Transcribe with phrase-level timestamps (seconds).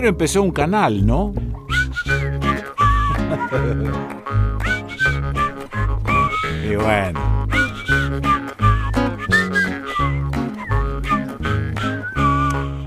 [0.00, 1.34] Primero empezó un canal, ¿no?
[6.64, 7.46] y bueno.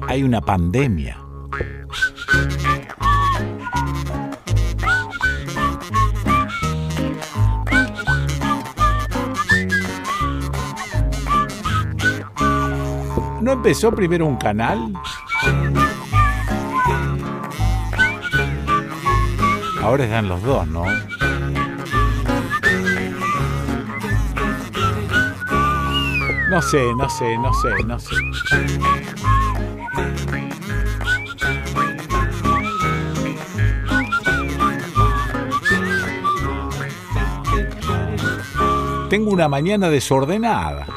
[0.08, 1.19] Hay una pandemia.
[13.39, 14.91] ¿No empezó primero un canal?
[19.83, 20.85] Ahora están los dos, ¿no?
[26.49, 28.15] No sé, no sé, no sé, no sé.
[39.09, 40.87] Tengo una mañana desordenada.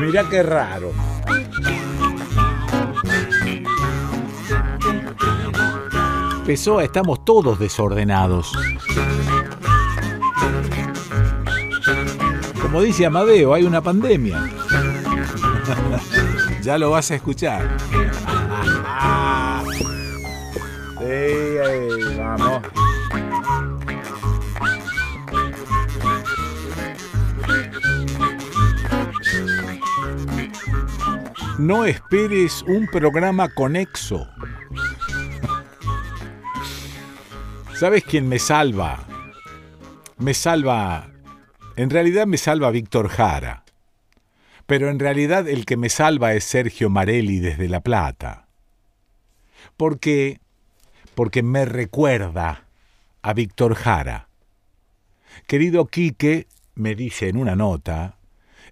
[0.00, 1.07] Mira qué raro.
[6.48, 8.50] Pessoa, estamos todos desordenados.
[12.62, 14.50] Como dice Amadeo, hay una pandemia.
[16.62, 17.76] ya lo vas a escuchar.
[20.98, 22.62] Sí, vamos.
[31.58, 34.26] No esperes un programa conexo.
[37.78, 39.06] ¿Sabes quién me salva?
[40.16, 41.12] Me salva...
[41.76, 43.62] En realidad me salva Víctor Jara.
[44.66, 48.48] Pero en realidad el que me salva es Sergio Marelli desde La Plata.
[49.76, 50.40] Porque...
[51.14, 52.66] Porque me recuerda
[53.22, 54.28] a Víctor Jara.
[55.46, 58.18] Querido Quique, me dice en una nota,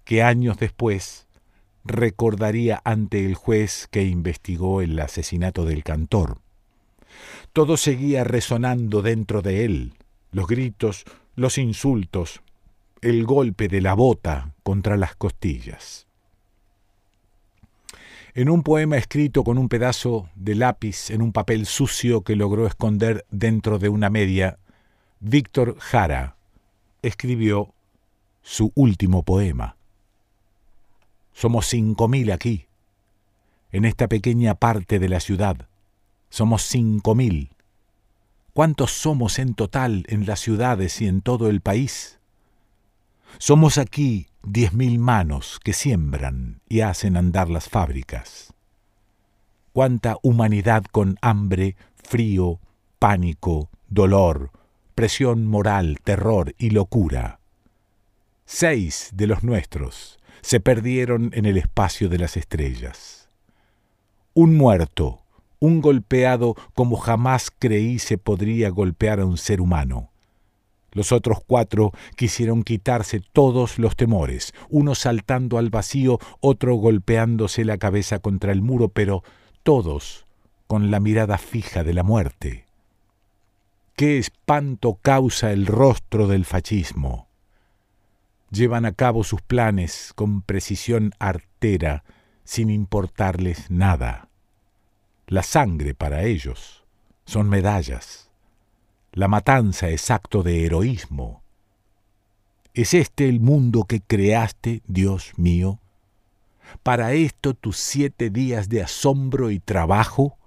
[0.04, 1.28] que años después
[1.86, 6.40] recordaría ante el juez que investigó el asesinato del cantor.
[7.52, 9.94] Todo seguía resonando dentro de él,
[10.32, 11.04] los gritos,
[11.36, 12.42] los insultos,
[13.02, 16.08] el golpe de la bota contra las costillas.
[18.34, 22.66] En un poema escrito con un pedazo de lápiz en un papel sucio que logró
[22.66, 24.58] esconder dentro de una media,
[25.20, 26.36] Víctor Jara
[27.04, 27.74] escribió
[28.42, 29.78] su último poema.
[31.34, 32.68] Somos cinco mil aquí,
[33.72, 35.68] en esta pequeña parte de la ciudad.
[36.30, 37.56] Somos cinco mil.
[38.54, 42.20] ¿Cuántos somos en total en las ciudades y en todo el país?
[43.40, 48.54] Somos aquí diez mil manos que siembran y hacen andar las fábricas.
[49.74, 52.60] Cuánta humanidad con hambre, frío,
[53.00, 54.52] pánico, dolor,
[54.94, 57.40] presión moral, terror y locura.
[58.46, 63.30] Seis de los nuestros se perdieron en el espacio de las estrellas.
[64.34, 65.22] Un muerto,
[65.60, 70.10] un golpeado como jamás creí se podría golpear a un ser humano.
[70.92, 77.78] Los otros cuatro quisieron quitarse todos los temores, uno saltando al vacío, otro golpeándose la
[77.78, 79.24] cabeza contra el muro, pero
[79.64, 80.26] todos
[80.68, 82.66] con la mirada fija de la muerte.
[83.96, 87.28] Qué espanto causa el rostro del fascismo.
[88.54, 92.04] Llevan a cabo sus planes con precisión artera,
[92.44, 94.30] sin importarles nada.
[95.26, 96.86] La sangre para ellos
[97.26, 98.30] son medallas.
[99.12, 101.42] La matanza es acto de heroísmo.
[102.76, 105.80] ¿Es este el mundo que creaste, Dios mío?
[106.84, 110.38] ¿Para esto tus siete días de asombro y trabajo?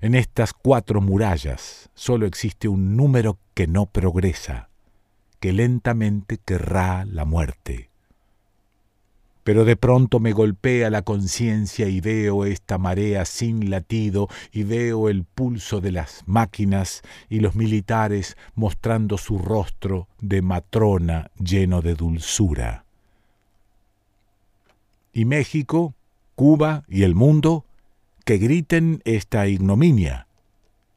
[0.00, 4.70] En estas cuatro murallas solo existe un número que no progresa,
[5.40, 7.90] que lentamente querrá la muerte.
[9.44, 15.08] Pero de pronto me golpea la conciencia y veo esta marea sin latido y veo
[15.08, 21.94] el pulso de las máquinas y los militares mostrando su rostro de matrona lleno de
[21.94, 22.86] dulzura.
[25.12, 25.94] Y México,
[26.34, 27.64] Cuba y el mundo
[28.24, 30.26] que griten esta ignominia.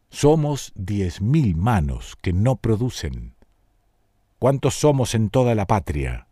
[0.10, 3.36] Somos diez mil manos que no producen.
[4.40, 6.28] ¿Cuántos somos en toda la patria?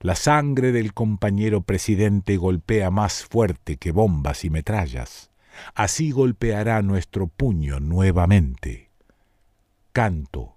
[0.00, 5.30] La sangre del compañero presidente golpea más fuerte que bombas y metrallas.
[5.76, 8.90] Así golpeará nuestro puño nuevamente.
[9.92, 10.56] Canto,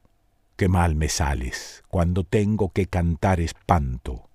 [0.55, 4.27] que mal me sales, cuando tengo que cantar espanto.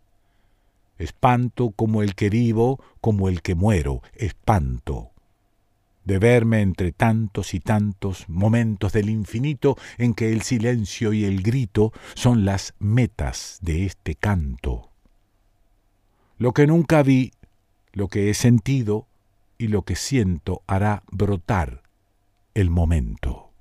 [0.97, 5.11] Espanto como el que vivo, como el que muero, espanto
[6.09, 11.43] de verme entre tantos y tantos momentos del infinito en que el silencio y el
[11.43, 14.91] grito son las metas de este canto.
[16.39, 17.33] Lo que nunca vi,
[17.93, 19.07] lo que he sentido
[19.59, 21.83] y lo que siento hará brotar
[22.55, 23.53] el momento.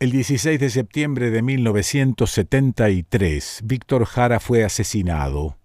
[0.00, 5.59] El 16 de septiembre de 1973, Víctor Jara fue asesinado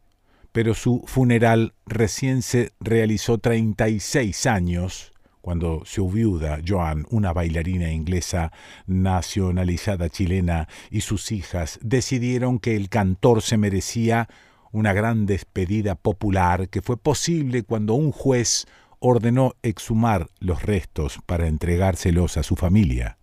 [0.56, 5.12] pero su funeral recién se realizó 36 años
[5.42, 8.54] cuando su viuda, Joan, una bailarina inglesa
[8.88, 14.30] nacionalizada chilena, y sus hijas decidieron que el cantor se merecía
[14.72, 18.66] una gran despedida popular que fue posible cuando un juez
[19.00, 23.18] ordenó exhumar los restos para entregárselos a su familia.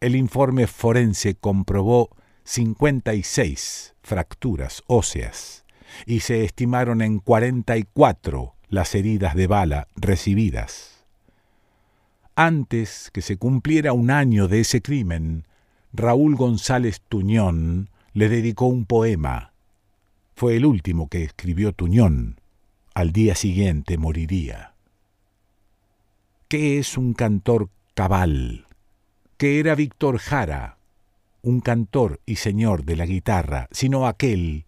[0.00, 2.10] El informe forense comprobó
[2.44, 5.61] 56 fracturas óseas
[6.06, 11.04] y se estimaron en 44 las heridas de bala recibidas.
[12.34, 15.44] Antes que se cumpliera un año de ese crimen,
[15.92, 19.52] Raúl González Tuñón le dedicó un poema.
[20.34, 22.40] Fue el último que escribió Tuñón.
[22.94, 24.74] Al día siguiente moriría.
[26.48, 28.66] ¿Qué es un cantor cabal?
[29.36, 30.78] ¿Qué era Víctor Jara?
[31.42, 34.64] Un cantor y señor de la guitarra, sino aquel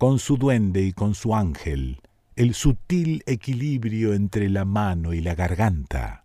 [0.00, 2.00] con su duende y con su ángel,
[2.34, 6.24] el sutil equilibrio entre la mano y la garganta.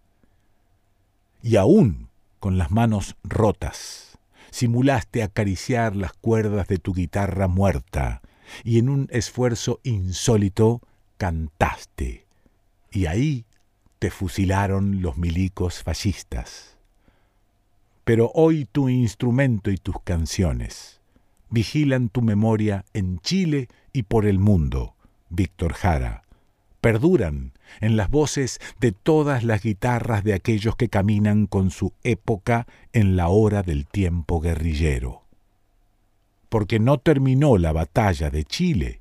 [1.44, 2.08] Y aún
[2.40, 4.18] con las manos rotas,
[4.50, 8.22] simulaste acariciar las cuerdas de tu guitarra muerta
[8.64, 10.80] y en un esfuerzo insólito
[11.18, 12.28] cantaste.
[12.94, 13.44] Y ahí
[14.00, 16.78] te fusilaron los milicos fascistas.
[18.06, 20.95] Pero hoy tu instrumento y tus canciones
[21.56, 24.96] vigilan tu memoria en Chile y por el mundo,
[25.30, 26.24] Víctor Jara.
[26.82, 32.68] Perduran en las voces de todas las guitarras de aquellos que caminan con su época
[32.92, 35.24] en la hora del tiempo guerrillero.
[36.50, 39.00] Porque no terminó la batalla de Chile,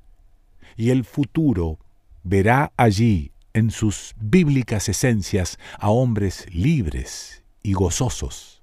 [0.77, 1.77] y el futuro
[2.23, 8.54] verá allí en sus bíblicas esencias a hombres libres y gozosos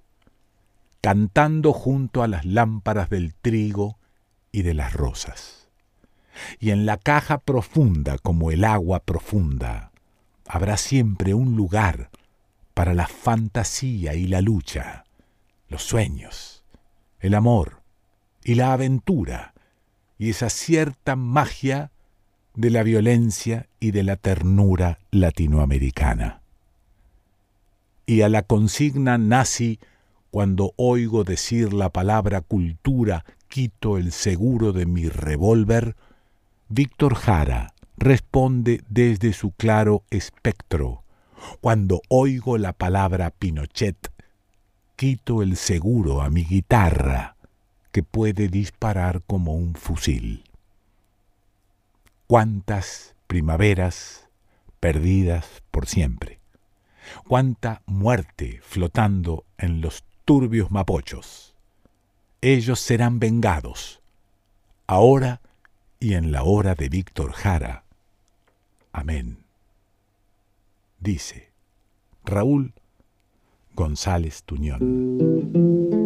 [1.03, 3.99] cantando junto a las lámparas del trigo
[4.53, 5.69] y de las rosas.
[6.59, 9.93] y en la caja profunda como el agua profunda
[10.47, 12.11] habrá siempre un lugar
[12.73, 15.05] para la fantasía y la lucha,
[15.69, 16.65] los sueños,
[17.21, 17.83] el amor
[18.45, 19.53] y la aventura
[20.19, 21.91] y esa cierta magia
[22.55, 26.41] de la violencia y de la ternura latinoamericana.
[28.07, 29.79] Y a la consigna nazi,
[30.33, 35.95] cuando oigo decir la palabra cultura, quito el seguro de mi revólver,
[36.71, 41.05] Víctor Jara responde desde su claro espectro.
[41.61, 44.11] Cuando oigo la palabra Pinochet,
[44.97, 47.37] quito el seguro a mi guitarra,
[47.91, 50.45] que puede disparar como un fusil.
[52.27, 54.31] Cuántas primaveras
[54.81, 56.41] perdidas por siempre.
[57.29, 61.55] Cuánta muerte flotando en los turbios mapochos.
[62.41, 64.01] Ellos serán vengados,
[64.87, 65.41] ahora
[66.01, 67.85] y en la hora de Víctor Jara.
[68.93, 69.45] Amén.
[70.99, 71.51] Dice
[72.25, 72.73] Raúl
[73.75, 76.02] González Tuñón.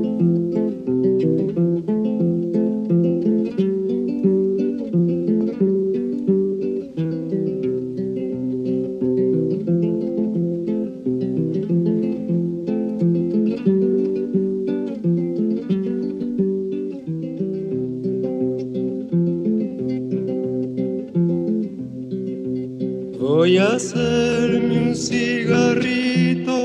[23.77, 26.57] Hacerme un cigarrito,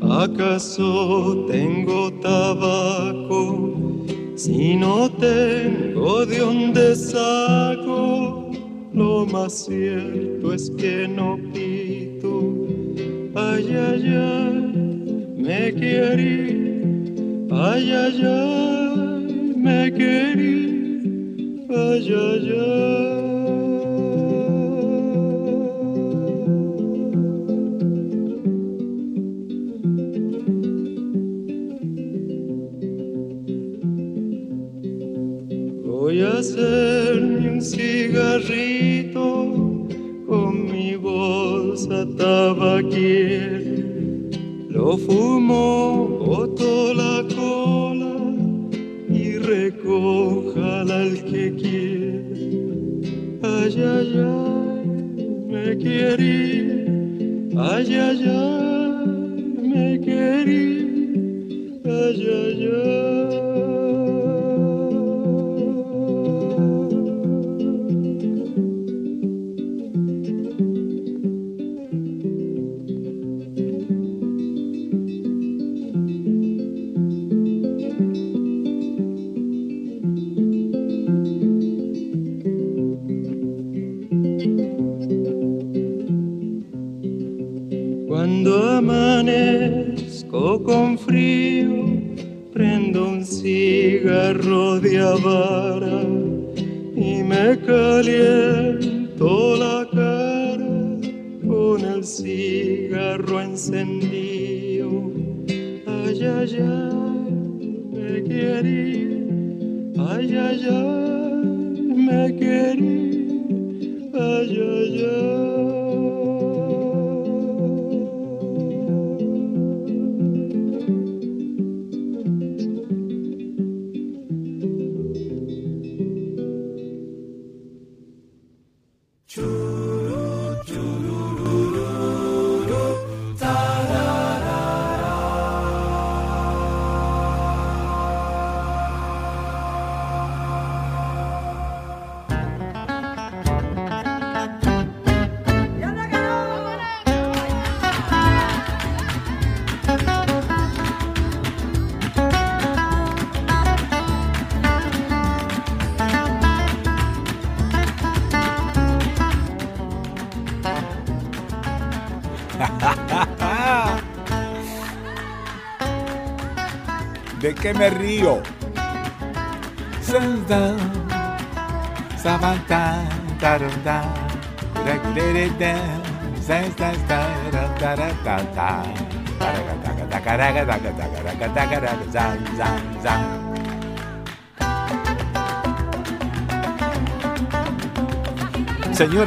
[0.00, 3.44] ¿acaso tengo tabaco?
[4.34, 8.50] Si no tengo de dónde saco,
[8.94, 12.66] lo más cierto es que no pito.
[13.34, 16.38] Ay, ay, ay, me querí,
[17.50, 20.25] ay, ay, ay, me querí,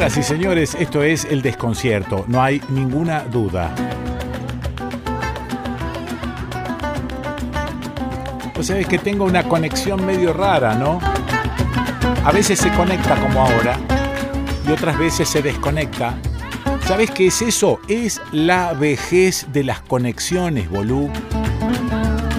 [0.10, 3.76] Señoras y señores, esto es el desconcierto, no hay ninguna duda.
[8.58, 11.00] O sea, es que tengo una conexión medio rara, ¿no?
[12.26, 13.78] A veces se conecta como ahora
[14.68, 16.16] y otras veces se desconecta.
[16.88, 17.80] ¿Sabes qué es eso?
[17.88, 21.12] Es la vejez de las conexiones, bolú.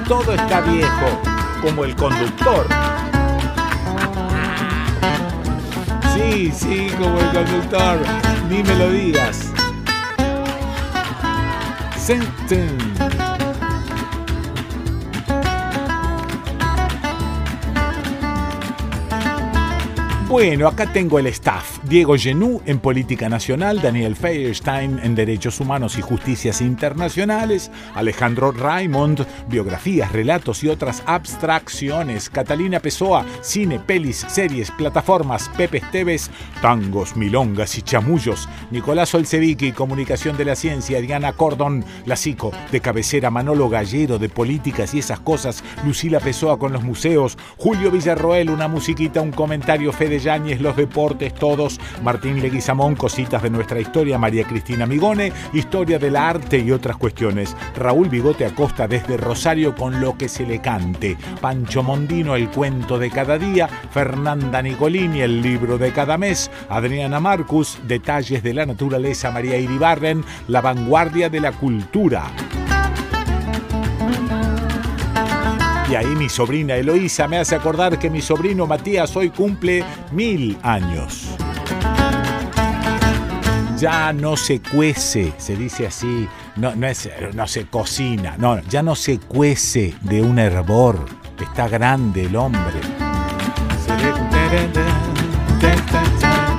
[0.08, 1.20] Todo está viejo,
[1.62, 2.66] como el conductor.
[6.30, 7.98] Sí, sí, como el conductor.
[8.48, 9.50] Ni me lo digas.
[20.30, 21.80] Bueno, acá tengo el staff.
[21.82, 29.26] Diego Genú en Política Nacional, Daniel Feierstein en Derechos Humanos y Justicias Internacionales, Alejandro Raimond,
[29.48, 36.30] Biografías, Relatos y otras abstracciones, Catalina Pessoa, Cine, Pelis, Series, Plataformas, Pepe Esteves,
[36.62, 42.80] Tangos, Milongas y Chamullos, Nicolás Olsevicki, Comunicación de la Ciencia, Diana Cordon, La Psico, de
[42.80, 48.48] cabecera Manolo Gallero, de Políticas y esas cosas, Lucila Pessoa con los museos, Julio Villarroel,
[48.48, 54.18] una musiquita, un comentario, Fede Yáñez, los deportes, todos, Martín Leguizamón, cositas de nuestra historia,
[54.18, 60.00] María Cristina Migone, historia del arte y otras cuestiones, Raúl Bigote Acosta desde Rosario con
[60.00, 65.42] lo que se le cante, Pancho Mondino, el cuento de cada día, Fernanda Nicolini, el
[65.42, 71.40] libro de cada mes, Adriana Marcus, detalles de la naturaleza, María Iribarren, la vanguardia de
[71.40, 72.24] la cultura.
[75.90, 79.82] Y ahí mi sobrina Eloísa me hace acordar que mi sobrino Matías hoy cumple
[80.12, 81.30] mil años.
[83.76, 88.84] Ya no se cuece, se dice así, no, no, es, no se cocina, no, ya
[88.84, 91.06] no se cuece de un hervor,
[91.40, 92.78] está grande el hombre.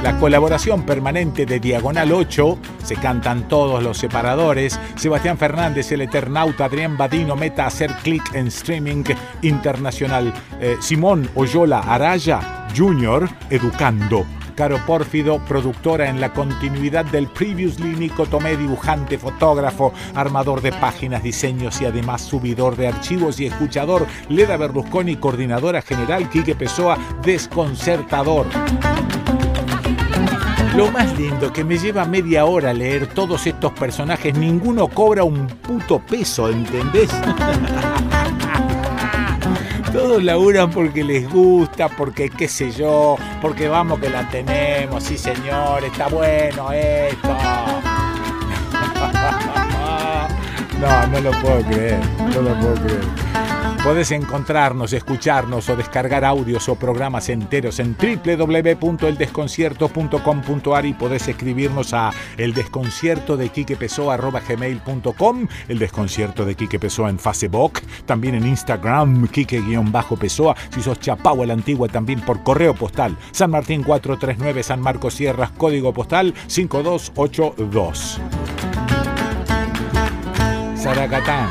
[0.04, 6.66] La colaboración permanente de Diagonal 8, se cantan todos los separadores, Sebastián Fernández, el Eternauta,
[6.66, 9.04] Adrián Badino, Meta, hacer clic en streaming
[9.44, 14.26] internacional, eh, Simón Oyola Araya, Junior, Educando.
[14.56, 21.22] Caro Pórfido, productora en la continuidad del Previously, Nico Tomé, dibujante, fotógrafo, armador de páginas,
[21.22, 28.48] diseños y además subidor de archivos y escuchador, Leda Berlusconi, coordinadora general, Quique Pessoa, desconcertador.
[30.76, 35.48] Lo más lindo que me lleva media hora leer todos estos personajes, ninguno cobra un
[35.48, 37.10] puto peso, ¿entendés?
[39.92, 45.18] Todos laburan porque les gusta, porque qué sé yo, porque vamos que la tenemos, sí
[45.18, 47.38] señor, está bueno esto.
[50.82, 53.21] No, no lo puedo creer, no lo puedo creer.
[53.84, 62.12] Podés encontrarnos, escucharnos o descargar audios o programas enteros en www.eldesconcierto.com.ar y podés escribirnos a
[62.38, 70.84] eldesconcierto de gmail.com, el desconcierto de Quique Pessoa en Facebook, también en Instagram, Quique-Pessoa, si
[70.84, 75.50] sos chapau a la antigua también por correo postal, San Martín 439 San Marcos Sierras,
[75.58, 78.22] código postal 5282.
[80.76, 81.50] Saracatán.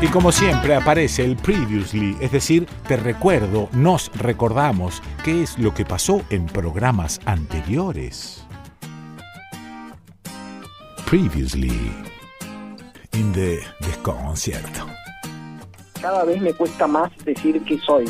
[0.00, 5.72] Y como siempre aparece el previously, es decir, te recuerdo, nos recordamos qué es lo
[5.72, 8.44] que pasó en programas anteriores.
[11.08, 11.92] Previously,
[13.12, 14.86] in the desconcierto.
[16.00, 18.06] Cada vez me cuesta más decir que soy.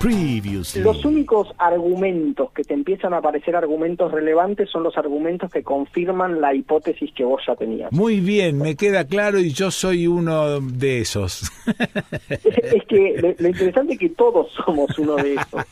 [0.00, 0.82] Previously.
[0.82, 6.40] Los únicos argumentos que te empiezan a aparecer argumentos relevantes son los argumentos que confirman
[6.40, 7.90] la hipótesis que vos ya tenías.
[7.92, 11.50] Muy bien, me queda claro y yo soy uno de esos.
[11.66, 15.64] Es que lo, lo interesante es que todos somos uno de esos.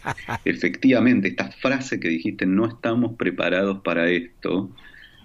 [0.44, 4.70] Efectivamente, esta frase que dijiste, no estamos preparados para esto,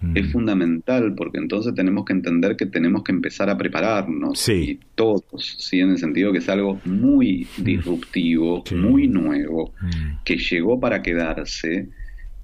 [0.01, 0.17] Mm.
[0.17, 4.53] es fundamental porque entonces tenemos que entender que tenemos que empezar a prepararnos Sí.
[4.53, 5.23] y todos,
[5.59, 8.75] sí, en el sentido que es algo muy disruptivo, Sí.
[8.75, 10.23] muy nuevo, Mm.
[10.25, 11.89] que llegó para quedarse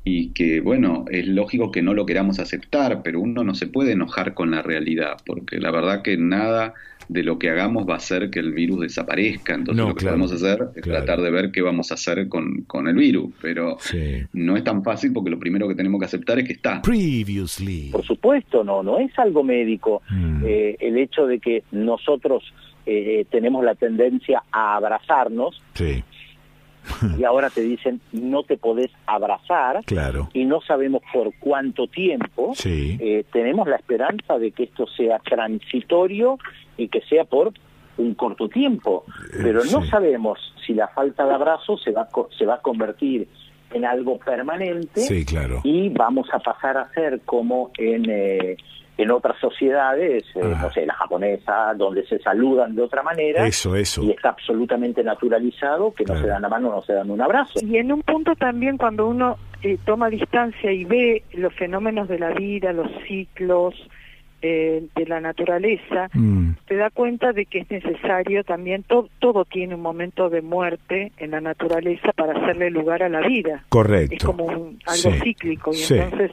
[0.04, 3.92] y que, bueno, es lógico que no lo queramos aceptar, pero uno no se puede
[3.92, 6.74] enojar con la realidad, porque la verdad que nada
[7.10, 10.02] de lo que hagamos va a hacer que el virus desaparezca, entonces No, lo que
[10.02, 11.04] claro, podemos hacer es claro.
[11.06, 14.24] tratar de ver qué vamos a hacer con, con el virus, pero Sí.
[14.34, 16.82] no es tan fácil porque lo primero que tenemos que aceptar es que está.
[16.82, 17.90] Previously.
[17.92, 20.02] Por supuesto, no, no es algo médico.
[20.10, 20.44] Mm.
[20.46, 22.44] Eh, el hecho de que nosotros
[22.86, 26.04] eh, tenemos la tendencia a abrazarnos Sí,
[27.18, 30.30] y ahora te dicen no te podés abrazar claro.
[30.34, 32.98] y no sabemos por cuánto tiempo, Sí.
[33.00, 36.38] eh, tenemos la esperanza de que esto sea transitorio
[36.78, 37.52] y que sea por
[37.98, 39.90] un corto tiempo, Eh, pero no sí.
[39.90, 43.28] sabemos si la falta de abrazo se va, se va a convertir
[43.74, 45.62] en algo permanente Sí, claro.
[45.64, 48.56] y vamos a pasar a ser como en, eh,
[48.98, 53.76] en otras sociedades, eh, no sé, la japonesa, donde se saludan de otra manera Eso,
[53.76, 54.04] eso.
[54.04, 57.60] y está absolutamente naturalizado que no se dan la mano, no se dan un abrazo.
[57.64, 62.20] Y en un punto también cuando uno eh, toma distancia y ve los fenómenos de
[62.20, 63.76] la vida, los ciclos
[64.44, 69.46] eh, de la naturaleza, Mm, te da cuenta de que es necesario también, to- todo
[69.46, 73.64] tiene un momento de muerte en la naturaleza para hacerle lugar a la vida.
[73.70, 74.16] correcto.
[74.16, 75.96] Es como un- algo Sí, cíclico y sí.
[75.98, 76.32] entonces,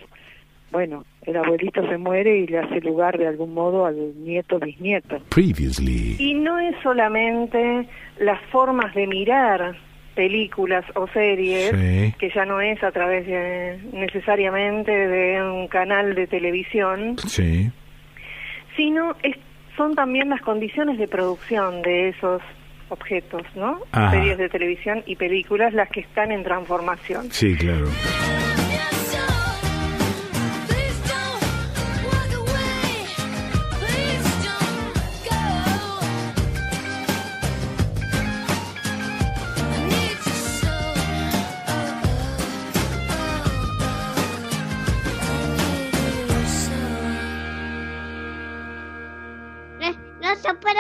[0.74, 5.20] bueno, el abuelito se muere y le hace lugar de algún modo al nieto bisnieto.
[5.30, 6.16] Previously.
[6.18, 7.87] Y no es solamente
[8.18, 9.76] las formas de mirar
[10.16, 12.12] películas o series, Sí.
[12.18, 17.70] que ya no es a través de, necesariamente de un canal de televisión, Sí.
[18.76, 19.37] sino es-
[19.76, 22.42] son también las condiciones de producción de esos
[22.88, 23.78] objetos, ¿no?
[23.92, 24.10] Ajá.
[24.10, 27.30] Series de televisión y películas las que están en transformación.
[27.30, 27.87] Sí, claro.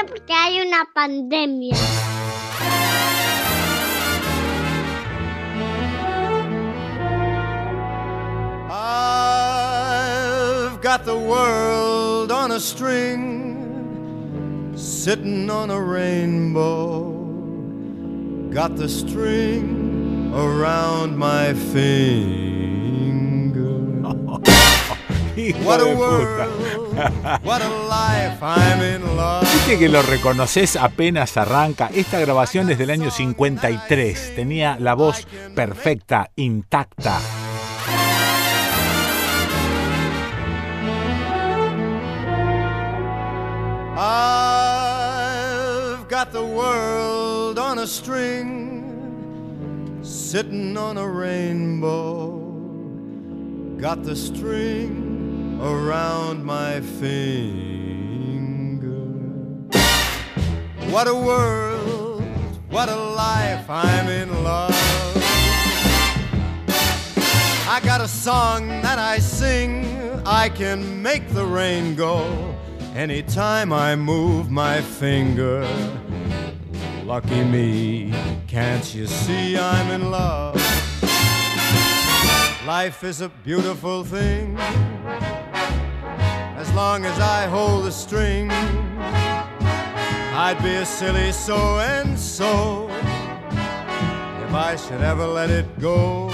[0.06, 1.76] Porque hay una pandemia.
[8.70, 17.12] I've got the world on a string, sitting on a rainbow.
[18.50, 22.74] Got the string around my finger.
[25.34, 26.48] What a world,
[27.42, 29.42] what a life, I'm in love.
[29.42, 31.90] Viste que lo reconoces apenas arranca.
[31.92, 34.36] Esta grabación es del año 53.
[34.36, 37.18] Tenía la voz perfecta, intacta.
[43.96, 44.88] I've
[46.08, 48.84] got the world on a string,
[50.04, 52.40] sitting on a rainbow.
[53.80, 55.13] Got the string
[55.60, 57.34] around my finger.
[60.90, 62.22] What a world,
[62.70, 64.72] what a life, I'm in love.
[67.66, 69.86] I got a song that I sing,
[70.24, 72.54] I can make the rain go
[72.94, 75.66] anytime I move my finger.
[77.04, 78.14] Lucky me,
[78.46, 80.54] can't you see I'm in love?
[82.66, 84.56] Life is a beautiful thing.
[86.74, 88.50] Long as I hold the string,
[90.34, 96.30] I'd be a silly so and so if I should ever let it go.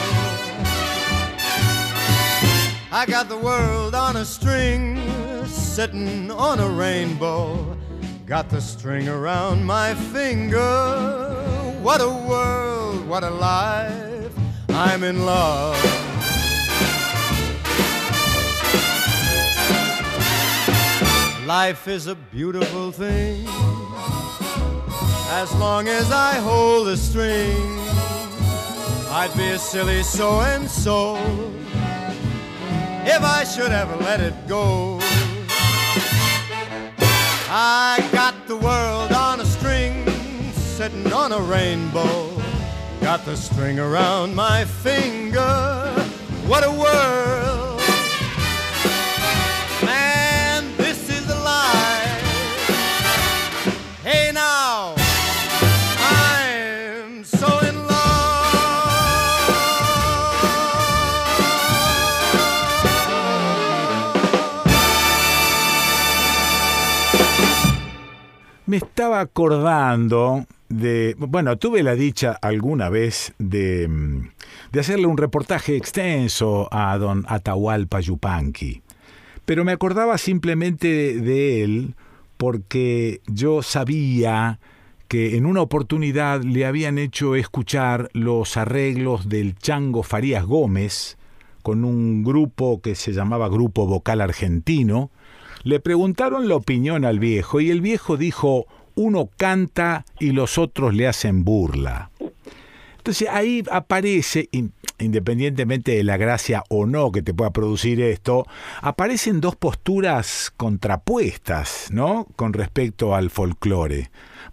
[2.90, 4.98] I got the world on a string,
[5.46, 7.76] sitting on a rainbow.
[8.24, 11.76] Got the string around my finger.
[11.82, 14.32] What a world, what a life.
[14.70, 15.99] I'm in love.
[21.50, 23.44] Life is a beautiful thing.
[25.30, 27.80] As long as I hold the string,
[29.10, 31.16] I'd be a silly so and so
[33.04, 35.00] if I should ever let it go.
[37.50, 40.08] I got the world on a string,
[40.52, 42.30] sitting on a rainbow.
[43.00, 45.90] Got the string around my finger.
[46.46, 47.69] What a world!
[68.70, 71.16] Me estaba acordando de.
[71.18, 74.28] Bueno, tuve la dicha alguna vez de, mm,
[74.70, 78.80] de hacerle un reportaje extenso a don Atahualpa Yupanqui.
[79.44, 81.96] Pero me acordaba simplemente de, de él
[82.36, 84.60] porque yo sabía
[85.08, 91.18] que en una oportunidad le habían hecho escuchar los arreglos del Chango Farías Gómez
[91.64, 95.10] con un grupo que se llamaba Grupo Vocal Argentino.
[95.62, 100.94] Le preguntaron la opinión al viejo y el viejo dijo, uno canta y los otros
[100.94, 102.10] le hacen burla.
[102.96, 104.48] Entonces ahí aparece,
[104.98, 108.46] independientemente de la gracia o no que te pueda producir esto,
[108.82, 112.26] aparecen dos posturas contrapuestas, ¿no?
[112.36, 114.10] Con respecto al folclore.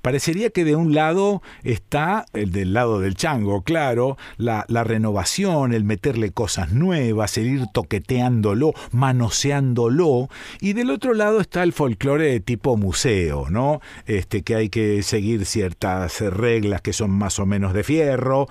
[0.07, 5.83] Parecería que de un lado está, el del lado del chango, claro, la, renovación, el
[5.83, 10.29] meterle cosas nuevas, el ir toqueteándolo, manoseándolo,
[10.61, 13.81] y del otro lado está el folclore de tipo museo, ¿no?
[14.05, 18.47] Este, que hay que seguir ciertas reglas que son más o menos de fierro,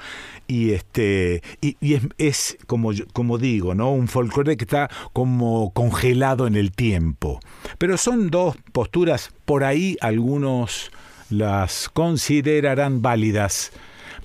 [0.46, 5.72] y este y, y es, es como como digo no un folclore que está como
[5.72, 7.40] congelado en el tiempo
[7.78, 10.92] pero son dos posturas por ahí algunos
[11.30, 13.72] las considerarán válidas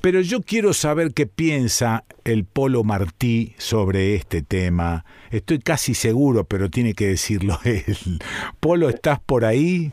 [0.02, 5.06] pero yo quiero saber qué piensa el Polo Martí sobre este tema.
[5.30, 8.20] Estoy casi seguro, pero tiene que decirlo él.
[8.60, 9.92] Polo, ¿estás por ahí?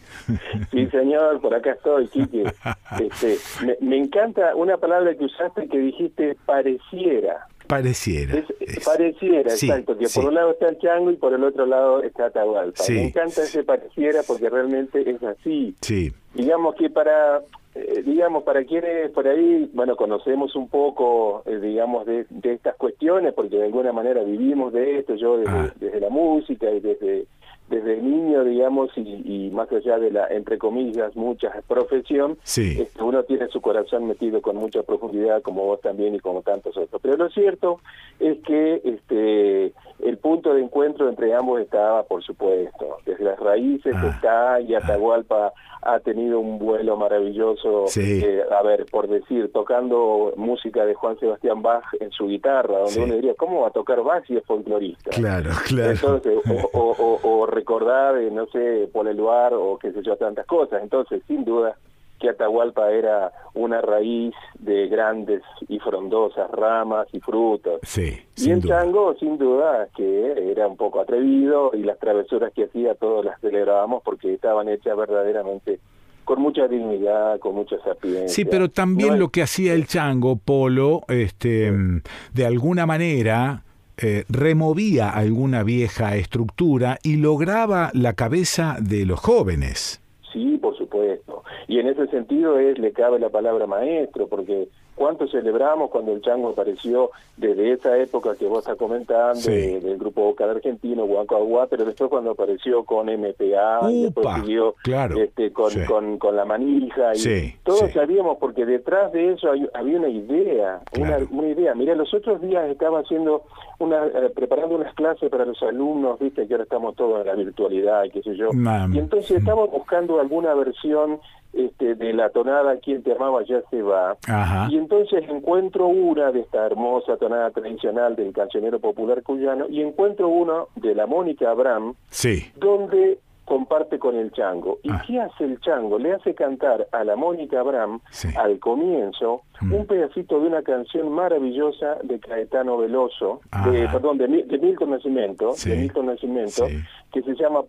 [0.70, 2.44] Sí, señor, por acá estoy, Quique.
[2.98, 7.46] Este, me, me encanta una palabra que usaste que dijiste pareciera.
[7.68, 8.34] Pareciera.
[8.38, 10.18] Es- pareciera, sí, exacto, que sí.
[10.18, 12.82] por un lado está el chango y por el otro lado está Atahualpa.
[12.82, 12.92] Sí.
[12.94, 15.74] Me encanta ese pareciera porque realmente es así.
[15.80, 17.40] Sí, Digamos que para,
[17.74, 22.76] eh, digamos, para quienes por ahí, bueno, conocemos un poco, eh, digamos, de, de estas
[22.76, 25.72] cuestiones, porque de alguna manera vivimos de esto, yo desde, Ah.
[25.80, 27.26] desde la música y desde
[27.68, 32.76] desde niño, digamos, y, y más allá de la, entre comillas, mucha profesión, sí.
[32.80, 36.76] este, uno tiene su corazón metido con mucha profundidad, como vos también y como tantos
[36.76, 37.00] otros.
[37.02, 37.80] Pero lo cierto
[38.20, 43.94] es que este el punto de encuentro entre ambos estaba, por supuesto, desde las raíces
[43.96, 45.52] Ah, está y Atahualpa
[45.82, 48.20] ha tenido un vuelo maravilloso, Sí.
[48.24, 52.90] eh, a ver, por decir, tocando música de Juan Sebastián Bach en su guitarra, donde
[52.92, 53.00] Sí.
[53.00, 55.10] uno diría, ¿cómo va a tocar Bach si es folclorista?
[55.10, 55.90] Claro, claro.
[55.92, 56.38] Entonces,
[56.72, 60.46] o, o- o- o recordar, eh, no sé, Paul Eluard o qué sé yo, tantas
[60.46, 60.82] cosas.
[60.82, 61.76] Entonces, sin duda
[62.20, 67.78] que Atahualpa era una raíz de grandes y frondosas ramas y frutos.
[67.84, 68.80] Sí, Y el duda.
[68.82, 73.40] chango, sin duda, que era un poco atrevido y las travesuras que hacía todos las
[73.40, 75.78] celebrábamos porque estaban hechas verdaderamente
[76.24, 78.28] con mucha dignidad, con mucha sapiencia.
[78.28, 82.02] Sí, pero también No es- lo que hacía el chango, Polo, este, mm,
[82.34, 83.62] de alguna manera
[84.00, 90.00] eh, removía alguna vieja estructura y lograba la cabeza de los jóvenes.
[90.32, 91.42] Sí, por supuesto.
[91.68, 96.20] Y en ese sentido es le cabe la palabra maestro, porque cuánto celebramos cuando el
[96.22, 99.50] chango apareció desde esa época que vos estás comentando, Sí.
[99.50, 104.26] de- del grupo vocal argentino, Huanco Aguá, pero después cuando apareció con MPA, y después
[104.26, 105.80] Upa, siguió claro, este, con, sí.
[105.86, 110.08] con, con la manija, y Sí, todos sabíamos, porque detrás de eso hay- había una
[110.08, 111.26] idea, Claro.
[111.30, 111.74] una, una idea.
[111.74, 113.42] Mira, los otros días estaba haciendo
[113.78, 117.34] una, eh, preparando unas clases para los alumnos, viste que ahora estamos todos en la
[117.34, 118.50] virtualidad y qué sé yo.
[118.92, 121.20] Y entonces estamos buscando alguna versión
[121.52, 124.16] este, de la tonada Quien te amaba ya se va.
[124.26, 124.68] Ajá.
[124.70, 130.28] Y entonces encuentro una de esta hermosa tonada tradicional del cancionero popular cuyano y encuentro
[130.28, 134.78] una de la Mónica Abraham Sí, donde comparte con el chango.
[134.82, 135.02] ¿Y Ah.
[135.06, 135.98] qué hace el chango?
[135.98, 138.28] Le hace cantar a la Mónica Abraham Sí.
[138.36, 139.72] al comienzo Mm.
[139.72, 143.40] un pedacito de una canción maravillosa de Caetano Veloso,
[143.72, 143.92] de, Ajá.
[143.92, 145.70] perdón, de, Mi- de Milton Nascimento, Sí.
[145.70, 146.76] de Milton Nascimento, Sí.
[147.10, 147.62] que se llama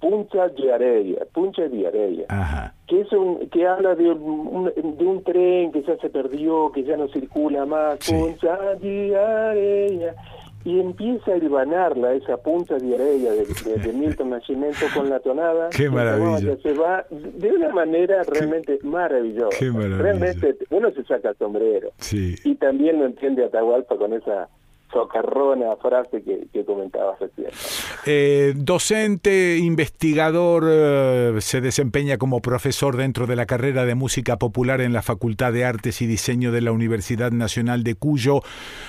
[0.00, 2.74] Puncha de Areia, Puncha de Areia ajá.
[2.86, 6.84] que es un que habla de un, de un tren que ya se perdió, que
[6.84, 10.12] ya no circula más, punta de arena,
[10.64, 12.80] y empieza a hilvanarla esa punta de
[13.32, 15.68] de, de- de Milton Nascimento con la tonada.
[15.70, 16.56] Qué maravilla.
[16.62, 19.56] Se va de una manera realmente maravillosa.
[19.58, 19.70] qué.
[19.70, 21.90] Realmente uno se saca el sombrero.
[21.98, 22.34] Sí.
[22.44, 24.48] Y también lo entiende Atahualpa con esa
[24.94, 27.48] socarrona frase que, que comentabas recién.
[28.06, 34.80] Eh, docente, investigador, eh, se desempeña como profesor dentro de la carrera de música popular
[34.80, 38.40] en la Facultad de Artes y Diseño de la Universidad Nacional de Cuyo.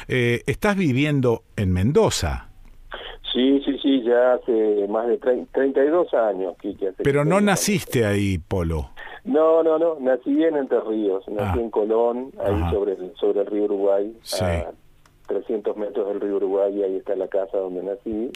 [0.07, 2.49] Eh, ¿Estás viviendo en Mendoza?
[3.33, 6.55] Sí, sí, sí, ya hace más de trein- 32 años.
[6.61, 8.91] Quique, hace Pero que no naciste ahí, Polo.
[9.25, 11.61] No, no, no, nací en Entre Ríos, nací Ah.
[11.61, 12.71] en Colón, ahí Ajá.
[12.71, 14.45] sobre el, sobre el río Uruguay, Sí.
[14.45, 14.71] a
[15.27, 18.31] 300 metros del río Uruguay, y ahí está la casa donde nací.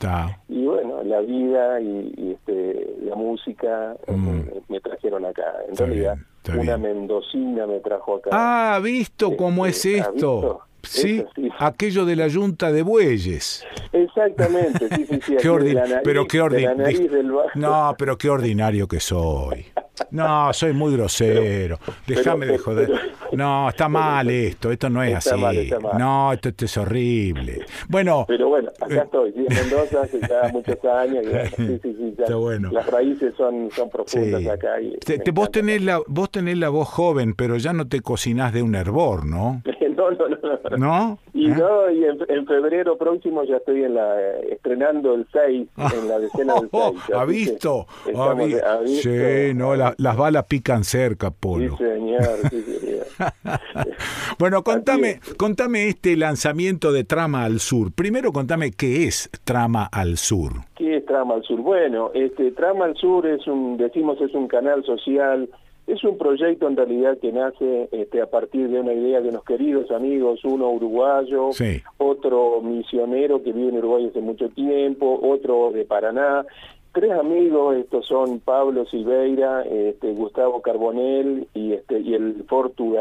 [0.47, 4.41] Y bueno, la vida y, y, este, la música eh, Mm.
[4.67, 5.45] me trajeron acá.
[5.65, 6.81] En Está realidad, bien, está una bien.
[6.99, 8.29] mendocina me trajo acá.
[8.33, 10.61] Ah, ¿visto Sí, cómo es sí, ¿ha esto?
[10.81, 11.25] Sí,
[11.59, 13.65] aquello de la yunta de bueyes.
[13.91, 15.35] Exactamente, sí, sí, sí.
[15.37, 16.77] Qué aquí de ordi- la nariz- pero qué de la ordinario.
[16.83, 17.49] nariz del bajo.
[17.55, 19.65] No, pero qué ordinario que soy.
[20.11, 21.77] No, soy muy grosero.
[22.07, 22.87] Déjame de joder.
[22.87, 22.99] pero-
[23.33, 24.71] No, está mal esto.
[24.71, 25.41] Esto no es Está así.
[25.41, 25.97] mal, está mal.
[25.97, 27.65] No, esto, esto es horrible.
[27.87, 29.01] Bueno, Pero bueno, acá Eh.
[29.03, 31.23] estoy, sí, en Mendoza hace ya muchos años.
[31.57, 32.69] y sí, sí, ya Está bueno.
[32.71, 34.81] Las raíces son, son profundas acá.
[34.81, 38.01] Y Te- te- vos, tenés la, vos tenés la voz joven, pero ya no te
[38.01, 39.61] cocinás de un hervor, ¿no?
[39.99, 41.19] No, no, no, no.
[41.33, 41.55] Y ¿Eh?
[41.55, 46.07] no, y en, en febrero próximo ya estoy en la eh, estrenando el 6, en
[46.07, 46.71] la decena del 6.
[46.71, 47.85] Oh, ¿Ha visto?
[48.15, 48.55] ¿Ha vi-
[49.01, 51.77] Sí, no, la- las balas pican cerca, Sí, Polo.
[51.77, 53.05] señor, sí, señor.
[54.37, 57.91] Bueno, contame, contame este lanzamiento de Trama al Sur.
[57.91, 60.53] Primero contame qué es Trama al Sur.
[60.77, 61.59] ¿Qué es Trama al Sur?
[61.61, 65.49] Bueno, este Trama al Sur es un, decimos, es un canal social,
[65.87, 69.43] es un proyecto en realidad que nace este, a partir de una idea de unos
[69.43, 71.81] queridos amigos, uno uruguayo, Sí.
[71.97, 76.45] otro misionero que vive en Uruguay hace mucho tiempo, otro de Paraná.
[76.91, 82.97] Tres amigos, estos son Pablo Silveira, este, Gustavo Carbonell y, este, el Fortu.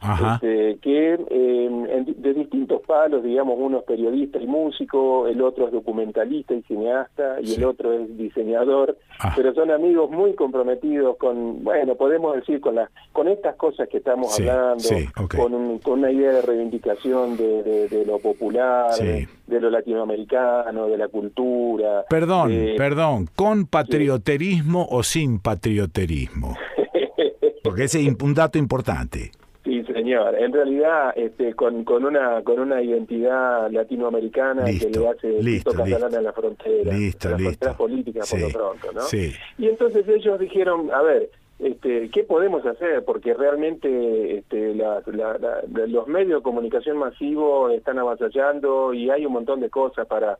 [0.00, 5.66] Este, que eh, en- de distintos palos, digamos, uno es periodista y músico, el otro
[5.66, 7.54] es documentalista y cineasta, y Sí.
[7.56, 9.32] el otro es diseñador, Ah.
[9.36, 13.98] pero son amigos muy comprometidos con, bueno, podemos decir, con, la, con estas cosas que
[13.98, 15.06] estamos Sí, hablando, sí,
[15.36, 19.70] con, un- con una idea de reivindicación de, de- de lo popular, de, de lo
[19.70, 22.04] latinoamericano, de la cultura.
[22.08, 26.54] Perdón, perdón, ¿con patrioterismo o sin patrioterismo?
[27.62, 29.30] Porque ese es un dato importante.
[29.68, 30.34] Sí, señor.
[30.38, 35.70] En realidad, este, con, con una con una identidad latinoamericana Listo, que le hace listo,
[35.72, 36.18] Catalán listo.
[36.18, 39.00] a la frontera, Listo, a las fronteras políticas por Sí, lo pronto, ¿no?
[39.02, 39.32] sí.
[39.58, 41.28] Y entonces ellos dijeron, a ver,
[41.58, 43.04] este, ¿qué podemos hacer?
[43.04, 49.26] Porque realmente este, la- la- la- los medios de comunicación masivo están avasallando y hay
[49.26, 50.38] un montón de cosas para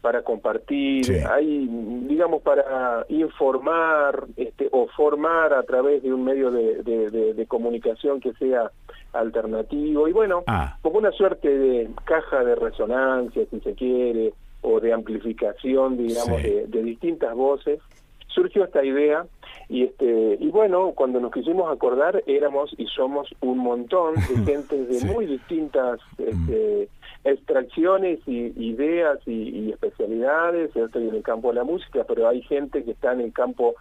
[0.00, 1.14] para compartir, Sí.
[1.28, 1.66] hay,
[2.08, 7.46] digamos, para informar este, o formar a través de un medio de, de- de- de
[7.46, 8.70] comunicación que sea
[9.12, 10.78] alternativo y bueno, Ah.
[10.82, 14.32] como una suerte de caja de resonancia, si se quiere,
[14.62, 16.50] o de amplificación, digamos, Sí.
[16.50, 17.80] de, de distintas voces,
[18.28, 19.24] surgió esta idea
[19.68, 24.20] y este y bueno cuando nos quisimos acordar éramos y somos un montón de
[24.52, 25.06] gente de Sí.
[25.06, 25.12] Mm.
[25.12, 26.88] muy distintas este,
[27.26, 32.28] extracciones y ideas y, y especialidades yo estoy en el campo de la música pero
[32.28, 33.74] hay gente que está en el campo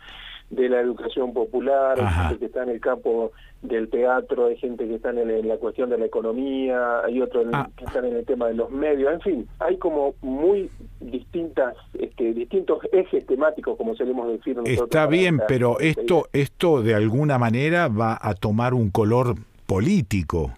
[0.49, 3.31] de la educación popular, hay gente que está en el campo
[3.63, 7.19] del teatro, hay gente que está en, el- en la cuestión de la economía, hay
[7.19, 7.67] otros Ah.
[7.75, 12.33] que están en el tema de los medios, en fin, hay como muy distintas, este,
[12.35, 14.83] distintos ejes temáticos, como solemos decir nosotros.
[14.83, 19.33] Está bien, pero esto, esto de alguna manera va a tomar un color
[19.65, 20.51] político.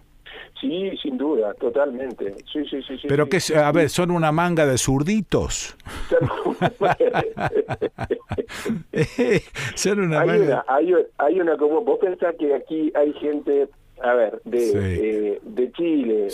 [0.60, 2.34] Sí, sin duda, totalmente.
[2.52, 3.06] Sí, sí, sí.
[3.08, 3.52] Pero sí.
[3.52, 5.76] que, a ver, son una manga de zurditos.
[9.74, 10.44] son una hay, manga.
[10.44, 13.68] una, hay, hay una como vos pensás que aquí hay gente
[14.02, 16.28] a ver de eh, de Chile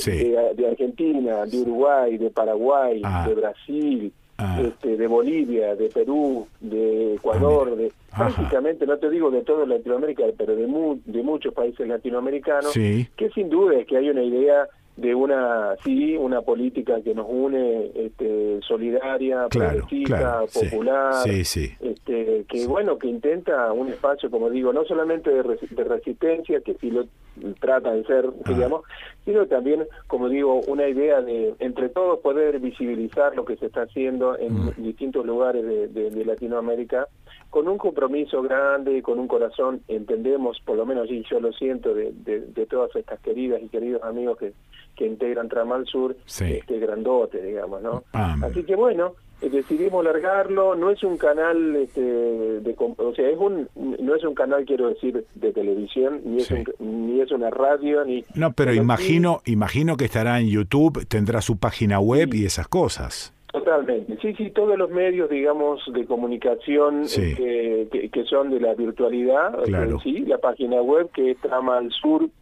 [0.54, 3.26] de Argentina de Uruguay de Paraguay Ah.
[3.26, 4.12] de Brasil
[4.44, 4.60] Ah.
[4.60, 8.28] este, de Bolivia de Perú de Ecuador de Ajá.
[8.28, 13.08] prácticamente no te digo de toda Latinoamérica pero de mu- de muchos países latinoamericanos Sí.
[13.16, 17.26] que sin duda es que hay una idea de una sí una política que nos
[17.28, 21.72] une este, solidaria Claro, popular Sí, sí.
[21.80, 26.60] este, que bueno que intenta un espacio como digo no solamente de, resi- de resistencia
[26.60, 27.06] que sí lo
[27.60, 28.52] trata de ser Ah.
[28.52, 28.82] digamos
[29.24, 33.82] sino también como digo una idea de entre todos poder visibilizar lo que se está
[33.82, 34.70] haciendo en Mm.
[34.78, 37.08] distintos lugares de, de- de Latinoamérica
[37.54, 41.94] con un compromiso grande con un corazón entendemos por lo menos y yo lo siento
[41.94, 44.52] de, de- de todas estas queridas y queridos amigos que
[44.96, 46.44] que integran Tramal Sur Sí.
[46.60, 52.00] este grandote digamos no Así que bueno, eh, decidimos largarlo, no es un canal, este,
[52.00, 56.50] de, o sea, es un, no es un canal, quiero decir, de televisión, ni es,
[56.52, 56.64] un-
[57.08, 58.24] ni es una radio, ni...
[58.36, 63.32] No, pero imagino, imagino que estará en YouTube, tendrá su página web y esas cosas.
[63.54, 67.34] Totalmente, sí, sí, todos los medios, digamos, de comunicación Sí.
[67.36, 69.96] que, que son de la virtualidad, Claro.
[69.96, 71.38] eh, sí, la página web que es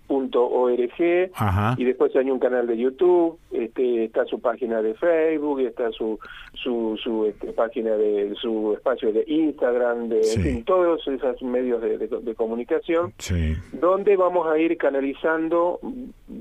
[0.08, 1.74] tramalsur.org, Ajá.
[1.78, 6.18] y después hay un canal de YouTube, este, está su página de Facebook, está su
[6.54, 10.40] su, su este, página de su espacio de Instagram, de Sí.
[10.40, 13.54] en fin, todos esos medios de, de- de comunicación, Sí.
[13.72, 15.78] donde vamos a ir canalizando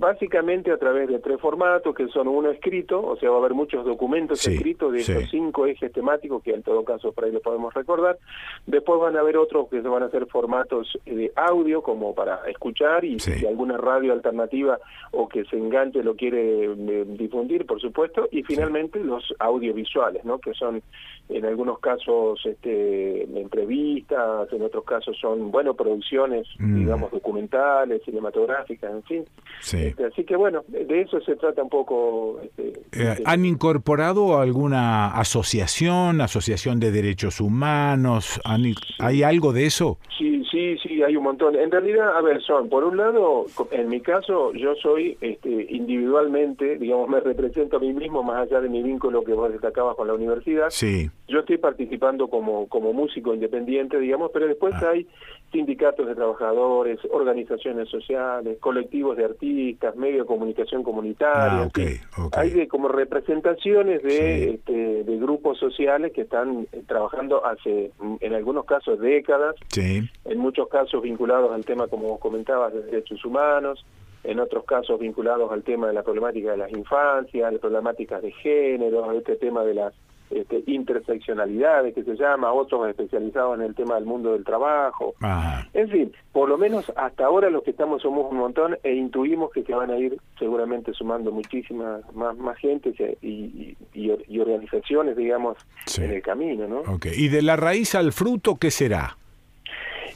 [0.02, 3.54] básicamente a través de tres formatos, que son uno escrito, o sea, va a haber
[3.54, 5.12] muchos documentos Sí, escritos de sí.
[5.12, 8.18] estos cinco ejes temáticos, que en todo caso por ahí lo podemos recordar.
[8.66, 12.50] Después van a haber otros que van a ser formatos eh, de audio, como para
[12.50, 13.32] escuchar, y Sí.
[13.34, 14.80] si alguna radio alternativa
[15.12, 20.40] o que se enganche lo quiere eh, difundir, por supuesto, y finalmente los audiovisuales, ¿no?
[20.40, 20.82] que son
[21.30, 26.80] en algunos casos este, entrevistas, en otros casos son, bueno, producciones, Mm.
[26.80, 29.26] digamos, documentales, cinematográficas, en fin.
[29.62, 29.91] Sí.
[29.92, 32.40] Este, así que bueno, de eso se trata un poco.
[32.44, 38.40] este, Eh, este, ¿Han incorporado alguna asociación, asociación de derechos humanos?
[38.44, 39.98] ¿Han i- ¿Hay algo de eso?
[40.18, 41.56] Sí, sí, sí, hay un montón.
[41.56, 46.78] En realidad, a ver, son, por un lado, en mi caso, yo soy este, individualmente,
[46.78, 50.08] digamos, me represento a mí mismo, más allá de mi vínculo que vos destacabas con
[50.08, 50.68] la universidad.
[50.70, 51.10] Sí.
[51.28, 54.90] Yo estoy participando como, como músico independiente, digamos, pero después Ah.
[54.94, 55.08] hay
[55.52, 61.70] sindicatos de trabajadores, organizaciones sociales, colectivos de artistas, medios de comunicación comunitaria.
[62.18, 62.30] Ah.
[62.34, 64.50] Hay de, como representaciones de, Sí.
[64.56, 70.02] este, de grupos sociales que están eh, trabajando hace, mm, en algunos casos, décadas, Sí.
[70.26, 73.86] en muchos casos vinculados al tema, como vos comentabas, de derechos humanos,
[74.24, 78.32] en otros casos vinculados al tema de la problemática de las infancias, las problemáticas de
[78.32, 79.94] género, este tema de las
[80.32, 85.14] este, interseccionalidades que se llama, otros especializados en el tema del mundo del trabajo.
[85.22, 85.68] Ajá.
[85.74, 89.52] En fin, por lo menos hasta ahora los que estamos somos un montón e intuimos
[89.52, 94.40] que se van a ir seguramente sumando muchísimas más, más gente y, y, y- y
[94.40, 96.04] organizaciones, digamos, Sí.
[96.04, 96.80] en el camino, ¿no?
[96.94, 97.08] Ok.
[97.16, 99.18] ¿Y de la raíz al fruto qué será?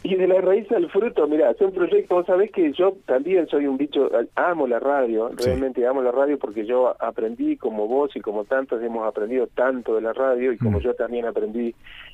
[0.04, 3.48] Y de la raíz al fruto, mira, es un proyecto, vos sabés que yo también
[3.48, 5.46] soy un bicho, amo la radio, Sí.
[5.46, 9.96] realmente amo la radio porque yo aprendí como vos y como tantos hemos aprendido tanto
[9.96, 10.82] de la radio y como Mm.
[10.82, 11.74] yo también aprendí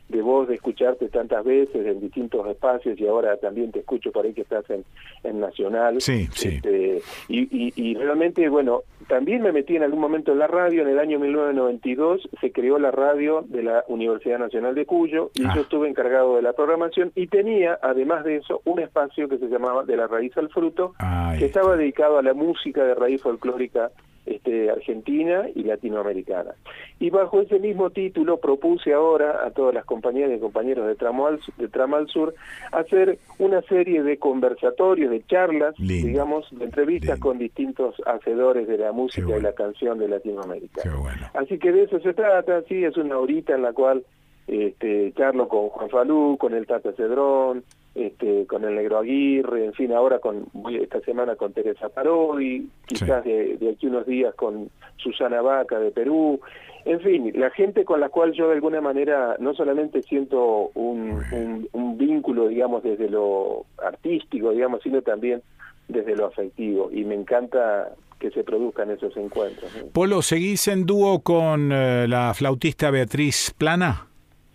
[0.10, 4.26] de vos, de escucharte tantas veces en distintos espacios y ahora también te escucho por
[4.26, 4.84] ahí que estás en,
[5.24, 6.02] en Nacional.
[6.02, 6.56] Sí, sí.
[6.56, 10.82] Este, y, y, y realmente, bueno, también me metí en algún momento en la radio,
[10.82, 15.46] en el año 1992 se creó la radio de la Universidad Nacional de Cuyo y
[15.46, 15.54] Ah.
[15.56, 19.48] yo estuve encargado de la programación y tenía, además de eso, un espacio que se
[19.48, 21.60] llamaba De la Raíz al Fruto, Ahí que está.
[21.62, 23.92] estaba dedicado a la música de raíz folclórica
[24.26, 26.52] este, argentina y latinoamericana.
[27.00, 31.28] Y bajo ese mismo título propuse ahora a todas las compañeras y compañeros de Tramo
[31.28, 32.34] al, de Trama al Sur
[32.72, 36.08] hacer una serie de conversatorios, de charlas, Lindo.
[36.08, 37.28] digamos, de entrevistas Lindo.
[37.28, 39.50] con distintos hacedores de la música Qué y bueno.
[39.50, 40.84] la canción de Latinoamérica.
[41.02, 41.28] Bueno.
[41.34, 44.04] Así que de eso se trata, sí, es una horita en la cual
[44.48, 47.64] este, charlo con Juan Falú, con el Tata Cedrón,
[47.94, 52.70] este, con el Negro Aguirre, en fin, ahora con voy esta semana con Teresa Parodi,
[52.86, 56.40] quizás de, de aquí unos días con Susana Vaca de Perú,
[56.86, 61.22] en fin, la gente con la cual yo de alguna manera no solamente siento un,
[61.32, 65.42] un, un vínculo, digamos, desde lo artístico, digamos, sino también
[65.88, 67.90] desde lo afectivo, y me encanta
[68.20, 69.70] que se produzcan esos encuentros.
[69.94, 74.08] Polo, ¿seguís en dúo con eh, la flautista Beatriz Plana?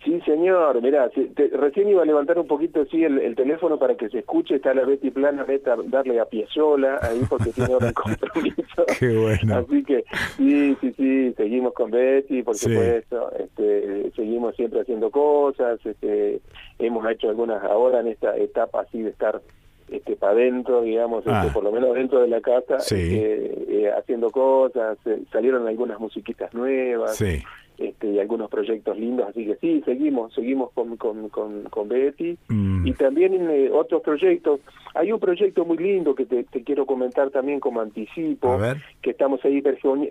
[0.03, 3.95] Sí, señor, mirá, te- recién iba a levantar un poquito sí, el, el teléfono para
[3.95, 7.87] que se escuche, está la Betty Plana, neta, darle a Piazzola ahí porque tiene ahora
[7.87, 7.93] un
[8.33, 8.85] compromiso.
[8.99, 9.55] Qué bueno.
[9.57, 10.05] Así que
[10.37, 12.69] sí, sí, sí, seguimos con Betty, por Sí.
[12.69, 16.39] supuesto, este, seguimos siempre haciendo cosas, este,
[16.79, 19.41] hemos hecho algunas ahora en esta etapa así de estar
[19.89, 21.49] este para adentro, digamos, este, Ah.
[21.53, 22.95] por lo menos dentro de la casa, Sí.
[22.95, 27.41] este, eh, haciendo cosas, eh, salieron algunas musiquitas nuevas, Sí.
[27.77, 32.37] Este, y algunos proyectos lindos, así que sí, seguimos, seguimos con, con, con, con Betty.
[32.49, 32.87] Mm.
[32.87, 34.59] Y también eh, otros proyectos.
[34.95, 38.57] Hay un proyecto muy lindo que te, te quiero comentar también como anticipo,
[39.01, 39.61] que estamos ahí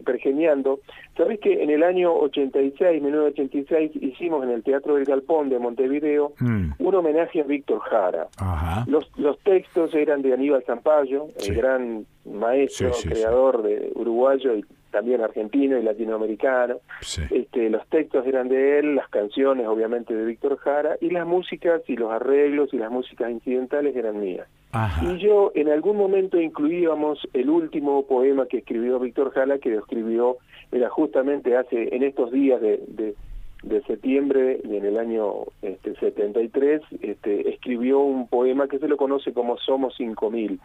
[0.05, 0.79] pergeñando.
[1.17, 6.33] Sabes que en el año 86, 1986, hicimos en el Teatro del Galpón de Montevideo
[6.41, 6.73] Mm.
[6.79, 8.29] un homenaje a Víctor Jara.
[8.39, 8.85] Ajá.
[8.89, 11.51] Los, los textos eran de Aníbal Zampayo, Sí.
[11.51, 14.65] el gran maestro, Sí, sí, creador de uruguayo y
[14.97, 16.77] también argentino y latinoamericano.
[17.03, 17.21] Sí.
[17.31, 21.83] Este, los textos eran de él, las canciones obviamente de Víctor Jara y las músicas
[21.87, 24.49] y los arreglos y las músicas incidentales eran mías.
[24.73, 25.05] Ajá.
[25.05, 29.81] Y yo en algún momento incluíamos el último poema que escribió Víctor Jara, que lo
[29.81, 30.39] escribió,
[30.73, 33.15] era justamente hace, en estos días de, de,
[33.67, 39.33] de septiembre, en el año este, 73, este, escribió un poema que se lo conoce
[39.33, 40.59] como Somos 5000,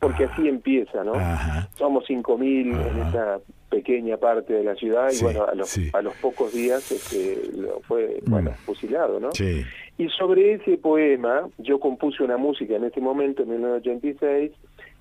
[0.00, 1.14] porque así empieza, ¿no?
[1.14, 1.68] Ajá.
[1.76, 2.40] Somos 5.000
[2.90, 3.38] en esta
[3.70, 5.90] pequeña parte de la ciudad Sí, y bueno, a los, sí.
[5.92, 8.54] a los pocos días este, lo fue, bueno, Mm.
[8.64, 9.30] fusilado, ¿no?
[9.32, 9.62] Sí.
[9.96, 14.52] Y sobre ese poema yo compuse una música en ese momento, en 1986,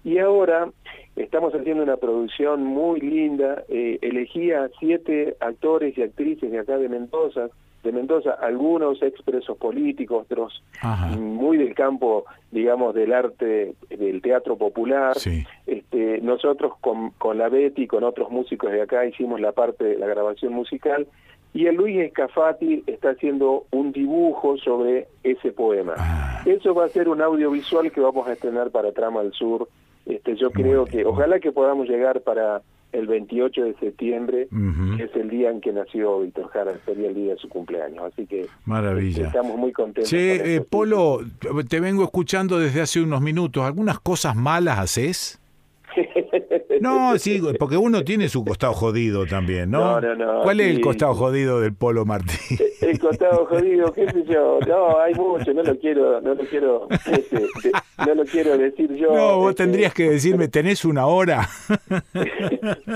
[0.07, 0.69] y ahora
[1.17, 3.65] estamos haciendo una producción muy linda.
[3.67, 7.49] Eh, elegí a siete actores y actrices de acá de Mendoza,
[7.83, 11.07] de Mendoza, algunos expresos políticos, otros Ajá.
[11.17, 15.19] muy del campo, digamos, del arte, del teatro popular.
[15.19, 15.45] Sí.
[15.65, 19.83] Este, nosotros con, con la Betty y con otros músicos de acá hicimos la parte
[19.83, 21.05] de la grabación musical
[21.53, 25.95] y el Luis Escafati está haciendo un dibujo sobre ese poema.
[25.97, 26.43] Ah.
[26.45, 29.67] Eso va a ser un audiovisual que vamos a estrenar para Trama al Sur.
[30.07, 32.61] Este, yo creo que ojalá que podamos llegar para
[32.93, 34.47] el 28 de septiembre,
[34.97, 38.05] que es el día en que nació Víctor Jara, sería el día de su cumpleaños.
[38.05, 39.27] Así que este, Maravilla.
[39.27, 40.09] estamos muy contentos.
[40.09, 40.61] con Che, eh.
[40.61, 41.19] Polo,
[41.67, 43.63] te vengo escuchando desde hace unos minutos.
[43.63, 45.39] ¿Algunas cosas malas haces?
[46.81, 49.99] No, sí, porque uno tiene su costado jodido también, ¿no?
[50.01, 52.33] No, no, no, ¿Cuál es el costado jodido del Polo Martí?
[52.79, 54.59] El costado jodido, qué sé yo.
[54.67, 57.71] No, hay mucho, no lo quiero, no lo quiero, este,
[58.05, 59.13] no lo quiero decir yo.
[59.13, 61.49] No, vos este, tendrías que decirme, ¿tenés una hora?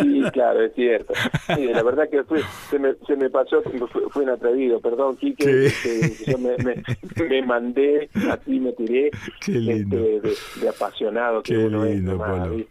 [0.02, 1.14] Sí, claro, es cierto.
[1.56, 5.16] Sí, la verdad que fue, se, me, se me pasó, fue, fue un atrevido, perdón,
[5.18, 5.90] Quique, Sí.
[5.90, 6.84] este, yo me, me,
[7.30, 9.12] me mandé, así me tiré,
[9.44, 9.98] Qué lindo.
[9.98, 12.66] este, de, de apasionado que Qué uno lindo, es, nomás, Polo.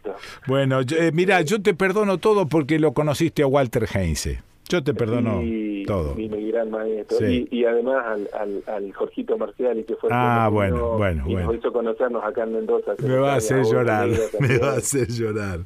[0.46, 4.42] Bueno, yo- eh, mira, yo te perdono todo porque lo conociste a Walter Heinze.
[4.68, 6.14] Yo te perdono Y- todo.
[6.16, 7.18] y mi gran maestro.
[7.18, 7.48] Sí.
[7.50, 11.24] Y, y además al, al, al Jorgito Marciali, que fue el Ah, que bueno, bueno,
[11.26, 11.48] y bueno.
[11.48, 12.92] nos hizo conocernos acá en Mendoza.
[13.02, 15.60] Me va a hacer llorar, me va a hacer llorar.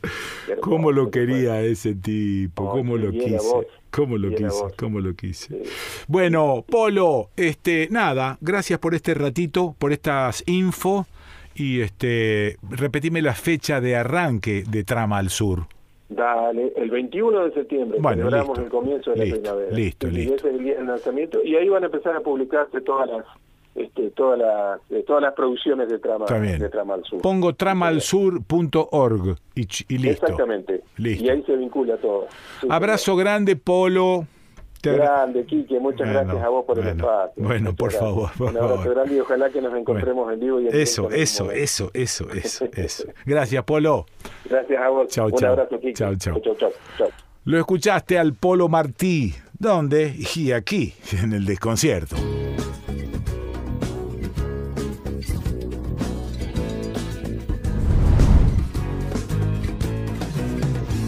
[0.62, 2.62] ¿Cómo lo quería ese tipo?
[2.64, 3.38] Oh, ¿Cómo lo quise?
[3.90, 4.64] ¿Cómo lo quise?
[4.78, 5.62] ¿Cómo lo quise?
[6.08, 11.06] Bueno, Polo, este, nada, gracias por este ratito, por estas info
[11.54, 15.66] y este, repetime la fecha de arranque de Trama al Sur.
[16.08, 19.74] Dale, el 21 de septiembre Bueno, celebramos listo, el comienzo de la listo, primavera.
[19.74, 22.80] listo, y ese es el día del lanzamiento y ahí van a empezar a publicarse
[22.82, 23.24] todas las
[23.74, 27.20] este, todas las eh, todas las producciones de trama de trama al sur.
[27.22, 30.26] Pongo tramalsur.org y, y listo.
[30.26, 30.82] Exactamente.
[30.96, 31.24] Listo.
[31.24, 32.28] Y ahí se vincula todo.
[32.60, 34.26] Sí, Abrazo grande, Polo.
[34.92, 37.32] Grande, Quique, muchas Bueno, gracias a vos por el espacio.
[37.42, 38.00] bueno, Muchas por gracias.
[38.10, 38.94] favor, por Un abrazo favor.
[38.94, 42.64] grande y ojalá que nos encontremos en vivo y en Eso, eso, eso, eso, eso,
[42.74, 43.04] eso.
[43.24, 44.06] Gracias, Polo.
[44.48, 45.08] Gracias a vos.
[45.08, 45.52] Chau, Un chau.
[45.52, 45.94] abrazo, Quique.
[45.94, 46.40] Chau, chau.
[46.40, 47.08] Chau, chau, chau.
[47.44, 49.34] Lo escuchaste al Polo Martí.
[49.58, 50.14] ¿Dónde?
[50.36, 52.16] Y aquí, en el desconcierto.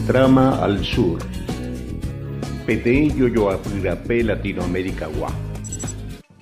[0.07, 1.19] Trama al sur.
[2.67, 5.31] PTI Yoyoapirapé Latinoamérica Gua.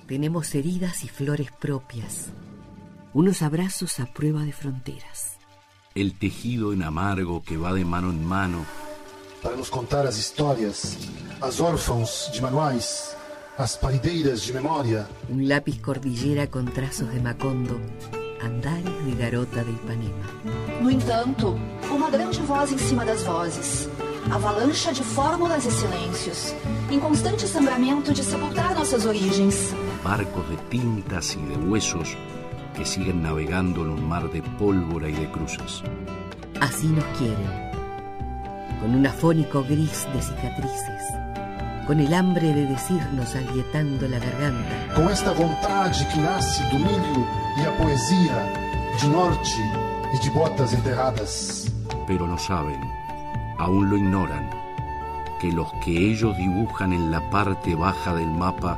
[0.07, 2.27] Tenemos heridas y flores propias.
[3.13, 5.37] Unos abrazos a prueba de fronteras.
[5.93, 8.65] El tejido en amargo que va de mano en mano.
[9.41, 10.97] para nos contar as histórias,
[11.39, 13.15] as órfãos de manuais,
[13.59, 17.79] as parideiras de memória, Un lápiz cordillera con trazos de Macondo.
[18.41, 20.25] Andares de garota de Ipanema.
[20.81, 21.55] No entanto,
[21.91, 23.87] uma grande voz em cima das vozes.
[24.31, 26.55] Avalancha de fórmulas e silêncios.
[26.91, 29.73] Em constante sangramento de sepultar nossas origens.
[30.03, 32.15] barcos de tintas y de huesos
[32.75, 35.81] que siguen navegando en un mar de pólvora y de cruces.
[36.61, 37.49] Así nos quieren.
[38.81, 41.03] Con un afónico gris de cicatrices.
[41.87, 44.95] Con el hambre de decirnos agrietando la garganta.
[44.95, 47.27] com esta vontade que nasce do milho
[47.59, 48.35] e a poesia,
[48.99, 49.61] de norte
[50.13, 51.71] e de botas enterradas.
[52.07, 52.79] Pero no saben,
[53.57, 54.49] aún lo ignoran,
[55.39, 58.77] que los que ellos dibujan en la parte baja del mapa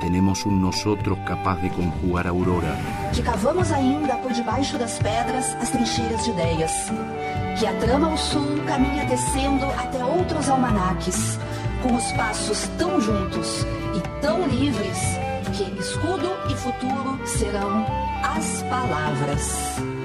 [0.00, 2.76] tenemos un nosotros capaz de conjugar aurora,
[3.14, 6.72] Que cavamos ainda por debaixo das pedras as trincheiras de ideias.
[7.58, 11.38] Que a trama ao sul caminha tecendo até outros almanaques.
[11.82, 14.98] Com os passos tão juntos e tão livres
[15.56, 17.86] que escudo e futuro serão
[18.22, 19.95] as palavras.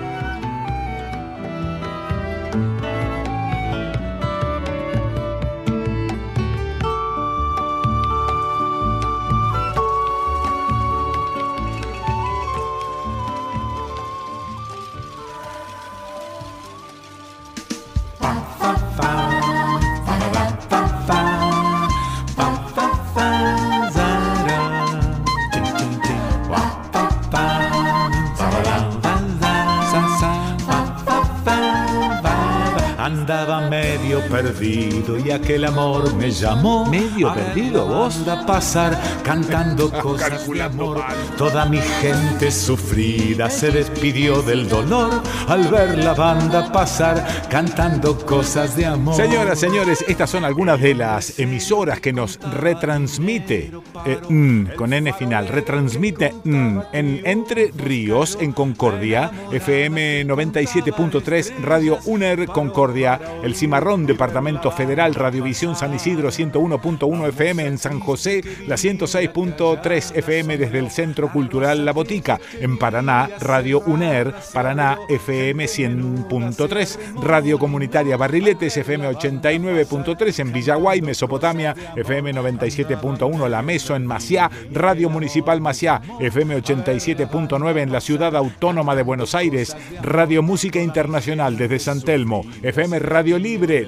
[34.62, 36.86] Perdido y aquel amor me llamó.
[36.86, 38.24] ¿Medio a perdido, vos?
[38.26, 41.02] banda pasar cantando cosas de amor.
[41.38, 45.10] Toda mi gente sufrida se despidió del dolor
[45.48, 49.16] al ver la banda pasar cantando cosas de amor.
[49.16, 53.72] Señoras, señores, estas son algunas de las emisoras que nos retransmite
[54.06, 61.98] eh, mm, con N final, retransmite mm, en Entre Ríos, en Concordia, FM 97.3, Radio
[62.06, 68.76] UNER Concordia, El Cimarrón, Departamento Federal, Radiovisión San Isidro 101.1 FM en San José, la
[68.76, 76.98] 106.3 FM desde el Centro Cultural La Botica, en Paraná, Radio UNER, Paraná FM 100.3,
[77.22, 85.10] Radio Comunitaria Barriletes FM 89.3 en Villaguay, Mesopotamia, FM 97.1 La Meso en Maciá, Radio
[85.10, 91.80] Municipal Maciá, FM 87.9 en la Ciudad Autónoma de Buenos Aires, Radio Música Internacional desde
[91.80, 93.86] San Telmo, FM Radio Libre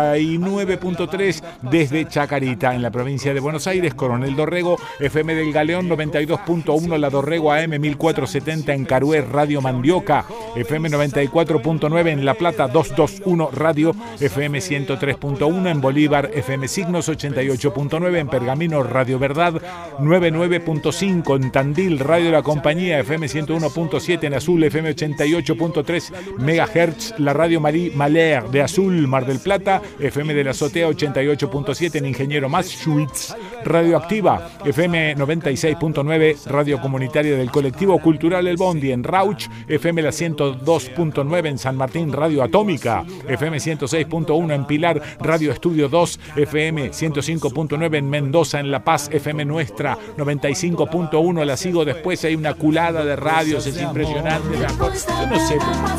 [0.00, 6.98] 99.3 desde Chacarita en la provincia de Buenos Aires, Coronel Dorrego, FM del Galeón 92.1
[6.98, 10.24] La Dorrego AM 1470 en Carué, Radio Mandioca,
[10.56, 18.28] FM 94.9 en La Plata, 221 Radio, FM 103.1 en Bolívar, FM Signos 88.9 en
[18.28, 19.54] Pergamino, Radio Verdad
[19.98, 27.60] 99.5 en Tandil, Radio La Compañía, FM 101.7 en Azul, FM 88.3 MHz, la Radio
[27.60, 33.34] Marie Maler de Azul, Mar del Plata, FM de la Azotea 88.7 en Ingeniero Maschwitz,
[33.64, 40.10] Radio Activa, FM 96.9, Radio Comunitaria del Colectivo Cultural El Bondi en Rauch, FM la
[40.10, 47.96] 102.9 en San Martín, Radio Atómica, FM 106.1 en Pilar, Radio Estudio 2, FM 105.9
[47.96, 53.16] en Mendoza, en La Paz, FM Nuestra 95.1, la sigo después, hay una culada de
[53.16, 54.58] radios, es impresionante.
[54.58, 54.68] la.
[54.68, 55.56] Yo no sé,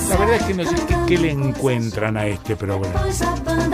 [0.09, 3.05] la verdad es que no sé qué, qué le encuentran a este programa.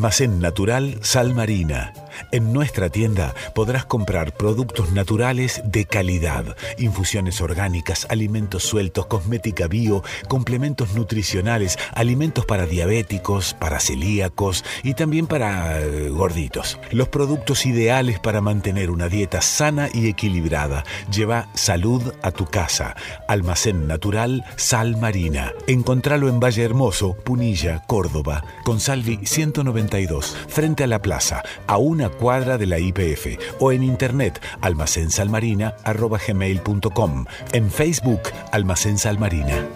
[0.00, 1.99] Almacén Natural Sal Marina.
[2.32, 10.04] En nuestra tienda podrás comprar productos naturales de calidad, infusiones orgánicas, alimentos sueltos, cosmética bio,
[10.28, 16.78] complementos nutricionales, alimentos para diabéticos, para celíacos y también para eh, gorditos.
[16.92, 20.84] Los productos ideales para mantener una dieta sana y equilibrada.
[21.12, 22.94] Lleva salud a tu casa.
[23.26, 25.52] Almacén Natural Sal Marina.
[25.66, 32.08] Encontralo en Valle Hermoso, Punilla, Córdoba, con Salvi 192, frente a la plaza, a una
[32.20, 38.20] cuadra de la IPF, o en internet almacensalmarina.gmail.com, en Facebook
[38.52, 39.66] Almacén Salmarina.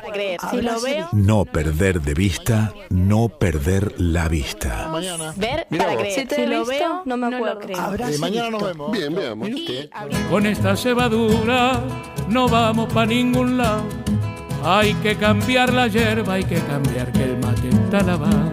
[0.51, 4.89] Si lo veo, No perder de vista, no perder la vista.
[4.91, 5.33] Mañana.
[5.37, 6.19] ver para creer.
[6.19, 7.61] Si te lo veo, no me acuerdo.
[7.69, 8.91] Eh, mañana nos vemos.
[8.91, 9.49] Bien, veamos.
[10.29, 11.81] Con esta cebadura
[12.27, 13.83] no vamos para ningún lado.
[14.63, 18.51] Hay que cambiar la hierba, hay que cambiar que el mate está lavado.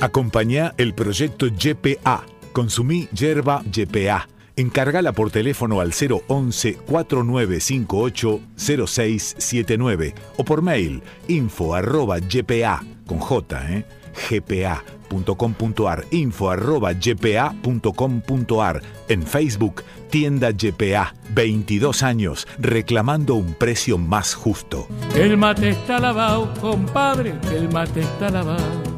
[0.00, 2.24] Acompañá el proyecto YPA.
[2.52, 4.28] Consumí yerba YPA.
[4.60, 13.58] Encárgala por teléfono al 011 4958 0679 o por mail info arroba ypa con j
[13.70, 13.84] eh,
[14.28, 24.88] gpa.com.ar info arroba ypa.com.ar en Facebook tienda YPA 22 años reclamando un precio más justo.
[25.14, 28.90] El mate está lavado, compadre, el mate está lavado.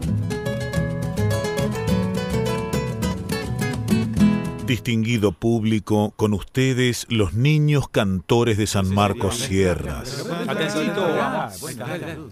[4.72, 10.24] Distinguido público, con ustedes los niños cantores de San Marcos Sierras.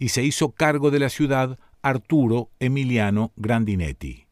[0.00, 4.26] y se hizo cargo de la ciudad Arturo Emiliano Grandinetti.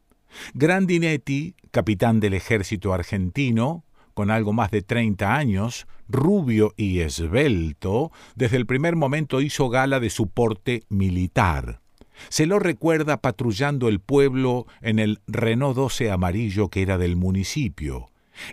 [0.55, 8.57] Grandinetti, capitán del ejército argentino, con algo más de 30 años, rubio y esbelto, desde
[8.57, 11.82] el primer momento hizo gala de su porte militar.
[12.29, 18.09] Se lo recuerda patrullando el pueblo en el Renault 12 amarillo que era del municipio.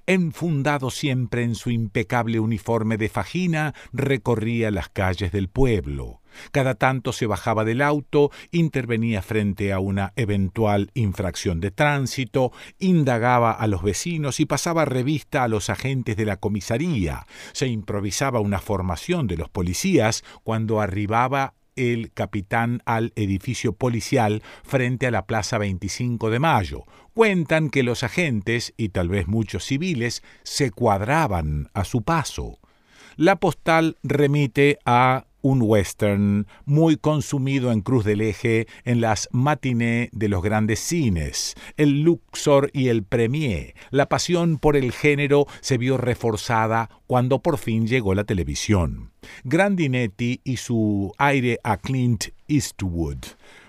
[0.06, 6.22] Enfundado siempre en su impecable uniforme de fajina, recorría las calles del pueblo.
[6.52, 13.52] Cada tanto se bajaba del auto, intervenía frente a una eventual infracción de tránsito, indagaba
[13.52, 17.26] a los vecinos y pasaba revista a los agentes de la comisaría.
[17.52, 25.08] Se improvisaba una formación de los policías cuando arribaba el capitán al edificio policial frente
[25.08, 26.84] a la Plaza 25 de Mayo.
[27.14, 32.60] Cuentan que los agentes, y tal vez muchos civiles, se cuadraban a su paso.
[33.16, 40.10] La postal remite a un western muy consumido en Cruz del Eje en las matiné
[40.12, 43.74] de los grandes cines, el Luxor y el Premier.
[43.90, 49.09] La pasión por el género se vio reforzada cuando por fin llegó la televisión.
[49.44, 53.20] Grandinetti y su aire a Clint Eastwood.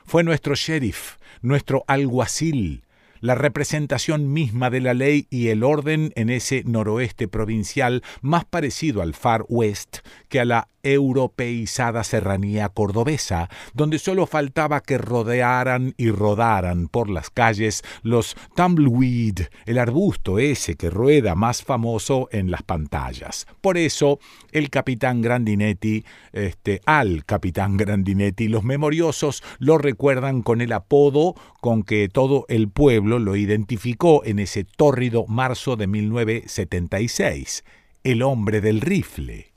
[0.04, 2.82] Fue nuestro sheriff, nuestro alguacil,
[3.20, 9.02] la representación misma de la ley y el orden en ese noroeste provincial más parecido
[9.02, 9.98] al Far West
[10.28, 17.30] que a la europeizada serranía cordobesa, donde solo faltaba que rodearan y rodaran por las
[17.30, 23.46] calles los tumbleweed, el arbusto ese que rueda más famoso en las pantallas.
[23.60, 24.18] Por eso,
[24.52, 31.82] el capitán Grandinetti, este, al capitán Grandinetti, los memoriosos lo recuerdan con el apodo con
[31.82, 37.64] que todo el pueblo lo identificó en ese tórrido marzo de 1976,
[38.02, 39.49] el hombre del rifle.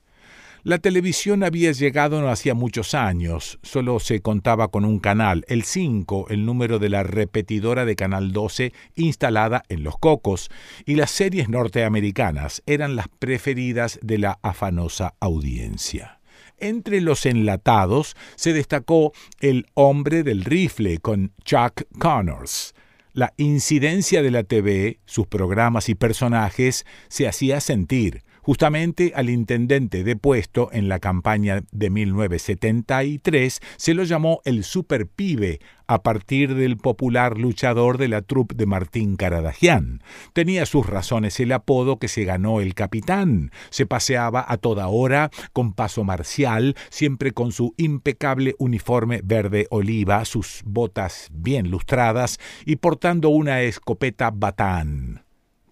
[0.66, 5.64] La televisión había llegado no hacía muchos años, solo se contaba con un canal, el
[5.64, 10.50] 5, el número de la repetidora de Canal 12 instalada en Los Cocos,
[10.86, 16.22] y las series norteamericanas eran las preferidas de la afanosa audiencia.
[16.60, 19.12] Entre los enlatados se destacó
[19.42, 22.74] El hombre del rifle con Chuck Connors.
[23.12, 30.04] La incidencia de la TV, sus programas y personajes se hacía sentir Justamente al intendente
[30.04, 36.76] depuesto en la campaña de 1973 se lo llamó el Super Pibe a partir del
[36.76, 40.04] popular luchador de la troupe de Martín Caradagian.
[40.34, 43.52] Tenía sus razones el apodo que se ganó el capitán.
[43.70, 50.26] Se paseaba a toda hora con paso marcial, siempre con su impecable uniforme verde oliva,
[50.26, 55.23] sus botas bien lustradas y portando una escopeta batán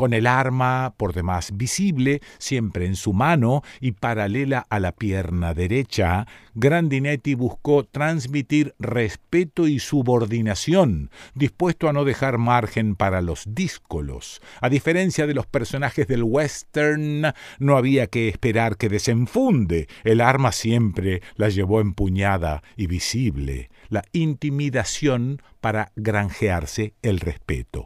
[0.02, 5.54] con el arma por demás visible, siempre en su mano y paralela a la pierna
[5.54, 6.26] derecha,
[6.56, 14.42] Grandinetti buscó transmitir respeto y subordinación, dispuesto a no dejar margen para los díscolos.
[14.60, 19.88] A diferencia de los personajes del western, no había que esperar que desenfunde.
[20.04, 23.70] El arma siempre la llevó empuñada y visible.
[23.90, 27.86] La intimidación para granjearse el respeto.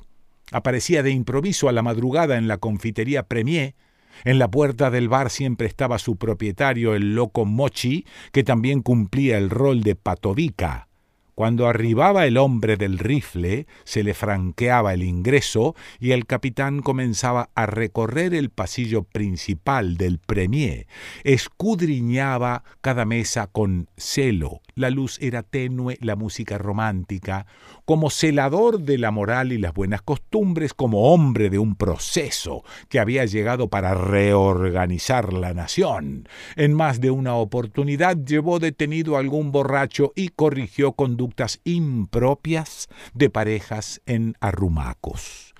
[0.51, 3.75] Aparecía de improviso a la madrugada en la confitería Premier.
[4.23, 9.37] En la puerta del bar siempre estaba su propietario, el loco Mochi, que también cumplía
[9.37, 10.87] el rol de patovica.
[11.35, 17.49] Cuando arribaba el hombre del rifle, se le franqueaba el ingreso y el capitán comenzaba
[17.55, 20.87] a recorrer el pasillo principal del premier.
[21.25, 24.61] Escudriñaba cada mesa con celo.
[24.77, 27.45] La luz era tenue, la música romántica.
[27.85, 32.99] Como celador de la moral y las buenas costumbres, como hombre de un proceso que
[32.99, 36.27] había llegado para reorganizar la nación.
[36.57, 43.29] En más de una oportunidad llevó detenido a algún borracho y corrigió conductas impropias de
[43.29, 45.55] parejas en arrumacos.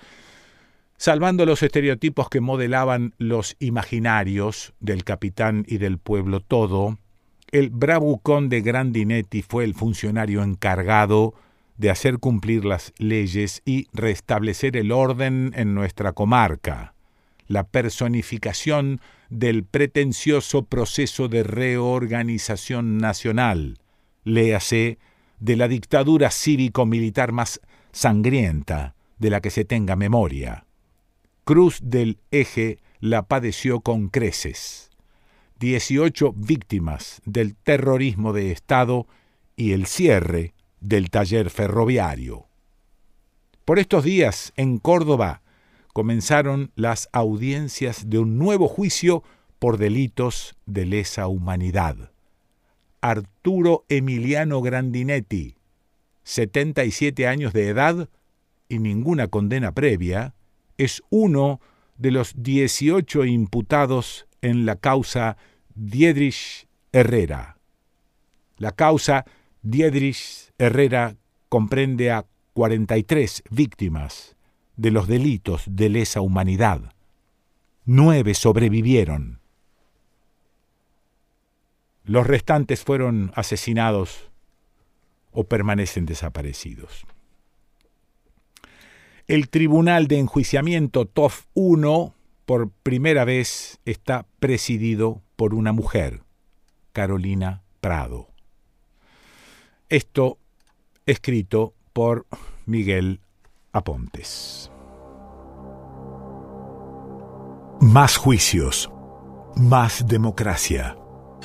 [0.98, 6.98] Salvando los estereotipos que modelaban los imaginarios del capitán y del pueblo todo,
[7.52, 11.34] el bravucón de Grandinetti fue el funcionario encargado
[11.78, 16.94] de hacer cumplir las leyes y restablecer el orden en nuestra comarca,
[17.48, 23.80] la personificación del pretencioso proceso de reorganización nacional,
[24.24, 24.98] léase
[25.40, 27.60] de la dictadura cívico-militar más
[27.92, 30.66] sangrienta de la que se tenga memoria.
[31.44, 34.90] Cruz del Eje la padeció con creces.
[35.60, 39.08] Dieciocho víctimas del terrorismo de Estado
[39.56, 42.48] y el cierre del taller ferroviario.
[43.64, 45.42] Por estos días, en Córdoba,
[45.94, 49.24] comenzaron las audiencias de un nuevo juicio
[49.60, 52.12] por delitos de lesa humanidad.
[53.00, 55.56] Arturo Emiliano Grandinetti,
[56.24, 58.10] 77 años de edad,
[58.68, 60.36] y ninguna condena previa,
[60.78, 61.62] es uno
[61.98, 65.38] de los 18 imputados en la causa
[65.74, 67.58] Diedrich Herrera.
[68.58, 69.26] La causa
[69.64, 71.16] Diedrich Herrera
[71.50, 74.36] comprende a 43 víctimas
[74.78, 76.94] de los delitos de lesa humanidad.
[77.86, 79.40] Nueve sobrevivieron.
[82.04, 84.30] Los restantes fueron asesinados
[85.32, 87.06] o permanecen desaparecidos.
[89.28, 92.15] El Tribunal de Enjuiciamiento TOF 1
[92.46, 96.24] por primera vez está presidido por una mujer,
[96.94, 98.30] Carolina Prado.
[99.90, 100.38] Esto
[101.06, 102.26] escrito por
[102.66, 103.22] Miguel
[103.72, 104.72] Apontes.
[107.82, 108.90] Más juicios,
[109.56, 110.98] más democracia.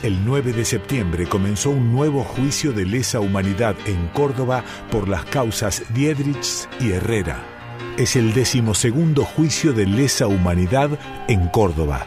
[0.03, 5.25] El 9 de septiembre comenzó un nuevo juicio de lesa humanidad en Córdoba por las
[5.27, 7.60] causas Diedrich y Herrera.
[7.97, 10.91] Es el decimosegundo juicio de lesa humanidad
[11.29, 12.07] en Córdoba.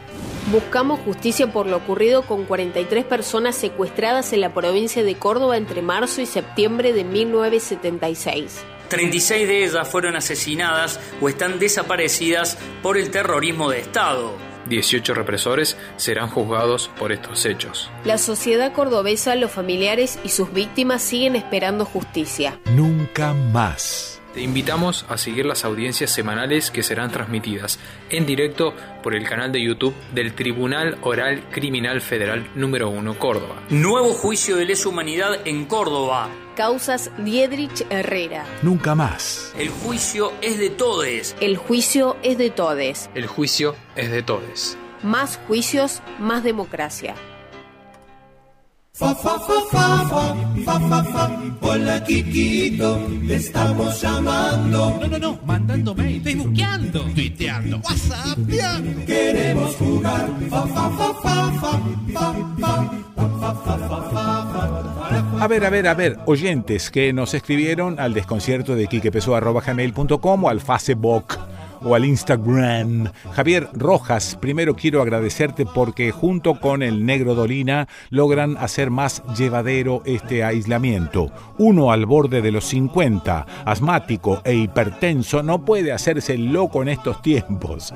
[0.52, 5.82] Buscamos justicia por lo ocurrido con 43 personas secuestradas en la provincia de Córdoba entre
[5.82, 8.66] marzo y septiembre de 1976.
[8.90, 14.34] 36 de ellas fueron asesinadas o están desaparecidas por el terrorismo de Estado.
[14.70, 17.90] 18 represores serán juzgados por estos hechos.
[18.06, 22.60] La sociedad cordobesa, los familiares y sus víctimas siguen esperando justicia.
[22.76, 24.22] Nunca más.
[24.34, 27.78] Te invitamos a seguir las audiencias semanales que serán transmitidas
[28.10, 28.74] en directo
[29.04, 33.62] por el canal de YouTube del Tribunal Oral Criminal Federal número 1 Córdoba.
[33.70, 36.30] Nuevo juicio de lesa humanidad en Córdoba.
[36.56, 38.44] Causas Diedrich Herrera.
[38.64, 39.54] Nunca más.
[39.56, 41.36] El juicio es de todes.
[41.40, 43.12] El juicio es de todes.
[43.14, 44.80] El juicio es de todes.
[45.04, 47.14] Más juicios, más democracia.
[48.96, 51.42] Fa, fa, fa, fa, fa, fa, fa, fa.
[51.62, 55.00] Hola, Kikito, te estamos llamando.
[55.02, 58.38] No, no, no, mandando mail, facebookeando, tuiteando, whatsapp.
[59.08, 60.30] Queremos jugar.
[60.48, 61.82] Fa, fa, fa, fa, fa,
[62.14, 62.92] fa, fa,
[63.40, 68.14] fa, fa, fa, fa, A ver, a ver, a ver, oyentes que nos escribieron al
[68.14, 71.40] desconcierto de quiquepeso.com o al Facebook
[71.84, 73.12] o al Instagram.
[73.34, 80.02] Javier Rojas, primero quiero agradecerte porque junto con el Negro Dolina logran hacer más llevadero
[80.06, 81.32] este aislamiento.
[81.58, 87.22] Uno al borde de los 50, asmático e hipertenso, no puede hacerse loco en estos
[87.22, 87.94] tiempos,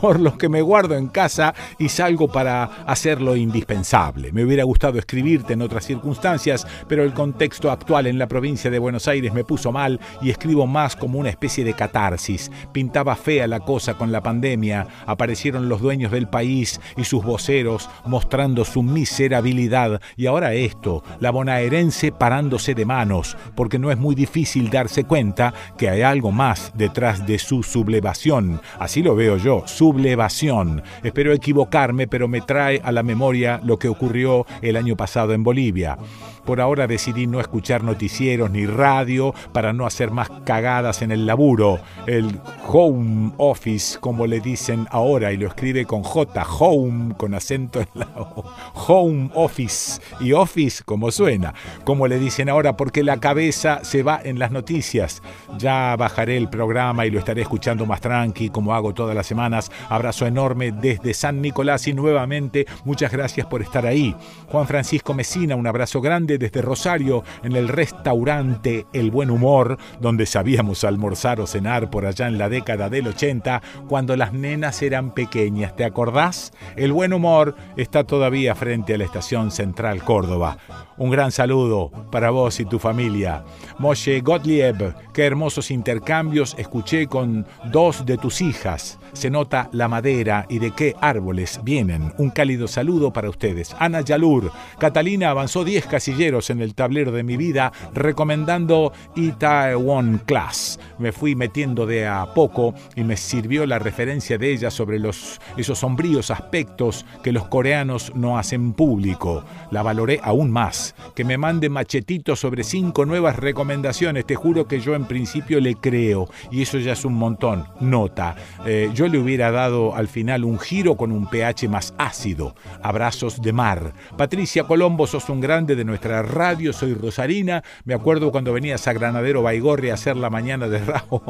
[0.00, 4.32] por lo que me guardo en casa y salgo para hacer lo indispensable.
[4.32, 8.78] Me hubiera gustado escribirte en otras circunstancias, pero el contexto actual en la provincia de
[8.78, 12.50] Buenos Aires me puso mal y escribo más como una especie de catarsis.
[12.72, 17.88] Pintaba fea la cosa con la pandemia, aparecieron los dueños del país y sus voceros
[18.04, 24.14] mostrando su miserabilidad y ahora esto, la bonaerense parándose de manos, porque no es muy
[24.14, 28.60] difícil darse cuenta que hay algo más detrás de su sublevación.
[28.78, 30.82] Así lo veo yo, sublevación.
[31.02, 35.42] Espero equivocarme, pero me trae a la memoria lo que ocurrió el año pasado en
[35.42, 35.96] Bolivia.
[36.44, 41.26] Por ahora decidí no escuchar noticieros ni radio para no hacer más cagadas en el
[41.26, 41.78] laburo.
[42.06, 47.80] El home office, como le dicen ahora, y lo escribe con J, home, con acento
[47.80, 48.44] en la O.
[48.86, 50.00] Home office.
[50.20, 51.54] Y office, como suena.
[51.84, 55.22] Como le dicen ahora, porque la cabeza se va en las noticias.
[55.58, 59.70] Ya bajaré el programa y lo estaré escuchando más tranqui, como hago todas las semanas.
[59.88, 64.14] Abrazo enorme desde San Nicolás y nuevamente muchas gracias por estar ahí.
[64.48, 70.26] Juan Francisco Mesina, un abrazo grande desde Rosario en el restaurante El Buen Humor, donde
[70.26, 75.12] sabíamos almorzar o cenar por allá en la década del 80, cuando las nenas eran
[75.12, 75.76] pequeñas.
[75.76, 76.52] ¿Te acordás?
[76.76, 80.58] El Buen Humor está todavía frente a la estación Central Córdoba.
[80.96, 83.44] Un gran saludo para vos y tu familia.
[83.78, 88.98] Moshe Gottlieb, qué hermosos intercambios escuché con dos de tus hijas.
[89.14, 92.12] Se nota la madera y de qué árboles vienen.
[92.18, 93.74] Un cálido saludo para ustedes.
[93.78, 100.78] Ana Yalur, Catalina avanzó 10 casilleros en el tablero de mi vida recomendando Itaewon Class.
[100.98, 105.40] Me fui metiendo de a poco y me sirvió la referencia de ella sobre los,
[105.56, 109.44] esos sombríos aspectos que los coreanos no hacen público.
[109.70, 110.94] La valoré aún más.
[111.14, 114.26] Que me mande machetito sobre cinco nuevas recomendaciones.
[114.26, 117.64] Te juro que yo en principio le creo y eso ya es un montón.
[117.80, 118.34] Nota.
[118.66, 122.54] Eh, yo le hubiera dado al final un giro con un pH más ácido.
[122.82, 123.92] Abrazos de mar.
[124.16, 126.72] Patricia Colombo, sos un grande de nuestra radio.
[126.72, 127.62] Soy Rosarina.
[127.84, 131.22] Me acuerdo cuando venías a Granadero Baigorri a hacer la mañana de radio.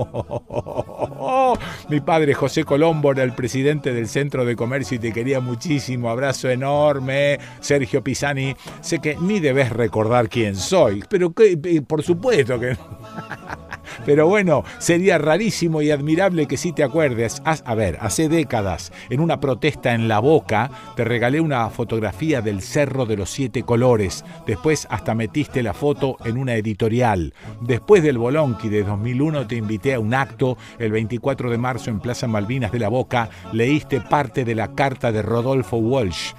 [1.89, 6.11] Mi padre José Colombo era el presidente del Centro de Comercio y te quería muchísimo.
[6.11, 7.39] Abrazo enorme.
[7.61, 8.55] Sergio Pisani.
[8.81, 12.77] Sé que ni debes recordar quién soy, pero que, por supuesto que...
[14.05, 17.43] Pero bueno, sería rarísimo y admirable que sí te acuerdes.
[17.45, 22.63] a ver, hace décadas, en una protesta en La Boca, te regalé una fotografía del
[22.63, 24.25] Cerro de los Siete Colores.
[24.47, 27.35] Después hasta metiste la foto en una editorial.
[27.61, 32.01] Después del Bolonqui de 2001 te invité a un acto el 24 de marzo en
[32.01, 33.29] Plaza Malvinas de La Boca.
[33.53, 36.33] Leíste parte de la carta de Rodolfo Walsh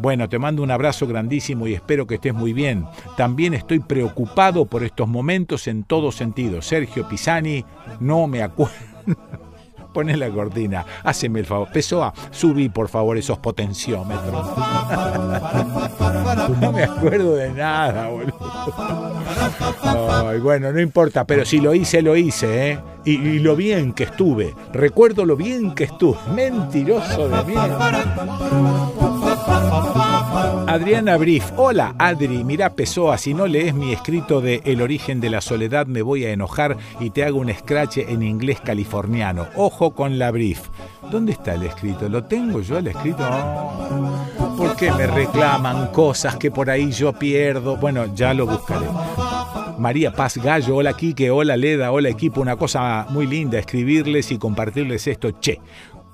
[0.00, 2.86] bueno, te mando un abrazo grandísimo y espero que estés muy bien.
[3.16, 6.62] También estoy preocupado por estos momentos en todo sentido.
[6.62, 7.64] Sergio Pisani,
[8.00, 8.74] no me acuerdo.
[9.92, 11.68] Poné la cortina, haceme el favor.
[11.72, 14.56] Pessoa, subí por favor esos potenciómetros.
[16.60, 19.14] no me acuerdo de nada, boludo.
[19.82, 22.78] Ay, bueno, no importa, pero si lo hice, lo hice, ¿eh?
[23.04, 24.54] Y, y, lo bien que estuve.
[24.72, 26.18] Recuerdo lo bien que estuve.
[26.34, 29.07] Mentiroso de mierda.
[30.66, 35.30] Adriana Brief, hola Adri, mira Pessoa, si no lees mi escrito de El origen de
[35.30, 39.46] la soledad me voy a enojar y te hago un scratch en inglés californiano.
[39.56, 40.68] Ojo con la Brief.
[41.10, 42.08] ¿Dónde está el escrito?
[42.08, 43.28] ¿Lo tengo yo el escrito?
[44.56, 47.76] ¿Por qué me reclaman cosas que por ahí yo pierdo?
[47.76, 48.86] Bueno, ya lo buscaré.
[49.78, 54.38] María Paz Gallo, hola Quique, hola Leda, hola equipo, una cosa muy linda escribirles y
[54.38, 55.60] compartirles esto, che,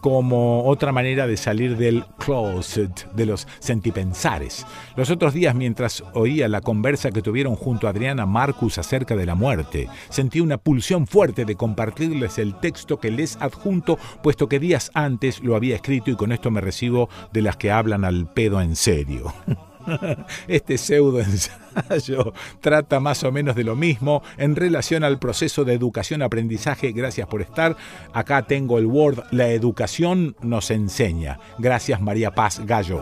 [0.05, 4.67] como otra manera de salir del closet, de los sentipensares.
[4.97, 9.25] Los otros días, mientras oía la conversa que tuvieron junto a Adriana Marcus acerca de
[9.25, 14.61] la muerte, sentí una pulsión fuerte de compartirles el texto que les adjunto, puesto que
[14.61, 18.27] días antes lo había escrito y con esto me recibo de las que hablan al
[18.27, 19.33] pedo en serio.
[20.49, 25.75] Este pseudo ensayo trata más o menos de lo mismo en relación al proceso de
[25.75, 26.93] educación-aprendizaje.
[26.93, 27.77] Gracias por estar.
[28.13, 31.39] Acá tengo el Word, la educación nos enseña.
[31.59, 33.01] Gracias María Paz Gallo.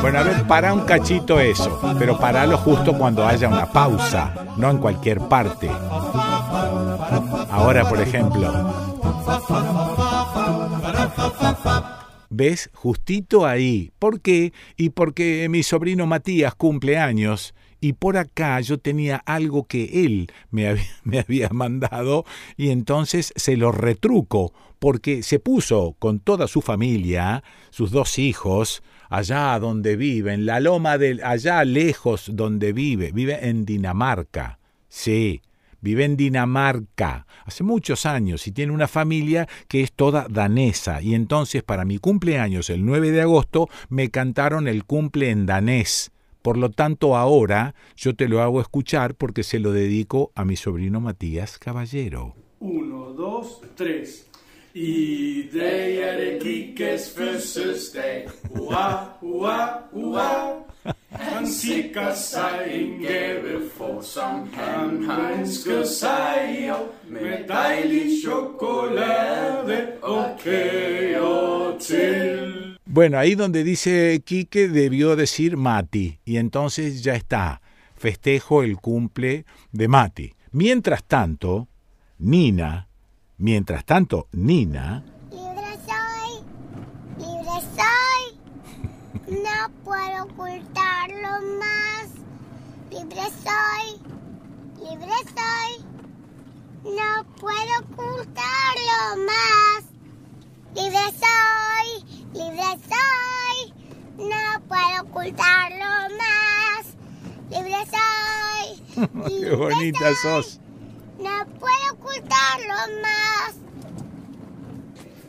[0.00, 4.70] Bueno, a ver, para un cachito eso, pero paralo justo cuando haya una pausa, no
[4.70, 5.68] en cualquier parte.
[7.50, 8.50] Ahora, por ejemplo.
[12.30, 12.70] ¿Ves?
[12.72, 13.92] Justito ahí.
[13.98, 14.52] ¿Por qué?
[14.76, 20.30] Y porque mi sobrino Matías cumple años y por acá yo tenía algo que él
[20.50, 22.24] me había, me había, mandado
[22.56, 28.82] y entonces se lo retruco porque se puso con toda su familia, sus dos hijos,
[29.10, 34.58] allá donde vive, en la loma del, allá lejos donde vive, vive en Dinamarca.
[34.88, 35.42] Sí,
[35.80, 41.02] vive en Dinamarca hace muchos años y tiene una familia que es toda danesa.
[41.02, 46.12] Y entonces para mi cumpleaños, el 9 de agosto, me cantaron el cumple en danés.
[46.40, 50.56] Por lo tanto, ahora yo te lo hago escuchar porque se lo dedico a mi
[50.56, 52.34] sobrino Matías Caballero.
[52.60, 54.29] Uno, dos, tres.
[54.74, 58.28] I dag er det Kikkes fødselsdag.
[58.54, 60.54] Hurra, hurra, hurra.
[61.10, 66.72] Han sikrer sig en gave for, som han har ønsket sig.
[67.08, 72.76] Med dejlig chokolade og kager til.
[72.94, 77.60] Bueno, ahí donde dice Quique debió decir Mati, y entonces ya está,
[77.96, 80.32] festejo el cumple de Mati.
[80.52, 81.68] Mientras tanto,
[82.18, 82.89] Nina,
[83.40, 85.02] mientras tanto, Nina...
[85.30, 86.44] Libre soy,
[87.18, 88.38] libre soy,
[89.42, 92.10] no puedo ocultarlo más.
[92.90, 94.00] Libre soy,
[94.78, 95.84] libre soy,
[96.84, 99.84] no puedo ocultarlo más.
[100.74, 101.88] Libre soy,
[102.34, 103.74] libre soy,
[104.18, 106.96] no puedo ocultarlo más.
[107.50, 109.08] Libre soy.
[109.28, 110.60] Qué libre bonita soy, sos.
[111.22, 113.54] No puedo ocultarlo más.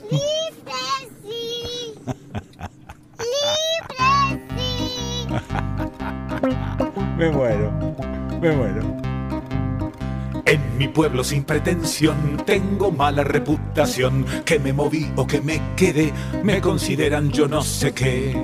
[0.09, 0.81] Libre
[1.21, 1.93] sí.
[3.19, 4.09] Libre
[4.57, 5.27] sí.
[7.17, 7.71] Me muero,
[8.41, 8.81] me muero.
[10.45, 14.25] En mi pueblo sin pretensión tengo mala reputación.
[14.45, 16.13] Que me moví o que me quedé,
[16.43, 18.35] me consideran yo no sé qué.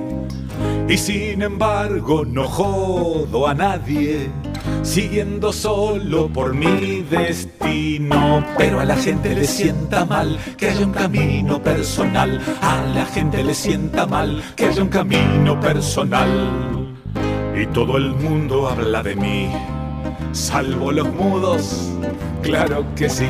[0.88, 4.30] Y sin embargo no jodo a nadie,
[4.82, 8.44] siguiendo solo por mi destino.
[8.56, 12.40] Pero a la gente le sienta mal que haya un camino personal.
[12.62, 16.96] A la gente le sienta mal que haya un camino personal.
[17.60, 19.50] Y todo el mundo habla de mí
[20.32, 21.90] salvo los mudos,
[22.42, 23.28] claro que sí.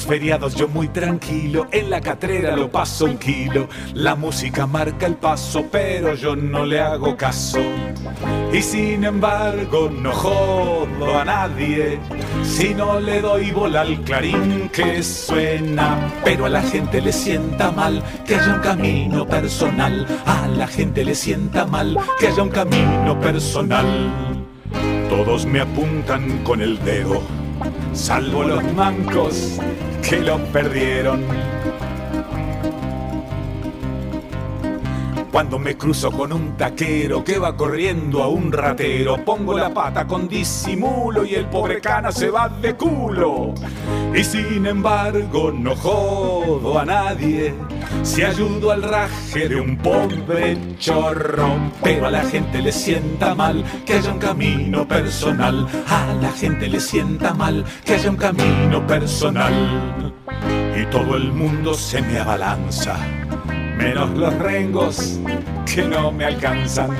[0.00, 3.68] Los feriados yo muy tranquilo, en la catrera lo paso un kilo.
[3.92, 7.58] La música marca el paso, pero yo no le hago caso.
[8.50, 11.98] Y sin embargo no jodo a nadie
[12.42, 16.10] si no le doy bola al clarín que suena.
[16.24, 20.06] Pero a la gente le sienta mal que haya un camino personal.
[20.24, 23.86] A la gente le sienta mal que haya un camino personal.
[25.10, 27.20] Todos me apuntan con el dedo,
[27.92, 29.60] salvo los mancos
[30.02, 31.24] que lo perdieron.
[35.30, 40.04] Cuando me cruzo con un taquero que va corriendo a un ratero, pongo la pata
[40.04, 43.54] con disimulo y el pobre cana se va de culo.
[44.12, 47.54] Y sin embargo no jodo a nadie
[48.02, 51.70] si ayudo al raje de un pobre chorro.
[51.80, 55.68] Pero a la gente le sienta mal que haya un camino personal.
[55.86, 60.12] A la gente le sienta mal que haya un camino personal.
[60.76, 62.98] Y todo el mundo se me abalanza
[63.80, 65.18] menos los rengos
[65.64, 66.90] que no me alcanzan.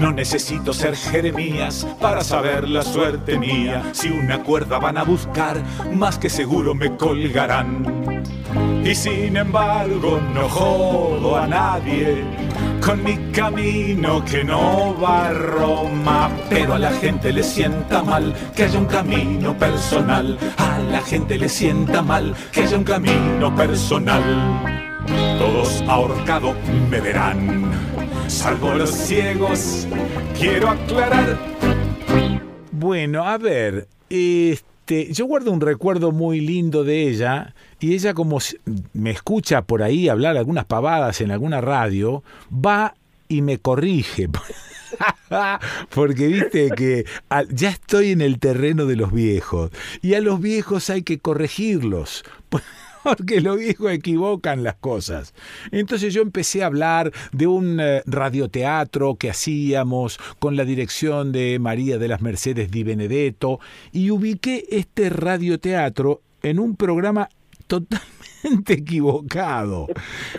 [0.00, 3.82] No necesito ser Jeremías para saber la suerte mía.
[3.92, 5.62] Si una cuerda van a buscar,
[5.92, 8.22] más que seguro me colgarán.
[8.82, 12.24] Y sin embargo no jodo a nadie
[12.90, 16.28] con mi camino que no va a Roma.
[16.48, 20.36] Pero a la gente le sienta mal que haya un camino personal.
[20.56, 24.24] A la gente le sienta mal que haya un camino personal.
[25.38, 26.54] Todos ahorcado
[26.90, 27.70] me verán,
[28.26, 29.86] salvo los ciegos.
[30.36, 31.38] Quiero aclarar.
[32.72, 38.38] Bueno, a ver, este, yo guardo un recuerdo muy lindo de ella y ella como
[38.92, 42.22] me escucha por ahí hablar algunas pavadas en alguna radio,
[42.52, 42.94] va
[43.28, 44.28] y me corrige.
[45.94, 47.04] Porque viste que
[47.50, 49.70] ya estoy en el terreno de los viejos
[50.02, 52.24] y a los viejos hay que corregirlos.
[53.02, 55.34] Porque los viejos equivocan las cosas.
[55.70, 61.58] Entonces yo empecé a hablar de un eh, radioteatro que hacíamos con la dirección de
[61.58, 63.60] María de las Mercedes Di Benedetto
[63.92, 67.28] y ubiqué este radioteatro en un programa
[67.66, 68.19] totalmente
[68.68, 69.88] equivocado,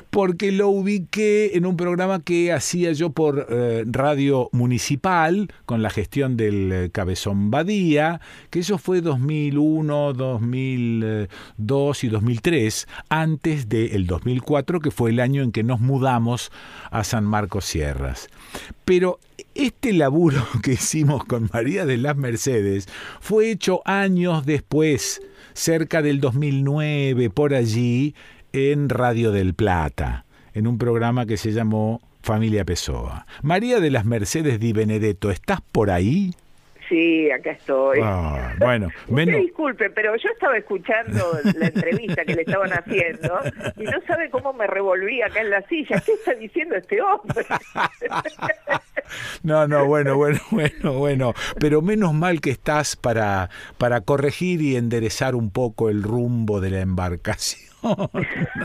[0.09, 5.89] porque lo ubiqué en un programa que hacía yo por eh, radio municipal, con la
[5.89, 14.79] gestión del eh, Cabezón Badía, que eso fue 2001, 2002 y 2003, antes del 2004,
[14.79, 16.51] que fue el año en que nos mudamos
[16.89, 18.27] a San Marcos Sierras.
[18.85, 19.19] Pero
[19.55, 22.87] este laburo que hicimos con María de las Mercedes
[23.19, 25.21] fue hecho años después,
[25.53, 28.15] cerca del 2009, por allí,
[28.53, 33.25] en Radio del Plata, en un programa que se llamó Familia Pessoa.
[33.41, 36.33] María de las Mercedes Di Benedetto, ¿estás por ahí?
[36.91, 37.99] Sí, acá estoy.
[38.03, 43.39] Ah, bueno, menos- disculpe, pero yo estaba escuchando la entrevista que le estaban haciendo
[43.77, 46.01] y no sabe cómo me revolví acá en la silla.
[46.05, 47.45] ¿Qué está diciendo este hombre?
[49.43, 51.33] No, no, bueno, bueno, bueno, bueno.
[51.59, 56.69] Pero menos mal que estás para, para corregir y enderezar un poco el rumbo de
[56.71, 57.70] la embarcación.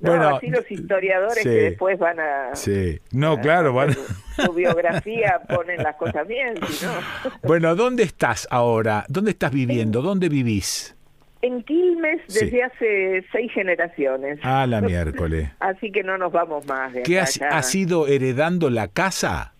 [0.00, 1.48] No, así los historiadores sí.
[1.48, 3.94] que después van a Sí, no, claro, bueno.
[4.36, 6.92] su biografía ponen las cosas bien, si no.
[7.42, 9.04] Bueno, ¿dónde estás ahora?
[9.08, 10.02] ¿Dónde estás viviendo?
[10.02, 10.96] ¿Dónde vivís?
[11.42, 12.44] En Quilmes Sí.
[12.44, 14.38] desde hace seis generaciones.
[14.42, 15.50] Ah, la miércoles.
[15.60, 19.52] Así que no nos vamos más de ¿Qué acá has, has ido heredando la casa?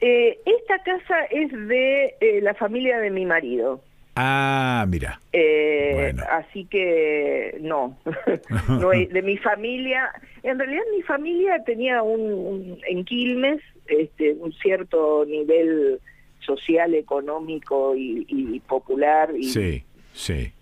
[0.00, 3.82] Eh, esta casa es de eh, la familia de mi marido.
[4.16, 5.20] Ah, mira.
[5.32, 6.24] Eh, Bueno.
[6.30, 7.96] Así que no,
[8.68, 10.10] no de mi familia,
[10.42, 16.00] en realidad mi familia tenía un, un- en Quilmes este, un cierto nivel
[16.40, 20.52] social, económico y, y popular y, Sí, sí.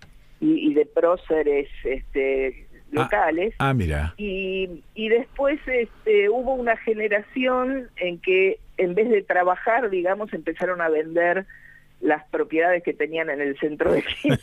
[0.41, 3.55] y- y de próceres este, locales.
[3.59, 4.15] Ah, mira.
[4.19, 10.81] Y, y después este, hubo una generación en que en vez de trabajar, digamos, empezaron
[10.81, 11.47] a vender
[12.01, 14.41] las propiedades que tenían en el centro de Quilmes.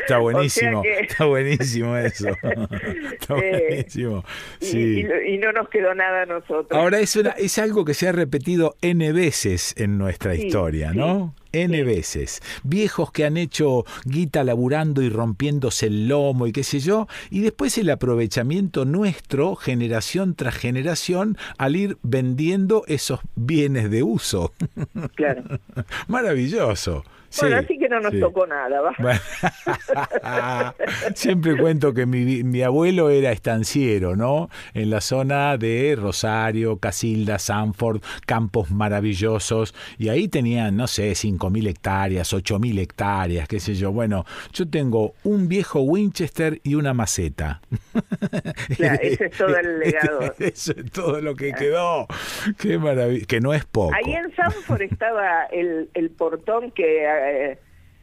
[0.00, 2.28] Está buenísimo, que- está buenísimo eso.
[3.12, 4.24] Está Eh, buenísimo.
[4.60, 5.06] y, Sí.
[5.26, 6.68] y- y no nos quedó nada a nosotros.
[6.70, 10.92] Ahora es, una- es algo que se ha repetido N veces en nuestra Sí, historia,
[10.92, 11.34] ¿no?
[11.52, 12.40] N veces.
[12.62, 17.40] Viejos que han hecho guita laburando y rompiéndose el lomo y qué sé yo, y
[17.40, 24.52] después el aprovechamiento nuestro, generación tras generación, al ir vendiendo esos bienes de uso.
[25.14, 25.42] Claro.
[26.08, 27.04] Maravilloso.
[27.40, 28.20] Bueno, Sí, así que no nos sí.
[28.20, 28.92] tocó nada, ¿va?
[28.98, 29.20] Bueno,
[31.14, 34.48] Siempre cuento que mi, mi abuelo era estanciero, ¿no?
[34.74, 41.68] En la zona de Rosario, Casilda, Sanford, campos maravillosos, y ahí tenían, no sé, 5.000
[41.68, 43.92] hectáreas, 8.000 hectáreas, qué sé yo.
[43.92, 47.60] Bueno, yo tengo un viejo Winchester y una maceta.
[48.76, 50.34] Claro, ese es todo el legado.
[50.38, 52.06] Eso es todo lo que quedó.
[52.58, 53.26] Qué maravilla.
[53.26, 53.94] Que no es poco.
[53.94, 57.58] Ahí en Sanford estaba el, el portón que, eh,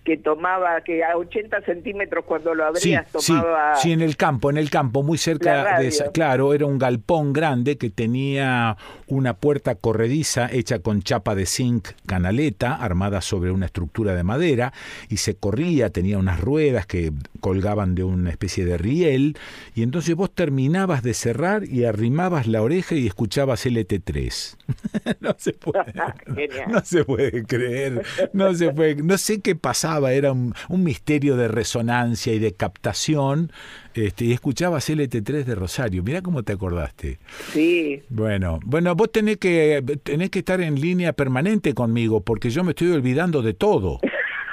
[0.09, 3.75] que tomaba, que a 80 centímetros cuando lo Sí, abrías sí, tomaba...
[3.75, 6.11] sí, en el campo, en el campo, muy cerca de esa.
[6.11, 8.75] Claro, era un galpón grande que tenía
[9.05, 14.73] una puerta corrediza hecha con chapa de zinc canaleta, armada sobre una estructura de madera,
[15.09, 19.37] y se corría, tenía unas ruedas que colgaban de una especie de riel,
[19.75, 24.55] y entonces vos terminabas de cerrar y arrimabas la oreja y escuchabas LT3.
[25.19, 25.93] no se puede.
[26.25, 26.71] Genial.
[26.71, 28.03] No se puede creer,
[28.33, 32.53] no se puede, no sé qué pasaba, era un, un misterio de resonancia y de
[32.53, 33.51] captación,
[33.93, 37.19] este, y escuchabas LT3 de Rosario, mira cómo te acordaste.
[37.51, 42.63] Sí, Bueno, bueno, vos tenés que, tenés que estar en línea permanente conmigo, porque yo
[42.63, 43.99] me estoy olvidando de todo.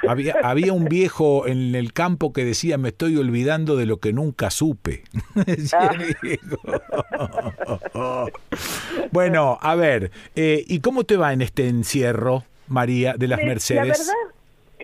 [0.07, 4.13] Había, había un viejo en el campo que decía, me estoy olvidando de lo que
[4.13, 5.03] nunca supe.
[9.11, 13.87] Bueno, a ver, eh, ¿y cómo te va en este encierro, María, de las Mercedes?
[13.87, 14.36] La verdad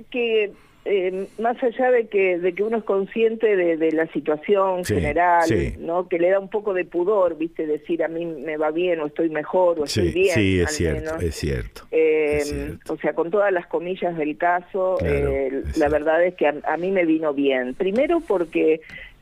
[0.10, 0.52] que
[0.86, 4.96] eh, más allá de que de que uno es consciente de, de la situación Sí,
[4.96, 5.76] general, sí.
[5.80, 6.10] ¿no?
[6.10, 7.66] Que le da un poco de pudor, ¿viste?
[7.66, 10.34] Decir a mí me va bien o estoy mejor o estoy bien.
[10.34, 11.24] sí, es cierto, menos.
[11.24, 11.84] es cierto.
[11.92, 16.48] Eh, o sea, con todas las comillas del caso, Claro, eh, la verdad es que
[16.48, 17.76] a, a mí me vino bien.
[17.76, 18.82] Primero porque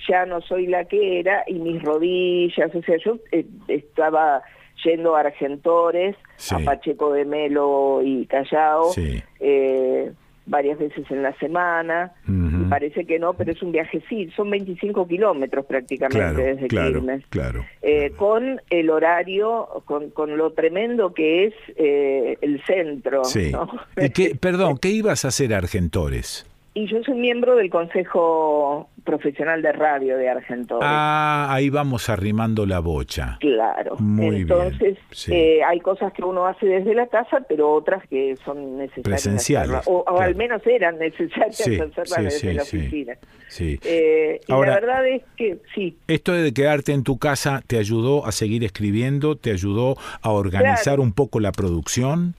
[0.10, 4.41] ya no soy la que era y mis rodillas, o sea, yo eh, estaba
[4.84, 6.56] yendo a Argentores, Sí.
[6.56, 9.22] a Pacheco de Melo y Callao, Sí.
[9.39, 10.11] eh,
[10.51, 12.11] varias veces en la semana.
[12.27, 16.67] Y parece que no, pero es un viaje, sí, son 25 kilómetros prácticamente Claro, desde
[16.67, 17.25] claro, Quilmes.
[17.29, 17.65] claro.
[17.81, 23.23] Eh, con el horario, con, con lo tremendo que es eh, el centro.
[23.23, 23.51] Sí.
[23.51, 23.67] ¿no?
[23.97, 26.45] ¿Y qué, perdón, ¿qué ibas a hacer a Argentores?
[26.73, 30.88] Y yo soy miembro del Consejo Profesional de Radio de Argentores.
[30.89, 33.38] Ah, ahí vamos arrimando la bocha.
[33.41, 33.95] Claro.
[33.99, 35.34] Muy bien, Entonces, sí.
[35.34, 39.03] eh, hay cosas que uno hace desde la casa, pero otras que son necesarias.
[39.03, 43.14] Presenciales, O, al menos eran necesarias Sí, hacerlas sí, desde sí, la oficina.
[43.49, 43.80] Sí.
[43.84, 47.80] Eh, y Ahora- la verdad es que sí, Esto de quedarte en tu casa te
[47.80, 51.02] ayudó a seguir escribiendo, te ayudó a organizar Claro.
[51.03, 52.35] un poco la producción.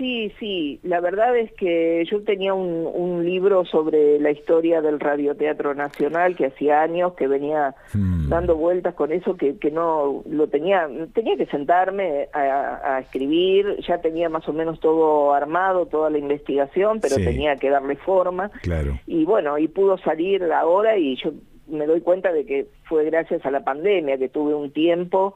[0.00, 4.98] Sí, sí, la verdad es que yo tenía un, un libro sobre la historia del
[4.98, 8.28] radioteatro nacional que hacía años que venía Hmm.
[8.30, 13.76] dando vueltas con eso que, que no lo tenía, tenía que sentarme a, a escribir,
[13.86, 17.24] ya tenía más o menos todo armado, toda la investigación, pero Sí.
[17.24, 18.98] tenía que darle forma Claro.
[19.06, 21.32] y bueno, y pudo salir ahora y yo
[21.68, 25.34] me doy cuenta de que fue gracias a la pandemia que tuve un tiempo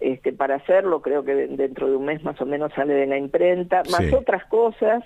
[0.00, 3.06] este, para hacerlo, creo que de- dentro de un mes más o menos sale de
[3.06, 4.14] la imprenta, más Sí.
[4.14, 5.02] otras cosas,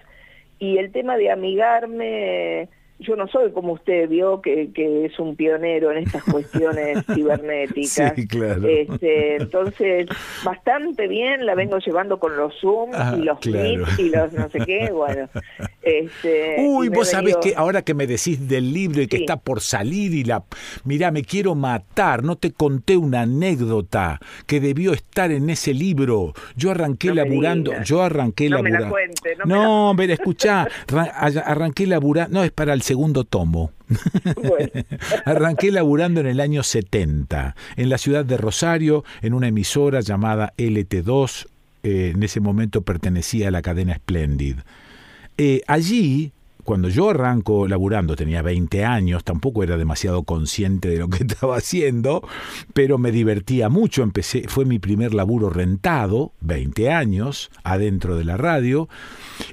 [0.58, 2.68] y el tema de amigarme,
[3.00, 8.12] yo no soy como usted vio, que, que es un pionero en estas cuestiones cibernéticas.
[8.16, 8.66] Sí, claro.
[8.66, 10.06] Este, entonces,
[10.44, 13.86] bastante bien, la vengo llevando con los Zoom Ah, y los claro.
[13.86, 15.28] Meet y los no sé qué, bueno.
[15.82, 19.18] Este, Uy, me vos sabés venido- que ahora que me decís del libro y que
[19.18, 19.22] Sí.
[19.24, 20.44] está por salir y la...
[20.84, 26.32] Mirá, me quiero matar, no te conté una anécdota que debió estar en ese libro.
[26.56, 30.10] Yo arranqué No me laburando, yo arranqué No me la cuente, no me No, ver,
[30.10, 33.70] escuchá, ra- a- arranqué laburando, no, es para el segundo tomo.
[35.26, 40.54] Arranqué laburando en el año 70, en la ciudad de Rosario, en una emisora llamada
[40.56, 41.48] LT2,
[41.82, 44.56] eh, en ese momento pertenecía a la cadena Splendid.
[45.36, 46.32] Eh, allí,
[46.68, 51.56] cuando yo arranco laburando, tenía 20 años, tampoco era demasiado consciente de lo que estaba
[51.56, 52.28] haciendo,
[52.74, 54.02] pero me divertía mucho.
[54.02, 58.86] Empecé, fue mi primer laburo rentado, 20 años, adentro de la radio,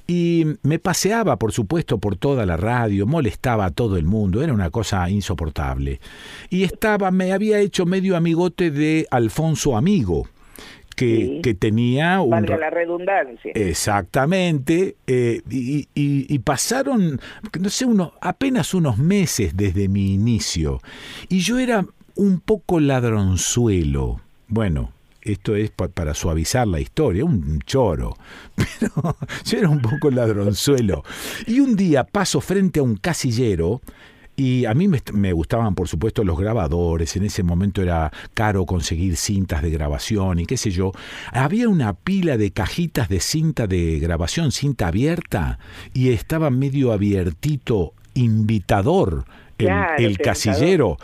[0.08, 4.52] y me paseaba, por supuesto, por toda la radio, molestaba a todo el mundo, era
[4.52, 6.02] una cosa insoportable.
[6.50, 10.28] Y estaba, me había hecho medio amigote de Alfonso Amigo.
[10.96, 11.40] Que, Sí.
[11.44, 13.52] que tenía un valga la redundancia.
[13.54, 17.20] Exactamente, eh, y, y- y pasaron,
[17.60, 20.80] no sé, unos, apenas unos meses desde mi inicio,
[21.28, 21.86] y yo era
[22.16, 24.22] un poco ladronzuelo.
[24.48, 24.92] Bueno,
[25.22, 28.16] esto es pa- para suavizar la historia, un choro,
[28.56, 31.04] pero yo era un poco ladronzuelo.
[31.48, 33.82] Y un día paso frente a un casillero
[34.38, 37.16] Y a mí me, me gustaban, por supuesto, los grabadores.
[37.16, 40.92] En ese momento era caro conseguir cintas de grabación y qué sé yo.
[41.32, 45.60] Había una pila de cajitas de cinta de grabación, cinta abierta,
[45.94, 49.26] y estaba medio abiertito, invitador,
[49.58, 50.26] el, Claro, el tentador.
[50.26, 50.98] casillero.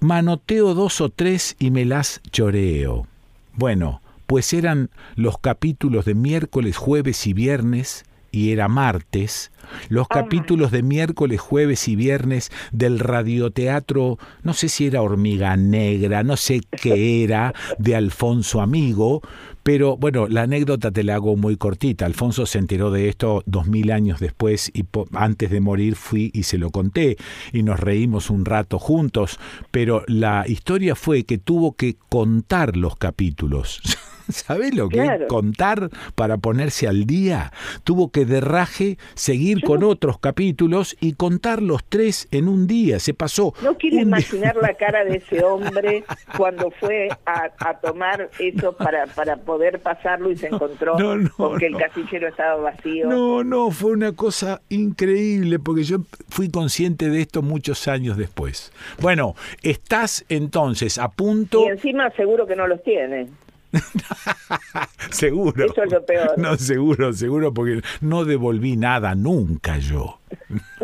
[0.00, 3.06] Manoteo dos o tres y me las choreo.
[3.54, 8.04] Bueno, pues eran los capítulos de miércoles, jueves y viernes,
[8.36, 9.50] y era martes,
[9.88, 16.22] los capítulos de miércoles, jueves y viernes del radioteatro, no sé si era Hormiga Negra,
[16.22, 19.22] no sé qué era, de Alfonso Amigo,
[19.62, 22.04] pero bueno, la anécdota te la hago muy cortita.
[22.04, 24.84] Alfonso se enteró de esto dos mil años después y
[25.14, 27.16] antes de morir fui y se lo conté
[27.54, 29.40] y nos reímos un rato juntos,
[29.70, 33.80] pero la historia fue que tuvo que contar los capítulos.
[34.32, 35.24] ¿Sabés lo que Claro.
[35.24, 37.52] es contar para ponerse al día?
[37.84, 42.98] Tuvo que de raje seguir con otros capítulos y contar los tres en un día.
[42.98, 43.54] Se pasó.
[43.62, 46.04] No quiero día- imaginar la cara de ese hombre
[46.36, 51.30] cuando fue a, a tomar eso para, para poder pasarlo y se encontró no, no,
[51.36, 51.78] con que no.
[51.78, 53.08] el casillero estaba vacío.
[53.08, 55.98] No, no, fue una cosa increíble porque yo
[56.28, 58.72] fui consciente de esto muchos años después.
[59.00, 63.28] Bueno, estás entonces a punto, Y encima seguro que no los tiene.
[65.10, 65.66] seguro.
[65.66, 66.38] Eso es lo peor.
[66.38, 70.18] No, seguro, seguro, porque no devolví nada nunca yo.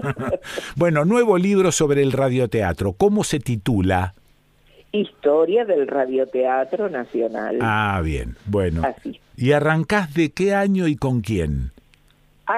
[0.76, 2.92] bueno, nuevo libro sobre el radioteatro.
[2.92, 4.14] ¿Cómo se titula?
[4.92, 7.58] Historia del Radioteatro Nacional.
[7.62, 8.82] Ah, bien, bueno.
[8.84, 9.18] Así.
[9.36, 11.72] ¿Y arrancás de qué año y con quién?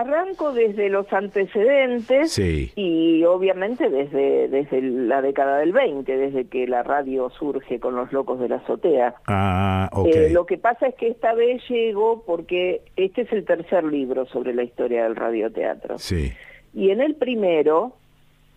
[0.00, 2.72] Arranco desde los antecedentes Sí.
[2.76, 8.12] y obviamente desde, desde la década del 20, desde que la radio surge con los
[8.12, 9.14] locos de la azotea.
[9.26, 9.88] Ah.
[10.06, 14.26] Eh, lo que pasa es que esta vez llegó porque este es el tercer libro
[14.26, 15.98] sobre la historia del radioteatro.
[15.98, 16.32] Sí.
[16.74, 17.92] Y en el primero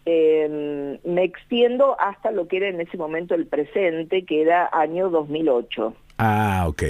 [0.06, 5.10] eh, me extiendo hasta lo que era en ese momento el presente, que era año
[5.10, 5.94] 2008.
[6.18, 6.84] Ah, ok.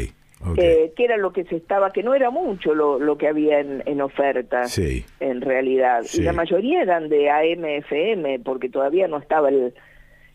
[0.58, 3.60] Eh, que era lo que se estaba, que no era mucho lo, lo que había
[3.60, 5.04] en, en oferta Sí.
[5.20, 6.02] en realidad.
[6.04, 6.22] Sí.
[6.22, 9.74] Y la mayoría eran de AM/FM, porque todavía no estaba el,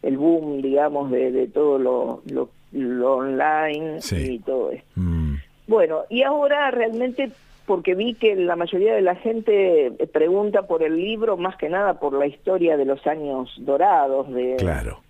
[0.03, 4.35] el boom, digamos, de, de todo lo, lo, lo online Sí.
[4.35, 4.87] y todo esto.
[4.97, 5.35] Mm,
[5.69, 7.31] Bueno, y ahora realmente,
[7.67, 11.69] porque vi que la mayoría de la gente eh, pregunta por el libro, más que
[11.69, 15.01] nada por la historia de los años dorados de, claro.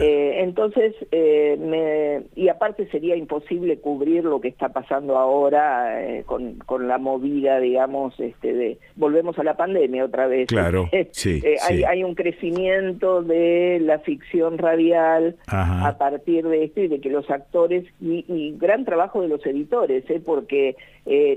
[0.00, 6.24] Eh, entonces, eh, me, y aparte sería imposible cubrir lo que está pasando ahora eh,
[6.26, 10.48] con, con la movida, digamos, este, de volvemos a la pandemia otra vez.
[10.48, 11.84] Claro, sí, Eh, hay, sí.
[11.84, 15.88] hay un crecimiento de la ficción radial Ajá.
[15.88, 19.44] a partir de esto y de que los actores, y, y gran trabajo de los
[19.46, 20.76] editores, porque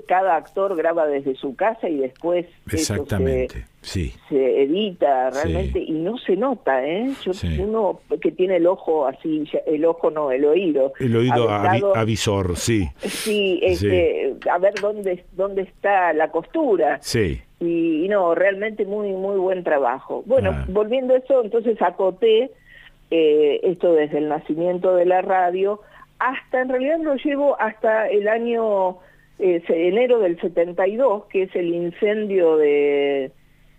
[0.08, 3.66] cada actor graba desde su casa y después eso se- Exactamente.
[3.82, 4.14] Sí.
[4.30, 7.10] se edita realmente y no se nota, ¿eh?
[7.24, 7.58] Yo, Sí.
[7.60, 10.94] Uno que tiene el ojo así, el ojo no, el oído.
[11.00, 12.88] El oído aventado, avisor, sí.
[13.00, 17.00] Sí, este, a ver dónde, dónde está la costura.
[17.02, 17.42] Sí.
[17.60, 20.24] Y, y no, realmente muy, muy buen trabajo.
[20.28, 20.66] Bueno, Ah.
[20.70, 22.52] volviendo a eso, entonces acoté
[23.10, 25.82] eh, esto desde el nacimiento de la radio
[26.20, 28.98] hasta, en realidad lo llevo hasta el año
[29.40, 33.32] eh, enero del 72, que es el incendio de,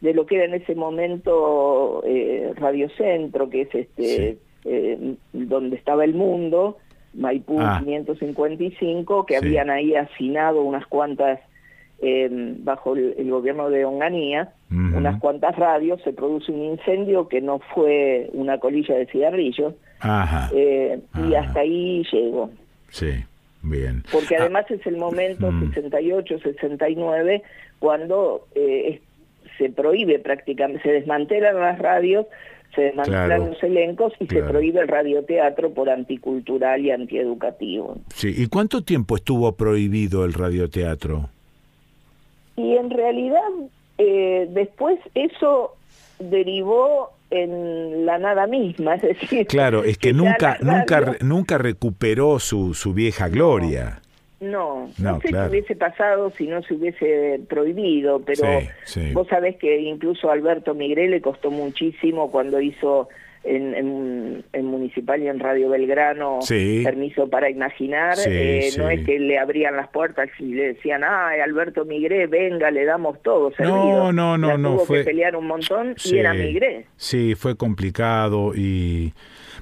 [0.02, 5.76] de lo que era en ese momento eh, Radio Centro, que es este eh, donde
[5.76, 6.76] estaba el mundo,
[7.14, 7.80] Maipú Ah.
[7.84, 9.46] 555, que Sí.
[9.46, 11.40] habían ahí hacinado unas cuantas
[12.04, 17.40] eh, bajo el, el gobierno de Onganía, unas cuantas radios, se produce un incendio que
[17.40, 20.50] no fue una colilla de cigarrillos, Ajá.
[20.54, 20.98] eh,
[21.28, 22.50] y hasta ahí llego.
[22.88, 23.10] Sí.
[23.62, 24.02] Bien.
[24.10, 25.68] Porque además es el momento Mm.
[25.68, 27.42] 68, 69,
[27.78, 29.00] cuando eh,
[29.58, 32.26] se prohíbe prácticamente, se desmantelan las radios,
[32.74, 33.46] se desmantelan Claro.
[33.48, 37.96] los elencos y se prohíbe el radioteatro por anticultural y antieducativo.
[38.14, 38.32] Sí.
[38.36, 41.28] ¿Y cuánto tiempo estuvo prohibido el radioteatro?
[42.56, 43.40] Y en realidad
[43.98, 45.74] eh, después eso
[46.18, 52.74] derivó en la nada misma, es decir, Claro, es que nunca, nunca, nunca recuperó su,
[52.74, 54.01] su vieja gloria.
[54.42, 55.44] No, no, No, sé claro.
[55.50, 59.12] qué hubiese pasado si no se hubiese prohibido, pero Sí, sí.
[59.14, 63.08] vos sabés que incluso a Alberto Migré le costó muchísimo cuando hizo
[63.44, 66.82] en, en, en Municipal y en Radio Belgrano Sí.
[66.84, 71.40] permiso para imaginar, eh, no es que le abrían las puertas y le decían, ay,
[71.40, 73.74] Alberto Migré, venga, le damos todo servido.
[73.74, 76.86] No, no, no, La no, tuvo fue- que pelear un montón y era Migré.
[76.96, 79.12] Sí, fue complicado y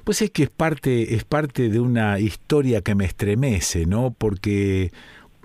[0.03, 4.15] pues es que es parte es parte de una historia que me estremece, ¿no?
[4.17, 4.91] Porque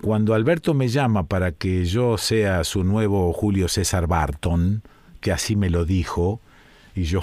[0.01, 4.83] cuando Alberto me llama para que yo sea su nuevo Julio César Barton,
[5.21, 6.39] que así me lo dijo,
[6.97, 7.19] y yo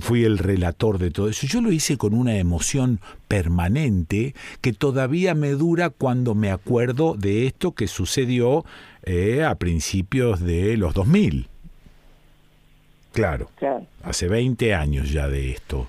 [0.00, 1.46] fui el relator de todo eso.
[1.46, 7.46] Yo lo hice con una emoción permanente que todavía me dura cuando me acuerdo de
[7.46, 8.66] esto que sucedió
[9.02, 11.48] eh, a principios de los 2000.
[13.12, 13.86] Claro, Claro.
[14.02, 15.88] hace 20 años ya de esto.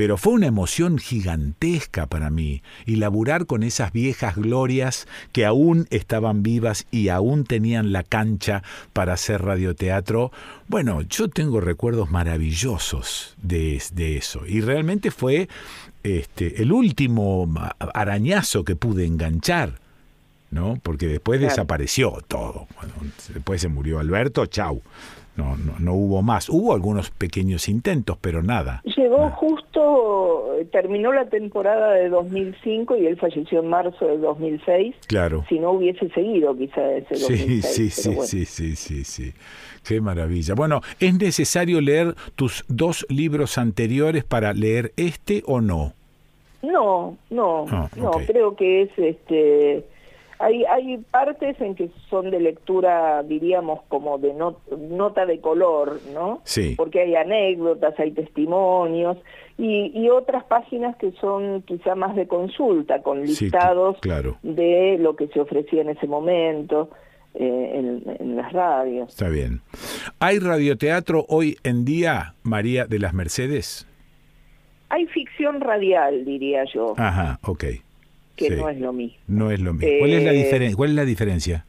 [0.00, 5.86] Pero fue una emoción gigantesca para mí y laburar con esas viejas glorias que aún
[5.90, 8.62] estaban vivas y aún tenían la cancha
[8.94, 10.32] para hacer radioteatro.
[10.68, 15.50] Bueno, yo tengo recuerdos maravillosos de, de eso y realmente fue
[16.02, 17.46] este, el último
[17.92, 19.80] arañazo que pude enganchar.
[20.50, 20.80] ¿no?
[20.82, 21.50] Porque después Claro.
[21.52, 22.66] desapareció todo.
[22.76, 22.94] Bueno,
[23.34, 24.80] después se murió Alberto, chau.
[25.36, 26.48] No, no, no hubo más.
[26.48, 28.82] Hubo algunos pequeños intentos, pero nada.
[28.96, 34.94] Llegó justo, terminó la temporada de 2005 y él falleció en marzo de 2006.
[35.06, 35.44] Claro.
[35.48, 37.64] Si no hubiese seguido quizá ese Sí, 2006.
[37.74, 38.22] sí, sí, bueno.
[38.24, 39.32] sí, sí, sí, sí.
[39.86, 40.54] Qué maravilla.
[40.54, 45.94] Bueno, ¿es necesario leer tus dos libros anteriores para leer este o no?
[46.62, 49.84] No, no, Ah, no, creo que es este
[50.40, 54.56] hay hay partes en que son de lectura, diríamos, como de no-
[54.90, 56.40] nota de color, ¿no?
[56.44, 56.74] Sí.
[56.76, 59.16] Porque hay anécdotas, hay testimonios
[59.58, 64.38] y, y otras páginas que son quizá más de consulta, con Sí, listados claro.
[64.42, 66.88] de lo que se ofrecía en ese momento
[67.34, 69.10] eh, en, en las radios.
[69.10, 69.60] Está bien.
[70.18, 73.86] ¿Hay radioteatro hoy en día, María de las Mercedes?
[74.88, 77.64] Hay ficción radial, diría yo, Ajá, ok.
[78.48, 78.60] Que sí.
[78.60, 79.18] no es lo mismo.
[79.28, 79.98] No es lo mismo.
[80.00, 81.64] ¿Cuál, es la Eh, diferen- ¿Cuál es la diferencia?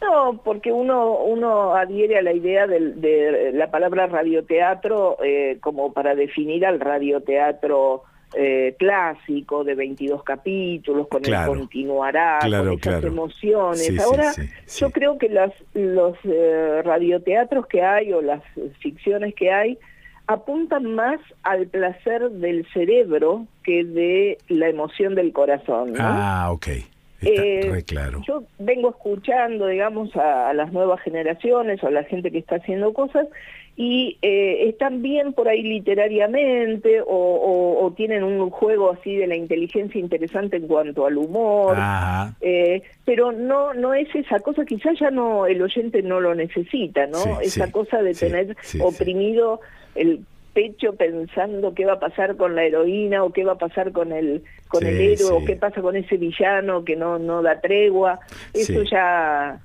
[0.00, 6.14] No, porque uno uno adhiere a la idea de, la palabra radioteatro eh, como para
[6.14, 8.02] definir al radioteatro
[8.36, 11.52] eh, clásico de 22 capítulos con Claro.
[11.52, 13.06] el continuará, Claro, con esas claro.
[13.08, 13.86] emociones.
[13.86, 14.42] Sí, sí, Ahora sí,
[14.80, 18.42] yo creo que las, los eh, radioteatros que hay o las
[18.80, 19.78] ficciones que hay
[20.26, 25.92] apuntan más al placer del cerebro que de la emoción del corazón.
[25.92, 25.98] ¿no?
[26.00, 26.66] Ah, ok.
[27.20, 28.20] Está Eh, re claro.
[28.26, 32.56] Yo vengo escuchando, digamos, a, a las nuevas generaciones o a la gente que está
[32.56, 33.26] haciendo cosas
[33.76, 39.26] y eh, están bien por ahí literariamente o, o- o tienen un juego así de
[39.26, 42.34] la inteligencia interesante en cuanto al humor, Ajá.
[42.40, 47.06] eh, pero no no es esa cosa, quizás ya no el oyente no lo necesita,
[47.06, 47.18] ¿no?
[47.18, 49.60] Sí, esa sí, cosa de sí, tener oprimido
[49.94, 50.20] el
[50.52, 54.12] pecho pensando qué va a pasar con la heroína o qué va a pasar con
[54.12, 55.24] el con Sí, el héroe sí.
[55.32, 58.20] o qué pasa con ese villano que no no da tregua
[58.52, 58.90] eso Sí.
[58.90, 59.60] ya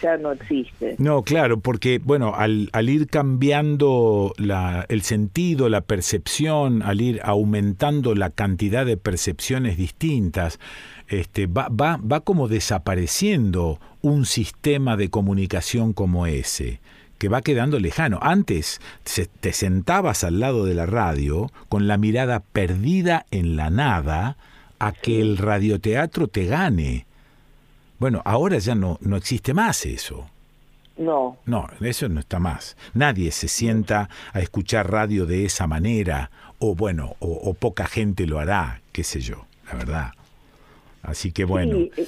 [0.00, 5.82] ya no existe No, claro, porque bueno, al, al ir cambiando la, el sentido, la
[5.82, 10.58] percepción, al ir aumentando la cantidad de percepciones distintas,
[11.08, 16.80] este, va, va, va como desapareciendo un sistema de comunicación como ese
[17.18, 18.18] que va quedando lejano.
[18.22, 23.70] Antes se- te sentabas al lado de la radio con la mirada perdida en la
[23.70, 24.36] nada
[24.78, 27.06] a que el radioteatro te gane.
[27.98, 30.28] Bueno, ahora ya no, no existe más eso.
[30.98, 32.76] no No, eso no está más.
[32.92, 38.26] Nadie se sienta a escuchar radio de esa manera, o bueno, o, o poca gente
[38.26, 40.12] lo hará, qué sé yo, la verdad.
[41.02, 41.76] Así que bueno.
[41.76, 42.06] Sí, eh,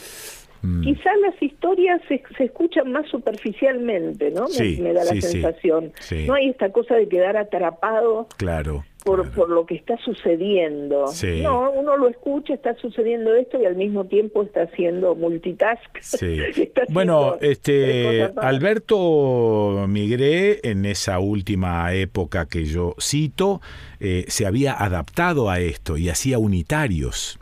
[0.63, 5.13] mm, quizás las historias se, se escuchan más superficialmente no me, Sí, me da la
[5.13, 6.27] sí, sensación sí.
[6.27, 8.85] no hay esta cosa de quedar atrapado claro.
[9.05, 11.07] por, por lo que está sucediendo.
[11.09, 11.41] Sí.
[11.43, 15.81] No, uno lo escucha, está sucediendo esto y al mismo tiempo está haciendo multitask.
[16.21, 18.31] Está Bueno, haciendo este.
[18.37, 23.61] Alberto Migré en esa última época que yo cito
[24.01, 27.39] eh, se había adaptado a esto y hacía unitarios.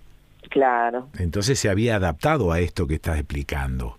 [0.55, 1.09] Claro.
[1.19, 3.99] Entonces se había adaptado a esto que estás explicando.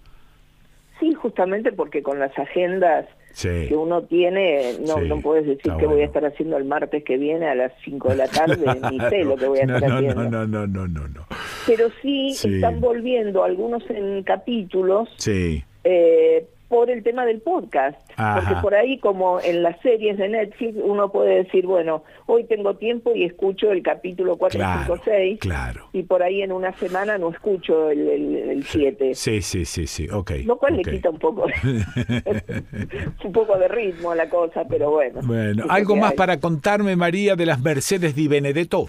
[1.02, 3.66] Sí, justamente porque con las agendas Sí.
[3.68, 6.64] que uno tiene, no, Sí, no puedes decir está que voy a estar haciendo el
[6.64, 8.56] martes que viene a las 5 de la tarde,
[8.90, 10.24] ni sé lo que voy a no, estar no, haciendo.
[10.24, 11.26] no, no, no, no, no.
[11.68, 12.56] Pero sí, Sí.
[12.56, 15.62] están volviendo algunos en capítulos Sí.
[15.84, 17.98] eh, por el tema del podcast.
[18.16, 18.40] Ajá.
[18.40, 22.76] Porque por ahí, como en las series de Netflix, uno puede decir, bueno, hoy tengo
[22.76, 25.40] tiempo y escucho el capítulo 4, Claro, 5, 6.
[25.40, 25.90] Claro.
[25.94, 29.16] Y por ahí en una semana no escucho el 7.
[29.16, 30.32] Sí, sí, sí, sí, ok.
[30.46, 31.46] Lo cual le quita un poco,
[33.24, 35.20] un poco de ritmo a la cosa, pero bueno.
[35.24, 36.18] Bueno, ¿algo más hay.
[36.18, 38.88] para contarme, María, de las Mercedes Di Benedetto?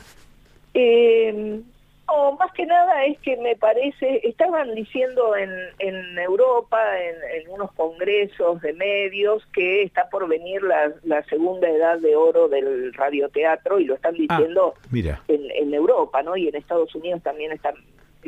[0.74, 1.60] Eh,
[2.08, 7.50] no, más que nada es que me parece, estaban diciendo en, en Europa, en, en
[7.50, 12.92] unos congresos de medios, que está por venir la, la segunda edad de oro del
[12.94, 15.20] radioteatro y lo están diciendo Mira.
[15.28, 16.36] en, en Europa, ¿no?
[16.36, 17.74] Y en Estados Unidos también están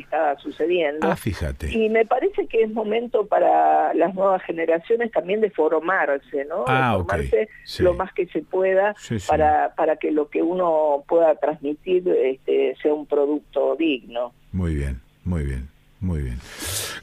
[0.01, 1.07] está sucediendo.
[1.11, 1.71] Ah, fíjate.
[1.73, 6.65] Y me parece que es momento para las nuevas generaciones también de formarse, ¿no?
[6.67, 7.83] Ah, de formarse Sí.
[7.83, 9.27] lo más que se pueda Sí, sí.
[9.29, 14.33] para para que lo que uno pueda transmitir este, sea un producto digno.
[14.53, 15.69] Muy bien, muy bien,
[16.01, 16.39] muy bien.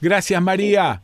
[0.01, 1.01] Gracias, María.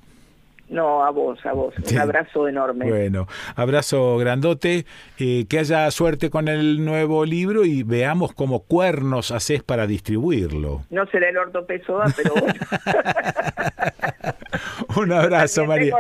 [0.71, 1.73] No, a vos, a vos.
[1.83, 1.95] Sí.
[1.95, 2.89] Un abrazo enorme.
[2.89, 4.85] Bueno, abrazo grandote,
[5.19, 10.83] eh, que haya suerte con el nuevo libro y veamos cómo cuernos haces para distribuirlo.
[10.89, 12.53] No será el ortopesoa, pero bueno.
[14.95, 15.93] Un abrazo, María.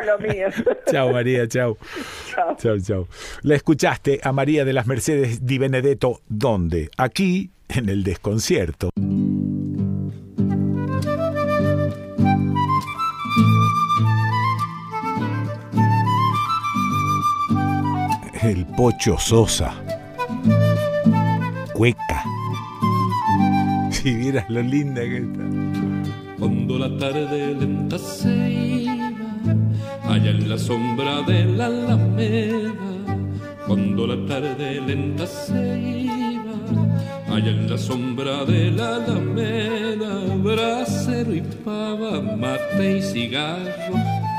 [0.89, 1.47] Chao, María.
[1.47, 1.77] Chao.
[2.57, 3.07] Chao, chao.
[3.41, 6.89] La escuchaste a María de las Mercedes Di Benedetto, ¿dónde?
[6.97, 8.89] Aquí, en el desconcierto.
[18.75, 19.73] Pocho Sosa.
[21.73, 22.23] Cueca.
[23.91, 25.43] Si vieras lo linda que está.
[26.39, 28.95] Cuando la tarde lenta se iba,
[30.07, 32.71] allá en la sombra de la alameda.
[33.67, 36.53] Cuando la tarde lenta se iba,
[37.27, 40.35] allá en la sombra de la alameda.
[40.37, 43.93] Bracero y pava, mate y cigarro,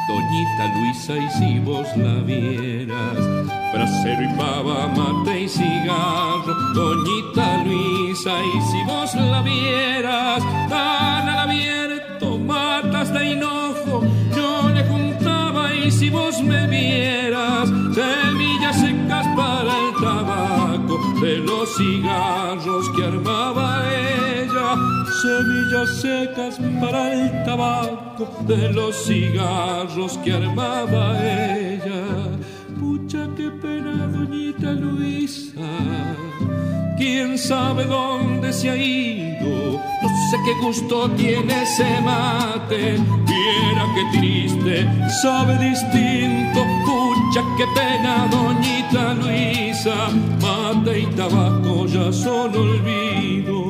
[0.09, 3.42] doñita Luisa y si vos la vieras.
[3.73, 10.43] Bracero y pava, mate y cigarro, doñita Luisa y si vos la vieras.
[10.69, 14.03] Tan al abierto, matas de hinojo,
[14.37, 17.71] yo le juntaba y si vos me vieras.
[17.95, 24.77] Semillas secas para el tabaco, de los cigarros que armaba ella.
[25.23, 31.72] Semillas secas para el tabaco, de los cigarros que armaba ella.
[33.63, 35.55] Pena, doñita Luisa.
[36.99, 39.81] Quién sabe dónde se ha ido.
[40.03, 42.99] No sé qué gusto tiene ese mate.
[43.29, 44.89] Viera qué triste,
[45.23, 46.61] sabe distinto.
[46.85, 50.11] Pucha, qué pena, doñita Luisa.
[50.41, 53.62] Mate y tabaco ya son olvido.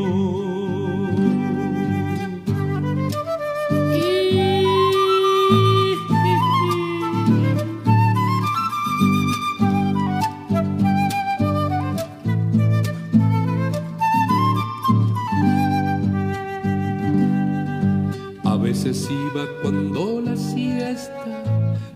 [18.92, 21.42] A veces iba cuando la siesta,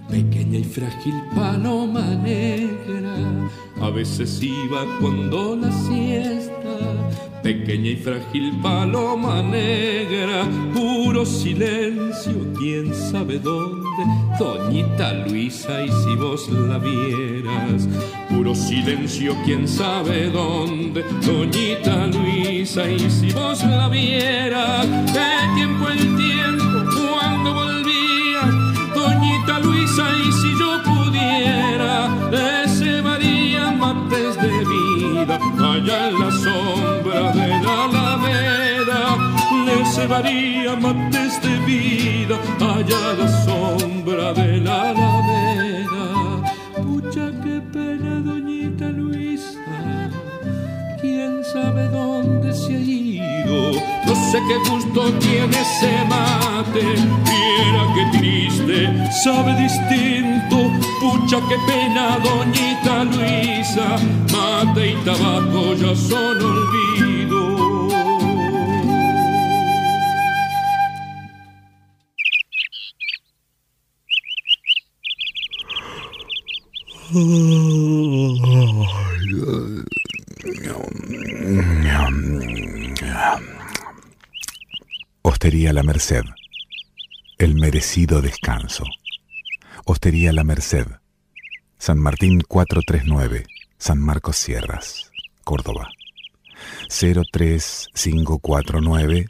[0.09, 3.15] pequeña y frágil paloma negra.
[3.83, 6.57] A veces iba cuando la siesta,
[7.43, 10.49] pequeña y frágil paloma negra.
[10.73, 14.03] Puro silencio, quién sabe dónde,
[14.39, 17.87] doñita Luisa, y si vos la vieras.
[18.31, 24.87] Puro silencio, quién sabe dónde, doñita Luisa, y si vos la vieras.
[25.13, 26.66] De tiempo en tiempo,
[29.63, 37.49] Luisa, y si yo pudiera, le cebaría mates de vida, allá en la sombra de
[37.65, 38.57] la alameda,
[39.97, 46.05] cebaría mates de vida, allá en la sombra de la alameda.
[46.83, 50.11] Pucha, qué pena, doñita Luisa,
[51.01, 53.73] quién sabe dónde se ha ido.
[54.37, 56.85] Sé qué gusto tiene ese mate,
[57.25, 58.79] viera qué triste,
[59.25, 60.57] sabe distinto.
[61.01, 63.97] Pucha, qué pena, doñita Luisa,
[64.31, 67.17] mate y tabaco ya son olvido.
[85.29, 86.23] Hostería La Merced.
[87.37, 88.85] El merecido descanso.
[89.85, 90.87] Hostería La Merced.
[91.79, 93.45] San Martín 439.
[93.77, 95.11] San Marcos Sierras.
[95.43, 95.89] Córdoba.
[96.89, 99.27] 03549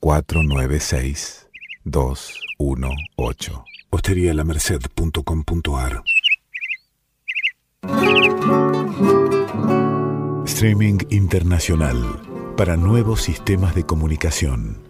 [0.00, 1.48] 496
[1.84, 3.64] 218.
[3.90, 6.02] Hosterialamerced.com.ar
[10.46, 12.22] Streaming internacional
[12.56, 14.89] para nuevos sistemas de comunicación.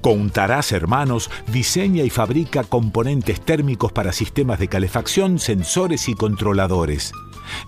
[0.00, 7.12] Contarás Hermanos diseña y fabrica componentes térmicos para sistemas de calefacción, sensores y controladores.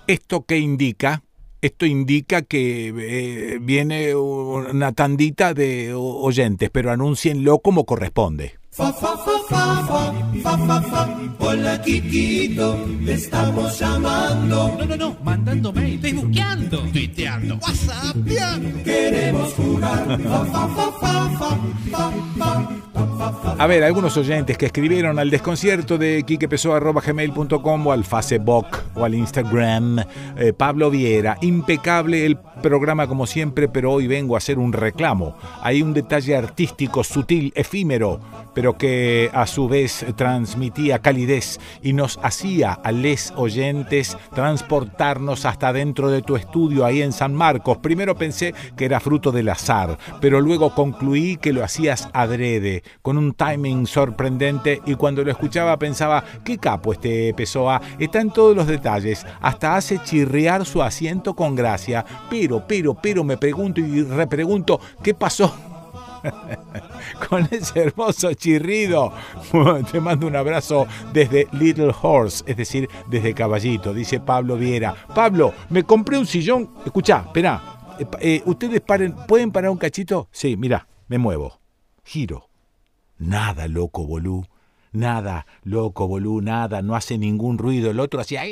[0.07, 1.23] ¿Esto qué indica?
[1.61, 8.55] Esto indica que eh, viene una tandita de oyentes, pero anúncienlo como corresponde.
[9.49, 10.13] Fa, fa,
[10.43, 11.19] fa, fa, fa, fa, fa, fa.
[11.39, 14.77] Hola, Kikito, te estamos llamando.
[14.77, 18.83] No, no, no, mandando mail, facebookeando, tuiteando, whatsappeando.
[18.85, 20.21] Queremos jugar.
[20.23, 21.59] Fa, fa, fa, fa, fa,
[21.91, 22.89] fa, fa.
[23.59, 29.15] A ver, algunos oyentes que escribieron al desconcierto de quiquepessoa.gmail.com o al Facebook o al
[29.15, 29.99] Instagram.
[30.37, 35.37] Eh, Pablo Viera, impecable el programa como siempre, pero hoy vengo a hacer un reclamo.
[35.63, 38.21] Hay un detalle artístico, sutil, efímero,
[38.55, 45.73] pero que a su vez transmitía calidez y nos hacía a les oyentes transportarnos hasta
[45.73, 47.79] dentro de tu estudio ahí en San Marcos.
[47.79, 53.17] Primero pensé que era fruto del azar, pero luego concluí que lo hacías adrede, con
[53.17, 58.57] un timing sorprendente y cuando lo escuchaba pensaba, qué capo este Pessoa, está en todos
[58.57, 64.03] los detalles, hasta hace chirriar su asiento con gracia, pero, pero, pero me pregunto y
[64.03, 65.68] repregunto, ¿qué pasó?
[67.29, 69.13] con ese hermoso chirrido.
[69.91, 74.95] Te mando un abrazo desde Little Horse, es decir, desde Caballito, dice Pablo Viera.
[75.15, 76.71] Pablo, me compré un sillón.
[76.85, 77.97] Escuchá, espera.
[77.99, 80.29] Eh, eh, Ustedes paren, ¿pueden parar un cachito?
[80.31, 81.59] Sí, mira, me muevo.
[82.05, 82.49] Giro.
[83.19, 84.45] Nada, loco, bolú.
[84.93, 87.91] Nada, loco, bolú, nada, no hace ningún ruido.
[87.91, 88.43] El otro hacía,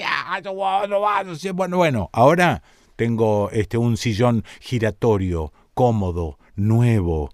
[1.36, 2.62] sé, bueno, bueno, ahora
[2.96, 7.30] tengo este, un sillón giratorio, cómodo, nuevo.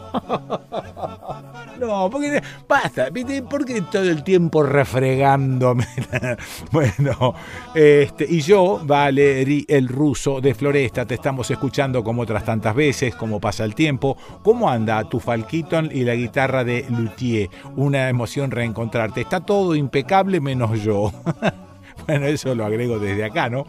[1.80, 3.42] No, porque basta, ¿viste?
[3.42, 5.88] ¿por qué todo el tiempo refregándome?
[6.72, 7.34] bueno,
[7.74, 13.16] este, y yo, Valeri, el ruso de Floresta, te estamos escuchando como otras tantas veces,
[13.16, 14.16] como pasa el tiempo.
[14.44, 17.50] ¿Cómo anda tu falquiton y la guitarra de Luthier?
[17.76, 19.22] Una emoción reencontrarte.
[19.22, 21.12] Está todo impecable menos yo.
[22.12, 23.66] Bueno, eso lo agrego desde acá, ¿no?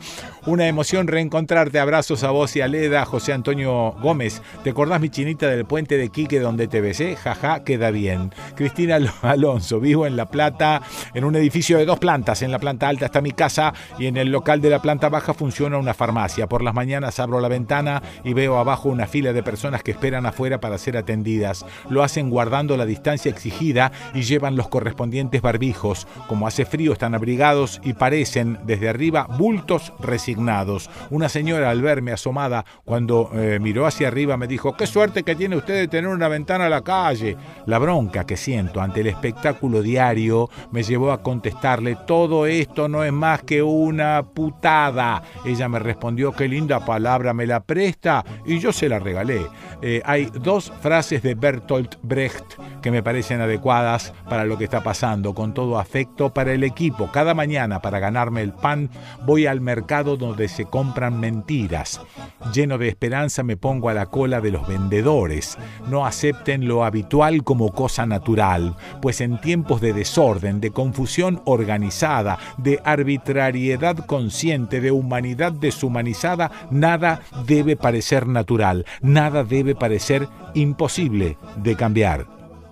[0.46, 1.78] Una emoción reencontrarte.
[1.78, 4.42] Abrazos a vos y a Leda, José Antonio Gómez.
[4.64, 7.14] ¿Te acordás, mi chinita, del puente de Quique donde te besé?
[7.14, 8.34] Jaja, queda bien.
[8.56, 10.82] Cristina Al- Alonso, vivo en La Plata,
[11.14, 12.42] en un edificio de dos plantas.
[12.42, 15.34] En la planta alta está mi casa y en el local de la planta baja
[15.34, 16.48] funciona una farmacia.
[16.48, 20.26] Por las mañanas abro la ventana y veo abajo una fila de personas que esperan
[20.26, 21.64] afuera para ser atendidas.
[21.88, 26.08] Lo hacen guardando la distancia exigida y llevan los correspondientes barbijos.
[26.26, 30.88] Como hace frío, están abrigados y parece aparecen desde arriba bultos resignados.
[31.10, 35.34] Una señora al verme asomada cuando eh, miró hacia arriba me dijo, qué suerte que
[35.34, 37.36] tiene usted de tener una ventana a la calle.
[37.66, 43.04] La bronca que siento ante el espectáculo diario me llevó a contestarle, todo esto no
[43.04, 45.22] es más que una putada.
[45.44, 49.42] Ella me respondió, qué linda palabra me la presta y yo se la regalé.
[49.82, 54.82] Eh, hay dos frases de Bertolt Brecht que me parecen adecuadas para lo que está
[54.82, 57.10] pasando, con todo afecto para el equipo.
[57.12, 58.90] Cada mañana para ganarme el pan
[59.24, 62.00] voy al mercado donde se compran mentiras.
[62.52, 65.56] Lleno de esperanza me pongo a la cola de los vendedores.
[65.88, 72.38] No acepten lo habitual como cosa natural, pues en tiempos de desorden, de confusión organizada,
[72.58, 81.76] de arbitrariedad consciente, de humanidad deshumanizada, nada debe parecer natural, nada debe parecer imposible de
[81.76, 82.26] cambiar.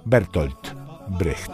[0.04, 0.80] Bertolt
[1.18, 1.50] Brecht.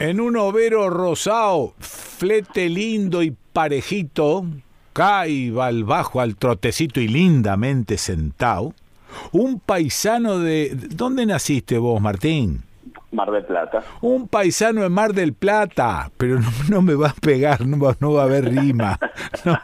[0.00, 4.44] En un overo rosado, flete lindo y parejito,
[4.92, 8.74] cae al bajo al trotecito y lindamente sentado,
[9.32, 10.70] un paisano de...
[10.74, 12.62] ¿Dónde naciste vos, Martín?
[13.14, 13.80] Mar del Plata.
[14.00, 17.96] Un paisano de Mar del Plata, pero no, no me va a pegar, no va,
[18.00, 18.98] no va a haber rima.
[19.44, 19.58] No,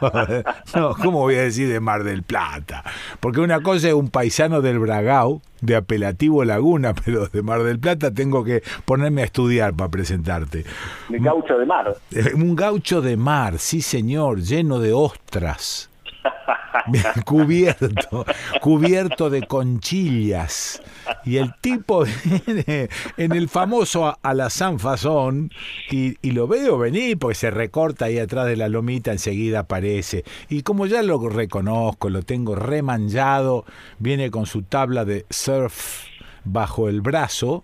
[0.75, 2.83] no, ¿cómo voy a decir de Mar del Plata?
[3.19, 7.79] Porque una cosa es un paisano del Bragao, de apelativo Laguna, pero de Mar del
[7.79, 10.63] Plata tengo que ponerme a estudiar para presentarte.
[11.09, 11.93] De gaucho de mar.
[12.11, 15.89] Eh, Un gaucho de mar, sí señor, lleno de ostras.
[16.87, 18.25] Bien, cubierto,
[18.61, 20.81] cubierto de conchillas.
[21.25, 25.51] Y el tipo viene en el famoso alazán fazón
[25.89, 30.23] y, y lo veo venir porque se recorta ahí atrás de la lomita, enseguida aparece.
[30.49, 33.65] Y como ya lo reconozco, lo tengo remanchado,
[33.99, 36.05] viene con su tabla de surf
[36.43, 37.63] bajo el brazo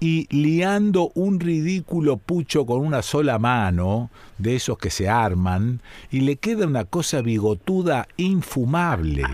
[0.00, 6.20] y liando un ridículo pucho con una sola mano, de esos que se arman, y
[6.20, 9.24] le queda una cosa bigotuda infumable.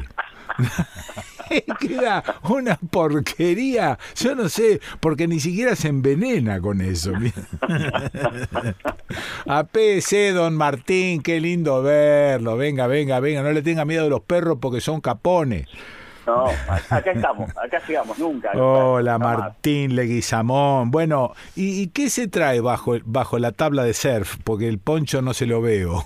[1.80, 7.12] queda una porquería, yo no sé, porque ni siquiera se envenena con eso.
[9.46, 12.56] APC, don Martín, qué lindo verlo.
[12.56, 15.66] Venga, venga, venga, no le tenga miedo a los perros porque son capones.
[16.26, 16.46] No,
[16.90, 18.50] acá estamos, acá llegamos, nunca.
[18.54, 19.38] Hola Jamás.
[19.38, 20.90] Martín Leguizamón.
[20.90, 24.36] Bueno, ¿y, y qué se trae bajo, bajo la tabla de surf?
[24.44, 26.04] Porque el poncho no se lo veo.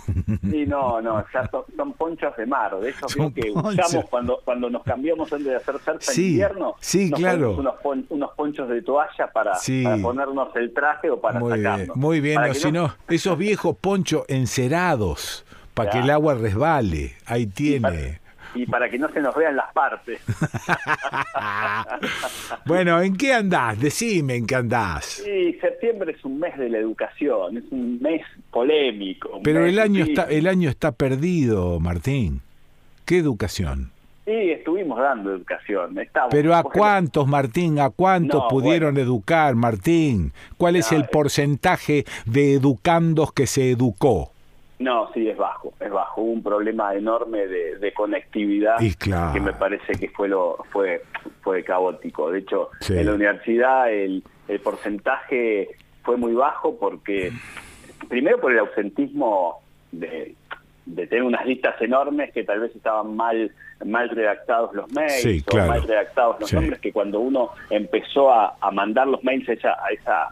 [0.51, 3.87] Sí, no, no, ya son, son ponchos de mar, de esos que ponchos.
[3.87, 6.75] usamos cuando, cuando nos cambiamos antes de hacer surf en Sí, invierno.
[6.81, 7.57] sí, nos claro.
[7.57, 9.83] Unos, pon- unos ponchos de toalla para, Sí.
[9.85, 11.97] para ponernos el traje o para Muy bien, sacarnos.
[11.97, 12.37] muy bien.
[12.37, 15.45] Para o si no, esos viejos ponchos encerados
[15.75, 17.15] para que el agua resbale.
[17.27, 18.21] Ahí tiene.
[18.57, 20.21] Y para que no se nos vean las partes.
[22.65, 23.79] Bueno, ¿en qué andás?
[23.81, 25.05] Decime en qué andás.
[25.25, 29.37] Sí, septiembre es un mes de la educación, es un mes polémico.
[29.37, 30.19] un Pero mes el año difícil.
[30.19, 32.41] está, el año está perdido, Martín.
[33.05, 33.93] ¿Qué educación?
[34.25, 35.97] Sí, estuvimos dando educación.
[35.99, 37.79] Estamos, Pero ¿a cuántos, Martín?
[37.79, 40.33] ¿A cuántos No, pudieron educar, Martín?
[40.57, 41.09] ¿Cuál es el eh.
[41.13, 44.33] porcentaje de educandos que se educó?
[44.79, 46.21] No, sí, es bajo, es bajo.
[46.21, 49.33] Hubo un problema enorme de, de conectividad claro.
[49.33, 51.03] que me parece que fue lo fue
[51.43, 52.31] fue caótico.
[52.31, 52.93] De hecho, Sí.
[52.99, 55.69] en la universidad el, el porcentaje
[56.03, 57.33] fue muy bajo porque,
[58.09, 59.61] primero por el ausentismo
[59.93, 60.35] de,
[60.85, 63.51] de tener unas listas enormes que tal vez estaban mal
[63.85, 65.69] mal redactados los mails Sí, o claro.
[65.69, 66.57] mal redactados los Sí.
[66.57, 69.53] nombres que cuando uno empezó a, a mandar los mails a,
[69.91, 70.29] esa,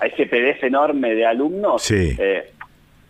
[0.00, 2.14] a, ese PDF enorme de alumnos, Sí.
[2.18, 2.52] eh,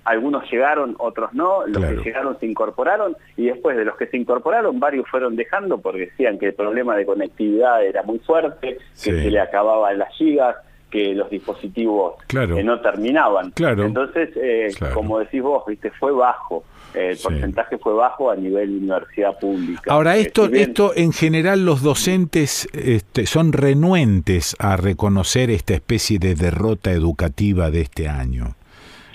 [0.06, 1.98] algunos llegaron, otros no, los Claro.
[1.98, 6.06] que llegaron se incorporaron y después de los que se incorporaron varios fueron dejando porque
[6.06, 9.10] decían que el problema de conectividad era muy fuerte, Sí.
[9.10, 10.56] que se le acababan las gigas,
[10.90, 12.56] que los dispositivos Claro.
[12.56, 13.50] eh, no terminaban.
[13.50, 13.84] Claro.
[13.84, 14.94] Entonces, eh, Claro.
[14.94, 16.62] como decís vos, viste, fue bajo.
[16.94, 17.24] Eh, el Sí.
[17.24, 19.82] porcentaje fue bajo a nivel universidad pública.
[19.92, 25.50] Ahora, Eh, esto, si bien- esto en general los docentes este, son renuentes a reconocer
[25.50, 28.54] esta especie de derrota educativa de este año.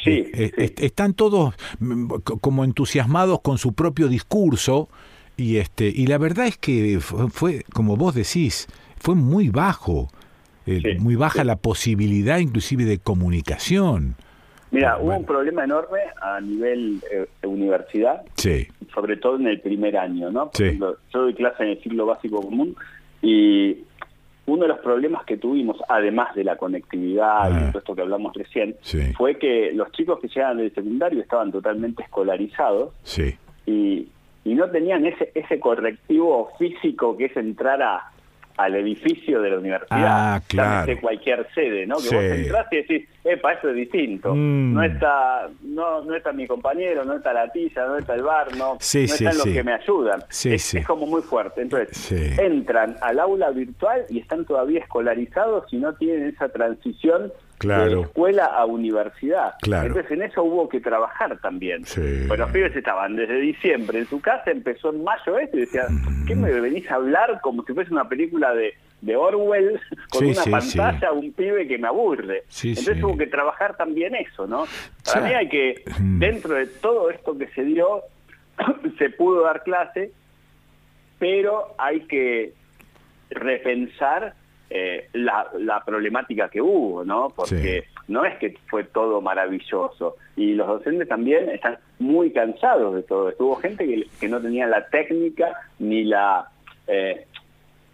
[0.03, 4.89] Sí, Eh, eh, Están todos mm, co- como entusiasmados con su propio discurso
[5.37, 8.67] y este y la verdad es que fue, como vos decís,
[8.97, 10.07] fue muy bajo,
[10.65, 14.15] eh, muy baja la posibilidad inclusive de comunicación.
[14.71, 18.67] Mira, hubo un problema enorme a nivel eh, universidad Sí.
[18.93, 20.45] sobre todo en el primer año, ¿no?
[20.47, 20.63] Por Sí.
[20.63, 22.75] ejemplo, yo doy clase en el ciclo básico común
[23.21, 23.77] y
[24.51, 27.69] uno de los problemas que tuvimos, además de la conectividad y Ah.
[27.71, 29.13] todo esto que hablamos recién, Sí.
[29.13, 33.35] fue que los chicos que llegaban del secundario estaban totalmente escolarizados Sí.
[33.65, 34.07] y,
[34.43, 38.11] y no tenían ese, ese correctivo físico que es entrar a,
[38.57, 39.87] al edificio de la universidad.
[40.35, 40.69] Ah, claro.
[40.85, 41.95] Llámese cualquier sede, ¿no?
[41.97, 42.15] Que Sí.
[42.15, 44.33] vos entrás y decís, epa, esto es distinto.
[44.35, 44.73] Mm.
[44.73, 48.55] No está no no está mi compañero, no está la tiza, no está el bar,
[48.55, 49.53] no, Sí, no sí, están los sí.
[49.53, 50.23] que me ayudan.
[50.29, 50.77] Sí, es, sí.
[50.79, 51.61] es como muy fuerte.
[51.61, 57.31] Entonces, entran al aula virtual y están todavía escolarizados y no tienen esa transición
[57.61, 57.95] Claro.
[57.97, 59.53] de escuela a universidad.
[59.61, 59.87] Claro.
[59.87, 61.85] Entonces, en eso hubo que trabajar también.
[61.85, 62.25] Sí.
[62.27, 65.87] Pues los pibes estaban desde diciembre en su casa, empezó en mayo esto y decían,
[66.27, 69.79] ¿qué me venís a hablar como si fuese una película de, de Orwell
[70.09, 72.43] con Sí, una sí, pantalla, un pibe que me aburre?
[72.49, 73.03] Sí, Entonces sí.
[73.03, 74.65] hubo que trabajar también eso, ¿no?
[75.05, 76.19] Para mí hay que, Mm.
[76.19, 78.01] dentro de todo esto que se dio,
[78.97, 80.11] se pudo dar clase,
[81.19, 82.53] pero hay que
[83.29, 84.33] repensar
[84.73, 87.27] eh, la, la problemática que hubo, ¿no?
[87.35, 90.15] Porque no es que fue todo maravilloso.
[90.37, 93.43] Y los docentes también están muy cansados de todo esto.
[93.45, 96.47] Hubo gente que, que no tenía la técnica ni la...
[96.87, 97.25] eh,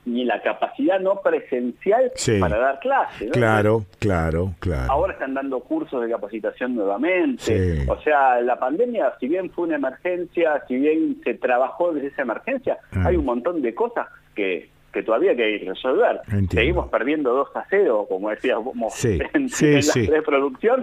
[0.05, 2.39] ni la capacidad no presencial Sí.
[2.39, 3.25] para dar clase.
[3.25, 3.31] ¿no?
[3.33, 4.89] Claro, claro, claro.
[4.89, 7.43] Ahora están dando cursos de capacitación nuevamente.
[7.83, 7.85] Sí.
[7.89, 12.21] O sea, la pandemia, si bien fue una emergencia, si bien se trabajó desde esa
[12.21, 13.05] emergencia, Mm.
[13.05, 16.21] hay un montón de cosas que, que todavía hay que resolver.
[16.27, 16.51] Entiendo.
[16.53, 19.81] Seguimos perdiendo 2 a 0, como decíamos Sí, en, sí, en la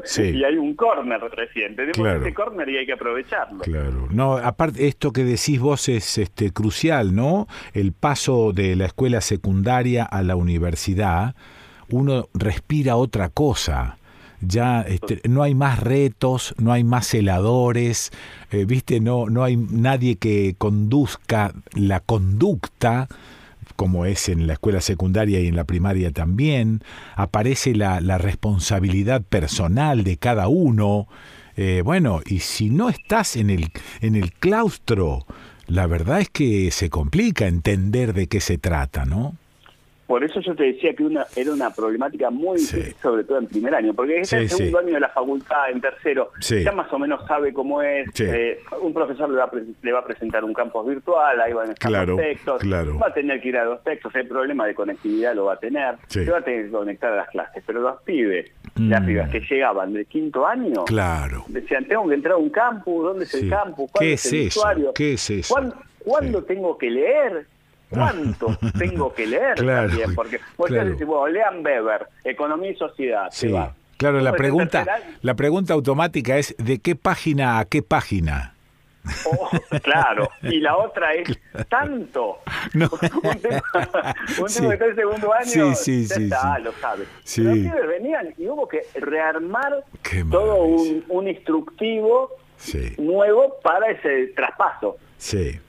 [0.05, 0.23] sí.
[0.23, 1.87] y hay un córner reciente.
[1.87, 2.21] Tenemos Claro.
[2.21, 3.61] ese córner y hay que aprovecharlo.
[3.61, 4.09] Claro.
[4.11, 7.47] No, aparte esto que decís vos es este crucial, ¿no?
[7.73, 11.35] El paso de la escuela secundaria a la universidad,
[11.91, 13.99] uno respira otra cosa.
[14.41, 18.11] Ya este, no hay más retos, no hay más celadores,
[18.51, 23.09] eh, viste, no, no hay nadie que conduzca la conducta
[23.77, 26.83] como es en la escuela secundaria y en la primaria también,
[27.17, 31.09] aparece la, la responsabilidad personal de cada uno.
[31.57, 33.71] Eh, bueno, y si no estás en el,
[34.01, 35.27] en el claustro,
[35.67, 39.37] la verdad es que se complica entender de qué se trata, ¿no?
[40.07, 43.47] Por eso yo te decía que una, era una problemática muy difícil, sobre todo en
[43.47, 44.85] primer año, porque es Sí, el segundo sí.
[44.85, 48.93] año de la facultad, en tercero, ya más o menos sabe cómo es, eh, un
[48.93, 49.51] profesor le va, a
[49.83, 52.99] le va a presentar un campus virtual, ahí van a estar Claro, los textos, claro.
[52.99, 55.59] va a tener que ir a los textos, el problema de conectividad lo va a
[55.59, 59.07] tener, se va a tener que conectar a las clases, pero los pibes, las Mm.
[59.07, 61.45] pibas que llegaban del quinto año, Claro.
[61.49, 63.91] decían, tengo que entrar a un campus, ¿dónde es el campus?
[63.91, 64.61] ¿Cuál ¿Qué es, el eso?
[64.61, 64.93] usuario?
[64.95, 65.55] ¿Qué es eso?
[65.55, 65.73] ¿Cuán-
[66.05, 67.47] ¿Cuándo tengo que leer?
[67.95, 70.15] ¿Cuánto tengo que leer Claro, también?
[70.15, 70.91] Porque vos claro.
[70.91, 73.53] decís, bueno, lean Weber, Economía y Sociedad, se Sí.
[73.53, 73.75] va.
[73.97, 74.85] Claro, la pregunta,
[75.23, 78.51] la pregunta automática es ¿de qué página a qué página?
[79.27, 79.51] oh,
[79.83, 81.29] claro, y la otra es
[81.69, 82.39] tanto.
[82.75, 82.89] No.
[83.23, 83.63] un tema,
[84.41, 84.61] un Sí.
[84.61, 87.05] tema que está en segundo año, Sí, sí, ya está, lo sabe.
[87.37, 89.85] Los pibes venían y hubo que rearmar
[90.31, 92.31] todo un, un instructivo
[92.99, 94.97] nuevo para ese traspaso.
[95.19, 95.61] Sí.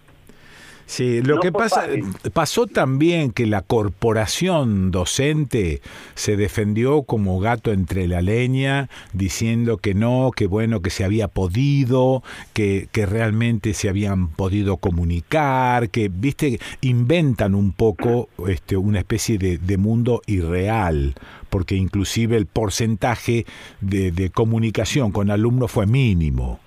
[0.86, 1.88] Sí, lo No que pasa,
[2.34, 5.82] pasó también que la corporación docente
[6.14, 11.28] se defendió como gato entre la leña, diciendo que no, que bueno, que se había
[11.28, 12.22] podido,
[12.54, 19.40] que, que realmente se habían podido comunicar, que, viste, inventan un poco este, una especie
[19.40, 21.16] de, de mundo irreal,
[21.50, 23.48] porque inclusive el porcentaje
[23.82, 26.60] de, de comunicación con alumnos fue mínimo.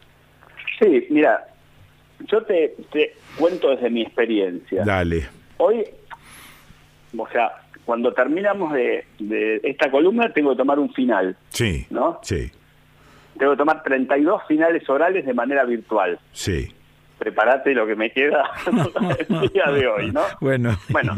[0.81, 1.45] Sí, mira,
[2.27, 4.85] yo te, te cuento desde mi experiencia.
[4.85, 5.27] Dale.
[5.59, 5.85] Hoy,
[7.17, 7.53] o sea,
[7.85, 11.87] cuando terminamos de, de esta columna, tengo que tomar un final, Sí.
[11.91, 12.19] ¿no?
[12.23, 12.51] Sí.
[13.39, 16.19] Tengo que tomar 32 finales orales de manera virtual.
[16.33, 16.75] Sí.
[17.19, 18.45] Prepárate lo que me queda
[19.29, 20.23] el día de hoy, ¿no?
[20.41, 20.77] Bueno.
[20.91, 21.17] Bueno,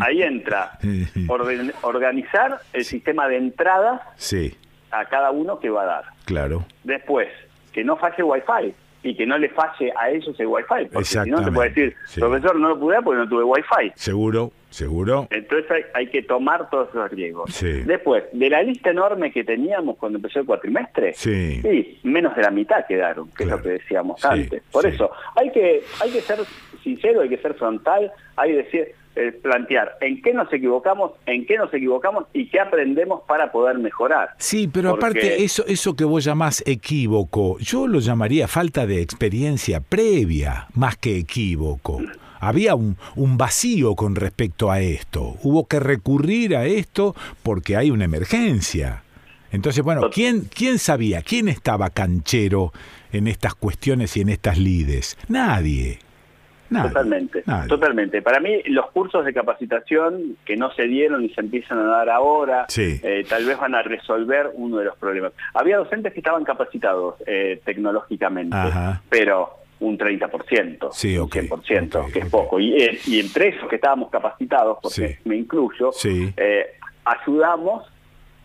[0.00, 0.78] ahí entra
[1.28, 4.56] orden- organizar el sistema de entradas Sí,
[4.90, 6.04] a cada uno que va a dar.
[6.24, 6.64] claro.
[6.82, 7.28] Después,
[7.72, 8.74] que no falle Wi-Fi
[9.06, 11.96] y que no le falle a ellos el Wi-Fi, porque si no te puede decir,
[12.06, 12.18] sí.
[12.20, 13.92] profesor, no lo pude dar porque no tuve Wi-Fi.
[13.94, 15.28] Seguro, seguro.
[15.30, 17.54] Entonces hay, hay que tomar todos esos riesgos.
[17.54, 17.82] Sí.
[17.84, 21.60] Después, de la lista enorme que teníamos cuando empezó el cuatrimestre, Sí.
[21.62, 24.60] sí, menos de la mitad quedaron, que es lo que decíamos antes.
[24.72, 26.40] Por eso, hay que, hay que ser
[26.82, 31.46] sincero, hay que ser frontal, hay que decir, eh, plantear en qué nos equivocamos, en
[31.46, 34.30] qué nos equivocamos y qué aprendemos para poder mejorar.
[34.38, 39.00] Sí, pero Porque- aparte eso eso que vos llamás equívoco, yo lo llamaría falta de
[39.02, 42.00] experiencia previa, más que equívoco.
[42.38, 45.36] Había un, un vacío con respecto a esto.
[45.42, 49.02] Hubo que recurrir a esto porque hay una emergencia.
[49.50, 51.22] Entonces, bueno, ¿quién, ¿quién sabía?
[51.22, 52.72] ¿Quién estaba canchero
[53.12, 55.16] en estas cuestiones y en estas lides?
[55.28, 55.98] Nadie.
[56.70, 58.22] Totalmente, totalmente.
[58.22, 62.10] Para mí, los cursos de capacitación que no se dieron y se empiezan a dar
[62.10, 63.00] ahora, Sí.
[63.02, 65.32] eh, tal vez van a resolver uno de los problemas.
[65.54, 69.02] Había docentes que estaban capacitados eh, tecnológicamente, Ajá.
[69.08, 72.58] pero un 30%, Sí, un ok, 100%, que es poco.
[72.58, 75.28] Y, eh, y entre esos que estábamos capacitados, porque Sí.
[75.28, 75.90] me incluyo,
[77.04, 77.84] ayudamos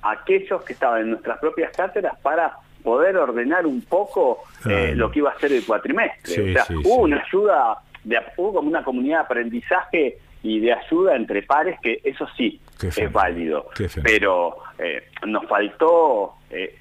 [0.01, 2.53] a aquellos que estaban en nuestras propias cátedras para
[2.83, 4.95] poder ordenar un poco Claro.
[4.95, 6.51] lo que iba a ser el cuatrimestre.
[6.51, 11.15] O sea, hubo una ayuda, de, hubo como una comunidad de aprendizaje y de ayuda
[11.15, 13.67] entre pares, que eso sí es válido.
[14.03, 16.75] Pero eh, nos faltó eh,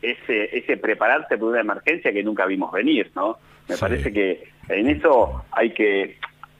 [0.00, 3.38] ese, ese prepararse por una emergencia que nunca vimos venir, ¿no?
[3.68, 3.80] Me Sí.
[3.80, 6.16] parece que en eso hay que,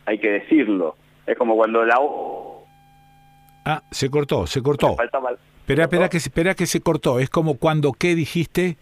[0.07, 0.97] hay que decirlo.
[1.27, 2.67] Es como cuando la O
[3.65, 4.97] Ah, se cortó, se cortó.
[5.61, 7.21] Espera, espera que, se- espera que se cortó.
[7.21, 8.77] Es como cuando, ¿qué dijiste?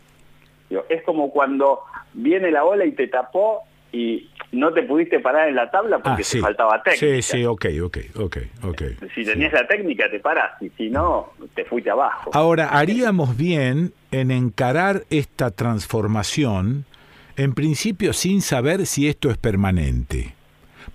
[0.89, 1.81] Es como cuando
[2.15, 6.23] viene la ola y te tapó y no te pudiste parar en la tabla porque
[6.23, 6.39] ah, sí.
[6.39, 7.23] te faltaba técnica.
[7.23, 8.83] Sí, sí, ok, ok, ok, ok.
[9.15, 12.31] Si tenías la técnica te parás y si no, te fuiste abajo.
[12.35, 16.85] Ahora, haríamos bien en encarar esta transformación,
[17.37, 20.35] en principio sin saber si esto es permanente.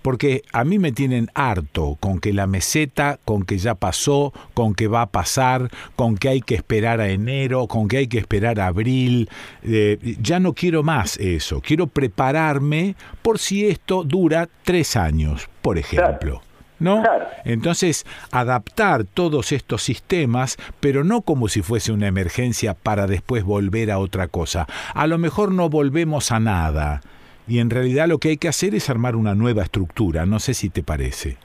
[0.06, 4.76] Porque a mí me tienen harto con que la meseta, con que ya pasó, con
[4.76, 8.18] que va a pasar, con que hay que esperar a enero, con que hay que
[8.18, 9.28] esperar a abril.
[9.64, 11.60] Eh, ya no quiero más eso.
[11.60, 16.40] Quiero prepararme por si esto dura tres años, por ejemplo.
[16.78, 17.02] ¿No?
[17.44, 23.90] Entonces, adaptar todos estos sistemas, pero no como si fuese una emergencia para después volver
[23.90, 24.68] a otra cosa.
[24.94, 27.00] A lo mejor no volvemos a nada.
[27.48, 30.26] Y en realidad lo que hay que hacer es armar una nueva estructura.
[30.26, 31.36] No sé si te parece.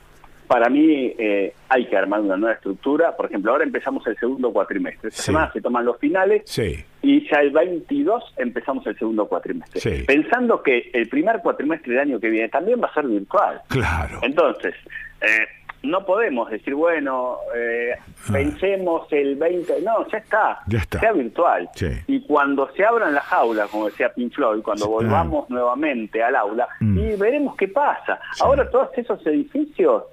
[0.47, 3.15] Para mí eh, hay que armar una nueva estructura.
[3.15, 5.07] Por ejemplo, ahora empezamos el segundo cuatrimestre.
[5.09, 5.25] Esta Sí.
[5.27, 9.79] semana se toman los finales Sí, y ya el 22 empezamos el segundo cuatrimestre.
[9.79, 10.03] Sí.
[10.05, 13.61] Pensando que el primer cuatrimestre del año que viene también va a ser virtual.
[13.69, 14.19] claro.
[14.23, 14.73] Entonces,
[15.21, 15.45] eh,
[15.83, 17.95] no podemos decir, bueno, eh,
[18.31, 20.99] pensemos el 20, no, ya está, Ya está.
[20.99, 21.69] sea virtual.
[21.75, 21.87] Sí.
[22.07, 24.91] Y cuando se abran las aulas, como decía Pink Floyd, cuando Sí.
[24.91, 26.97] volvamos nuevamente al aula, Mm.
[26.99, 28.19] y veremos qué pasa.
[28.41, 30.03] Ahora todos esos edificios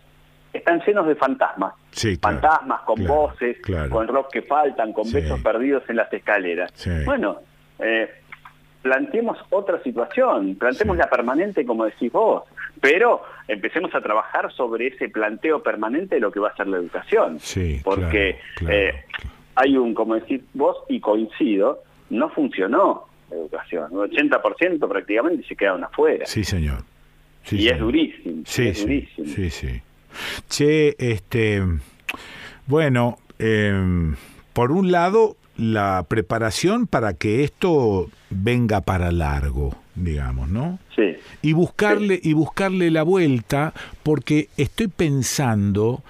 [0.52, 1.74] están llenos de fantasmas.
[1.90, 2.38] Sí, claro.
[2.40, 3.90] fantasmas con Claro, voces, claro.
[3.90, 6.72] con rock que faltan, con besos perdidos en las escaleras.
[7.04, 7.38] Bueno,
[7.78, 8.08] eh,
[8.82, 12.44] planteemos otra situación, planteemos la permanente como decís vos,
[12.80, 16.78] pero empecemos a trabajar sobre ese planteo permanente de lo que va a ser la
[16.78, 17.38] educación.
[17.40, 19.04] Sí, Porque claro, eh,
[19.54, 23.88] hay un, como decís vos, y coincido, no funcionó la educación.
[23.90, 26.26] Un 80% prácticamente se quedaron afuera.
[26.26, 26.84] Sí, señor.
[27.42, 28.42] Sí, y es durísimo.
[28.44, 29.26] Sí, es durísimo.
[29.26, 29.82] sí, sí.
[30.48, 31.62] Che, este,
[32.66, 34.14] bueno, em,
[34.52, 40.78] por un lado, la preparación para que esto venga para largo, digamos, ¿no?
[40.96, 41.16] Sí.
[41.42, 46.02] Y buscarle, y buscarle la vuelta, porque estoy pensando,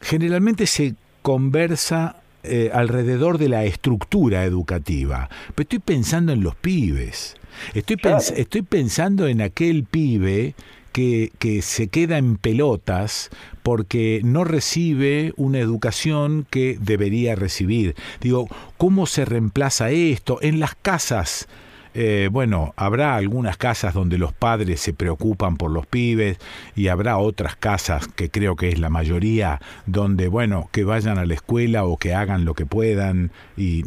[0.00, 7.36] generalmente se conversa eh, alrededor de la estructura educativa, pero estoy pensando en los pibes.
[7.74, 10.54] Estoy, pens- estoy pensando en aquel pibe
[10.96, 13.28] que, se queda en pelotas
[13.62, 17.94] porque no recibe una educación que debería recibir.
[18.20, 18.48] Digo,
[18.78, 20.38] ¿cómo se reemplaza esto?
[20.40, 21.48] En las casas,
[21.92, 26.38] eh, bueno, habrá algunas casas donde los padres se preocupan por los pibes
[26.74, 31.26] y habrá otras casas, que creo que es la mayoría, donde, bueno, que vayan a
[31.26, 33.82] la escuela o que hagan lo que puedan y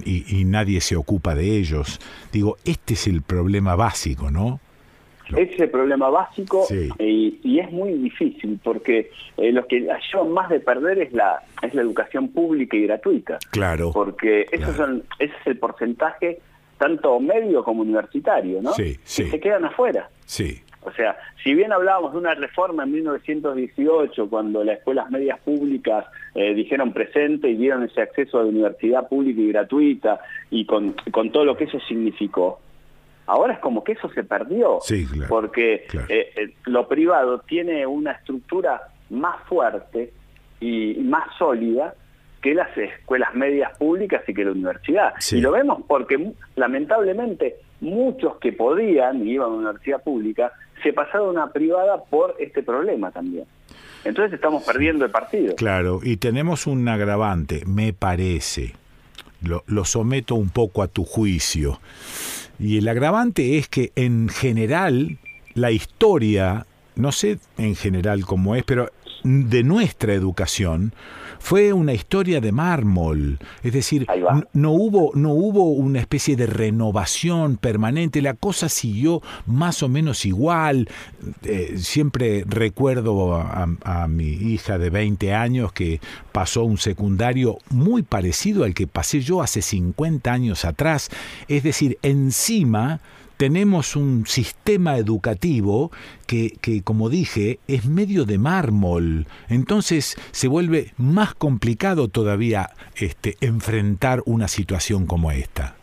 [0.46, 2.00] nadie se ocupa de ellos.
[2.32, 4.60] Digo, este es el problema básico, ¿no?
[5.38, 6.90] Ese es el problema básico Sí.
[7.00, 11.42] y, y es muy difícil porque eh, lo que llevan más de perder es la
[11.62, 13.38] es la educación pública y gratuita.
[13.52, 13.92] Claro.
[13.94, 16.40] Porque esos son, ese es el porcentaje
[16.78, 18.72] tanto medio como universitario, ¿no?
[18.74, 19.26] Sí, sí.
[19.26, 20.10] Que se quedan afuera.
[20.26, 25.38] Sí, O sea, si bien hablábamos de una reforma en 1918, cuando las escuelas medias
[25.42, 30.66] públicas eh, dijeron presente y dieron ese acceso a la universidad pública y gratuita y
[30.66, 32.62] con, con todo lo que eso significó,
[33.30, 34.80] ahora es como que eso se perdió.
[34.82, 40.12] Sí, claro, porque eh, eh, lo privado tiene una estructura más fuerte
[40.60, 41.94] y más sólida
[42.42, 45.14] que las escuelas medias públicas y que la universidad.
[45.20, 45.38] Sí.
[45.38, 50.52] Y lo vemos porque lamentablemente muchos que podían y iban a una universidad pública
[50.82, 53.46] se pasaron a una privada por este problema también.
[54.06, 55.56] Entonces estamos perdiendo el partido.
[55.56, 58.74] Claro, y tenemos un agravante, me parece.
[59.42, 61.80] Lo, lo someto un poco a tu juicio.
[62.60, 65.18] Y el agravante es que en general
[65.54, 66.66] la historia,
[66.96, 68.92] no sé en general cómo es, pero
[69.24, 70.94] de nuestra educación
[71.40, 73.40] fue una historia de mármol.
[73.64, 74.06] Es decir,
[74.54, 78.22] no hubo, no hubo una especie de renovación permanente.
[78.22, 80.88] La cosa siguió más o menos igual.
[81.44, 86.00] Eh, siempre recuerdo a, a mi hija de 20 años que
[86.32, 91.10] pasó un secundario muy parecido al que pasé yo hace 50 años atrás.
[91.48, 93.02] Es decir, encima
[93.40, 95.92] tenemos un sistema educativo
[96.28, 99.28] que, que, como dije, es medio de mármol.
[99.48, 105.76] Entonces se vuelve más complicado todavía este, enfrentar una situación como esta.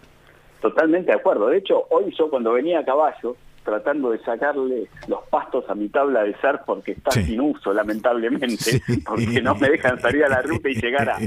[0.60, 1.46] Totalmente de acuerdo.
[1.46, 3.36] De hecho, hoy yo cuando venía a caballo,
[3.66, 7.24] tratando de sacarle los pastos a mi tabla de surf porque está Sí.
[7.24, 11.18] sin uso, lamentablemente, porque no me dejan salir a la ruta y llegar a,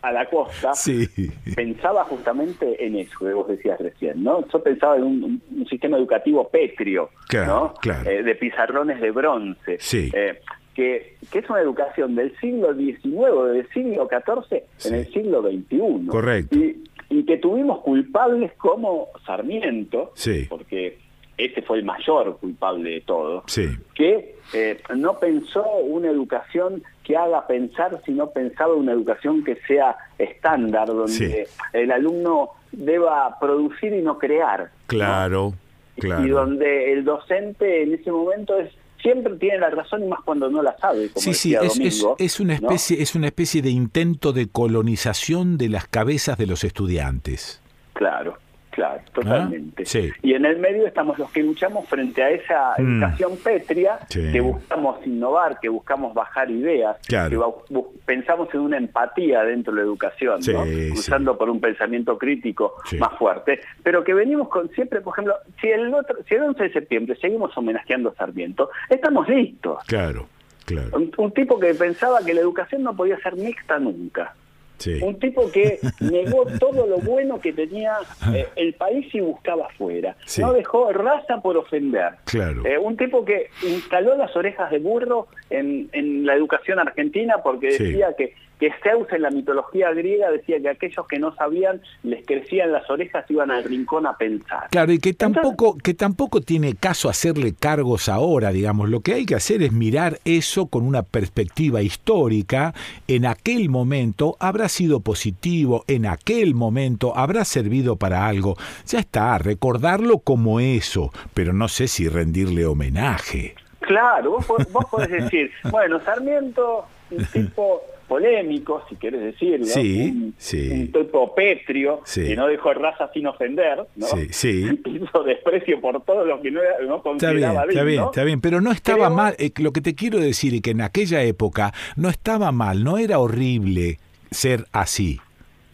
[0.00, 1.06] a- la costa, Sí.
[1.54, 4.46] pensaba justamente en eso que vos decías recién, ¿no?
[4.48, 7.74] Yo pensaba en un, sistema educativo pétreo, Claro, ¿no?
[7.74, 8.08] claro.
[8.10, 9.76] Eh, de pizarrones de bronce.
[9.78, 10.10] Sí.
[10.14, 10.40] Eh,
[10.74, 16.06] que, que es una educación del siglo XIX del siglo XIV en el siglo XXI.
[16.08, 16.56] Correcto.
[16.56, 20.46] Y, y que tuvimos culpables como Sarmiento, Sí.
[20.48, 20.98] porque
[21.44, 23.68] este fue el mayor culpable de todo, Sí.
[23.94, 29.96] que eh, no pensó una educación que haga pensar, sino pensaba una educación que sea
[30.18, 31.34] estándar, donde Sí.
[31.72, 34.70] el alumno deba producir y no crear.
[34.86, 35.54] Claro,
[35.96, 36.26] Y claro.
[36.34, 38.70] donde el docente en ese momento es
[39.02, 42.00] siempre tiene la razón y más cuando no la sabe, como Sí, sí, es, es-
[42.00, 42.16] Domingo.
[42.18, 42.68] es una ¿no?
[42.68, 47.62] especie, es una especie de intento de colonización de las cabezas de los estudiantes.
[47.94, 48.36] Claro,
[48.80, 49.82] claro, totalmente.
[49.82, 49.86] ¿Ah?
[49.86, 50.10] Sí.
[50.22, 53.02] Y en el medio estamos los que luchamos frente a esa Mm.
[53.02, 54.32] educación pétrea, Sí.
[54.32, 57.64] que buscamos innovar, que buscamos bajar ideas, Claro.
[57.68, 57.74] que
[58.06, 60.52] pensamos en una empatía dentro de la educación, Sí,
[60.92, 65.68] cruzando por un pensamiento crítico más fuerte, pero que venimos con siempre, por ejemplo, si
[65.68, 69.84] el, otro, si el 11 de septiembre seguimos homenajeando a Sarmiento, estamos listos.
[69.86, 70.26] Claro,
[70.64, 70.88] claro.
[70.96, 74.34] Un, un tipo que pensaba que la educación no podía ser mixta nunca.
[74.80, 74.98] Sí.
[75.02, 77.98] Un tipo que negó todo lo bueno que tenía
[78.34, 80.16] eh, el país y buscaba afuera.
[80.26, 80.40] Sí.
[80.40, 82.14] No dejó raza por ofender.
[82.24, 82.64] Claro.
[82.66, 87.70] Eh, un tipo que instaló las orejas de burro en, en la educación argentina porque
[87.72, 87.84] Sí.
[87.84, 92.24] decía que, que Zeus en la mitología griega decía que aquellos que no sabían les
[92.26, 94.68] crecían las orejas y iban al rincón a pensar.
[94.70, 98.90] Claro, y que tampoco, que tampoco tiene caso hacerle cargos ahora, digamos.
[98.90, 102.74] Lo que hay que hacer es mirar eso con una perspectiva histórica.
[103.08, 108.56] En aquel momento habrá sido positivo, en aquel momento habrá servido para algo.
[108.86, 113.54] Ya está, recordarlo como eso, pero no sé si rendirle homenaje.
[113.80, 117.80] Claro, vos, vos podés decir, bueno, Sarmiento, un tipo
[118.10, 120.68] polémico, si querés decirlo, Sí, un, sí.
[120.70, 122.24] un tipo pétrio, Sí.
[122.26, 124.06] que no dejó raza sin ofender, ¿no?
[124.06, 124.64] Sí, sí.
[124.84, 128.40] Hizo desprecio por todo lo que no, era- no Está bien, está bien, está bien,
[128.40, 129.34] pero no estaba Creo- mal.
[129.38, 132.98] eh, lo que te quiero decir es que en aquella época no estaba mal, no
[132.98, 133.98] era horrible
[134.32, 135.20] ser así.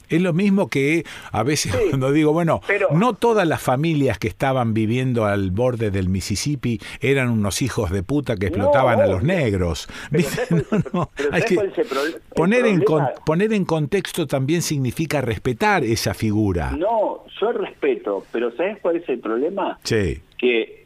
[0.09, 4.19] Es lo mismo que a veces Sí, cuando digo, bueno, pero- no todas las familias
[4.19, 9.07] que estaban viviendo al borde del Mississippi eran unos hijos de puta que explotaban a
[9.07, 9.89] los negros.
[10.11, 10.47] Pero ¿Viste?
[10.47, 12.15] ¿sabes cuál es el- No, no, pero hay ¿sabes que cuál es el pro- el
[12.35, 16.73] poner, en con- poner en contexto también significa respetar esa figura.
[16.73, 19.78] No, yo respeto, pero ¿sabes cuál es el problema?
[19.83, 20.85] Sí, que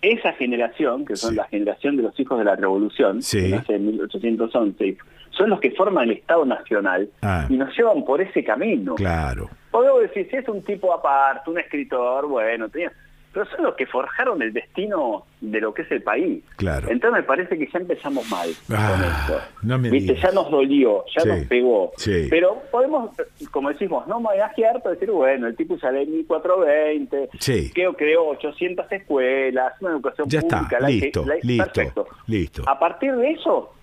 [0.00, 3.40] esa generación, que son la generación de los hijos de la revolución, Sí.
[3.42, 4.96] que nace en 1811,
[5.38, 7.46] son los que forman el Estado Nacional Ah.
[7.48, 8.96] y nos llevan por ese camino.
[8.96, 9.48] claro.
[9.70, 12.90] Podemos decir, si es un tipo aparte, un escritor, bueno, tenía-
[13.32, 16.42] pero son los que forjaron el destino de lo que es el país.
[16.56, 16.88] Claro.
[16.90, 19.04] Entonces me parece que ya empezamos mal Ah, con
[19.36, 19.48] esto.
[19.62, 20.16] no me ¿Viste?
[20.16, 21.92] Ya nos dolió, ya Sí, nos pegó.
[21.98, 22.26] sí.
[22.30, 23.10] Pero podemos,
[23.52, 27.70] como decimos, no homenajear, pero decir, bueno, el tipo sale en 1420, Sí.
[27.74, 30.80] creo creó 800 escuelas, una educación Ya está, pública.
[30.80, 32.06] laica- listo, laica- listo, Perfecto.
[32.26, 32.62] listo.
[32.66, 33.74] A partir de eso,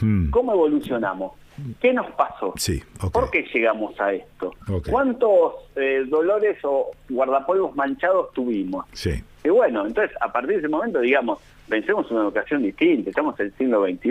[0.00, 1.32] Hmm, ¿cómo evolucionamos?
[1.80, 2.52] ¿Qué nos pasó?
[2.56, 2.82] Sí.
[3.12, 4.52] ¿Por qué llegamos a esto?
[4.90, 8.84] ¿Cuántos eh, dolores o guardapolvos manchados tuvimos?
[8.92, 9.12] Sí.
[9.42, 13.40] Y bueno, entonces a partir de ese momento, digamos, pensemos en una educación distinta, estamos
[13.40, 14.10] en el siglo XXI,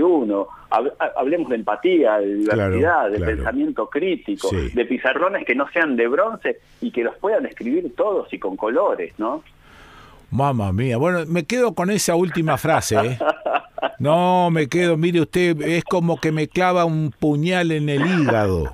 [0.72, 3.36] hab- ha- hablemos de empatía, de diversidad, Claro, de claro.
[3.36, 4.70] pensamiento crítico, Sí.
[4.74, 8.58] de pizarrones que no sean de bronce y que los puedan escribir todos y con
[8.58, 9.44] colores, ¿no?
[10.32, 10.98] Mamma mía.
[10.98, 12.96] Bueno, me quedo con esa última frase.
[12.96, 13.20] ¿eh?
[14.00, 18.72] No, me quedo, mire usted, es como que me clava un puñal en el hígado.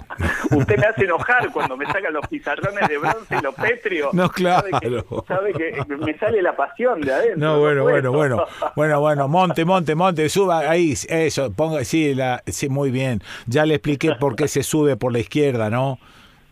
[0.51, 4.09] Usted me hace enojar cuando me sacan los pizarrones de bronce y los petrio.
[4.13, 5.25] No, Sabe que, claro.
[5.27, 7.37] sabe que me sale la pasión de adentro.
[7.37, 12.43] No, bueno, bueno, bueno, bueno, bueno, monte, monte, monte, suba ahí, eso, ponga, sí, la,
[12.47, 13.21] sí, muy bien.
[13.47, 15.99] Ya le expliqué por qué se sube por la izquierda, ¿no?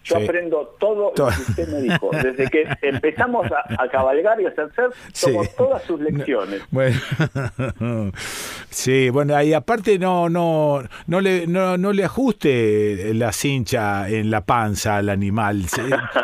[0.04, 0.24] Yo Sí.
[0.24, 1.30] aprendo todo, Todo.
[1.30, 2.10] lo que usted me dijo.
[2.12, 4.92] Desde que empezamos a, a cabalgar y a hacer tomo
[5.44, 5.50] Sí.
[5.58, 6.62] todas sus lecciones.
[6.72, 6.98] Bueno,
[8.70, 14.32] sí, bueno, y aparte no, no, no le, no, no le ajuste la cincha en
[14.32, 15.66] la panza al animal.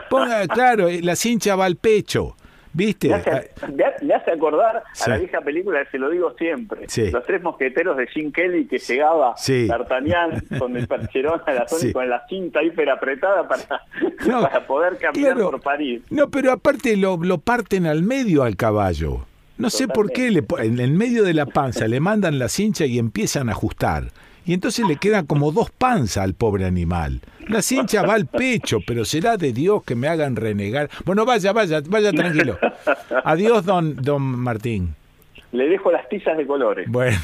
[0.09, 2.35] Ponga, claro, la cincha va al pecho,
[2.75, 3.07] ¿viste?
[3.09, 5.03] Me hace, me ha- me hace acordar Sí.
[5.05, 7.09] a la vieja película, se lo digo siempre, Sí.
[7.11, 9.67] los tres mosqueteros de Jim Kelly que llegaba Sí.
[9.67, 13.81] D'Artagnan con el percherón a la zona y con la cinta hiper apretada para,
[14.27, 15.51] No, para poder caminar claro.
[15.51, 16.01] por París.
[16.09, 19.25] No, pero aparte lo, lo parten al medio al caballo.
[19.57, 22.85] No sé por qué le, en el medio de la panza le mandan la cincha
[22.85, 24.11] y empiezan a ajustar.
[24.45, 27.21] Y entonces le quedan como dos panzas al pobre animal.
[27.47, 30.89] La cincha va al pecho, pero será de Dios que me hagan renegar.
[31.05, 32.57] Bueno, vaya, vaya, vaya tranquilo.
[33.23, 34.95] Adiós, don, don Martín.
[35.51, 36.89] Le dejo las tizas de colores.
[36.89, 37.17] Bueno.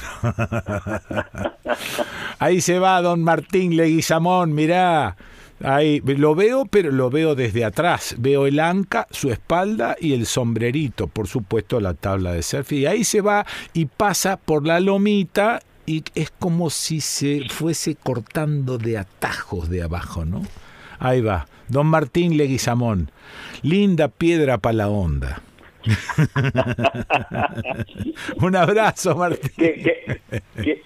[2.40, 5.18] Ahí se va don Martín Leguizamón, mirá.
[5.64, 8.16] Ahí lo veo, pero lo veo desde atrás.
[8.18, 12.72] Veo el anca, su espalda y el sombrerito, por supuesto la tabla de surf.
[12.72, 17.96] Y ahí se va y pasa por la lomita y es como si se fuese
[17.96, 20.42] cortando de atajos de abajo, ¿no?
[21.00, 23.10] Ahí va, don Martín Leguizamón.
[23.64, 25.42] Linda piedra para la onda.
[28.38, 29.52] Un abrazo, Martín.
[29.58, 30.82] Qué, qué- qué-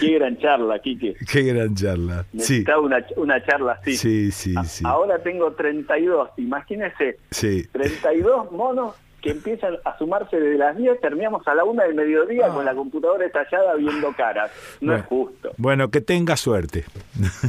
[0.00, 1.14] qué gran charla, Quique.
[1.30, 2.24] Qué gran charla.
[2.32, 3.96] Sí, Necesitaba una, una charla así.
[3.96, 4.84] sí, sí, sí.
[4.86, 7.66] Ahora tengo 32, imagínese, Sí.
[7.72, 12.48] 32 monos que empiezan a sumarse desde las 10, terminamos a la una del mediodía
[12.48, 14.50] con la computadora estallada viendo caras.
[14.80, 15.50] No es justo.
[15.56, 16.84] Bueno, que tenga suerte.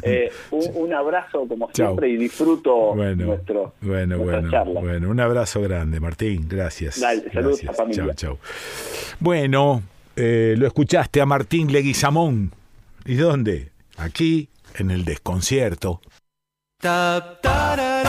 [0.02, 4.80] Eh, un, un abrazo como siempre y disfruto Bueno, nuestro, bueno, nuestra bueno, charla.
[4.82, 5.10] bueno.
[5.10, 6.48] Un abrazo grande, Martín.
[6.50, 7.00] Gracias.
[7.00, 7.70] Dale, saludos Gracias.
[7.70, 8.14] a familia.
[8.16, 8.40] Chao, chao.
[9.20, 9.84] Bueno,
[10.16, 12.52] eh, lo escuchaste a Martín Leguizamón.
[13.06, 13.72] ¿Y dónde?
[13.98, 16.02] Aquí, en el desconcierto.
[16.82, 18.00] Ta ta ra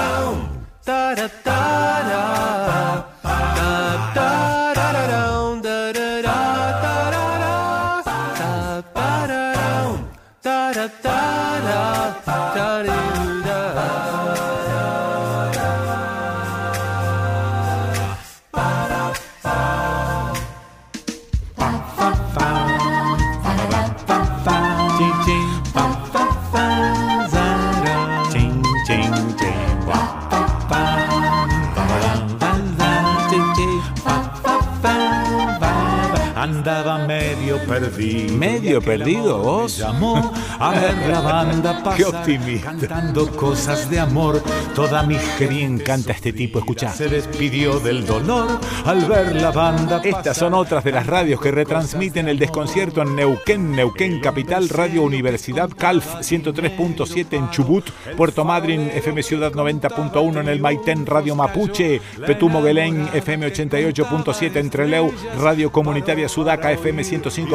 [37.71, 38.37] perdido.
[38.37, 39.79] ¿Medio perdido vos?
[39.79, 41.97] Llamó a ver la banda pasar.
[41.97, 42.75] Qué optimista.
[42.77, 44.43] Cantando cosas de amor.
[44.75, 46.93] Toda mi Qué bien canta este tipo, escuchá.
[46.93, 48.49] se despidió del dolor
[48.85, 53.15] al ver la banda Estas son otras de las radios que retransmiten el desconcierto en
[53.15, 60.49] Neuquén, Neuquén Capital, Radio Universidad Calf 103.7 en Chubut, Puerto Madryn, FM Ciudad 90.1 en
[60.49, 67.05] el Maitén, Radio Mapuche, Petumo Guelén, FM 88.7 en Treleu, Radio Comunitaria Sudaca, FM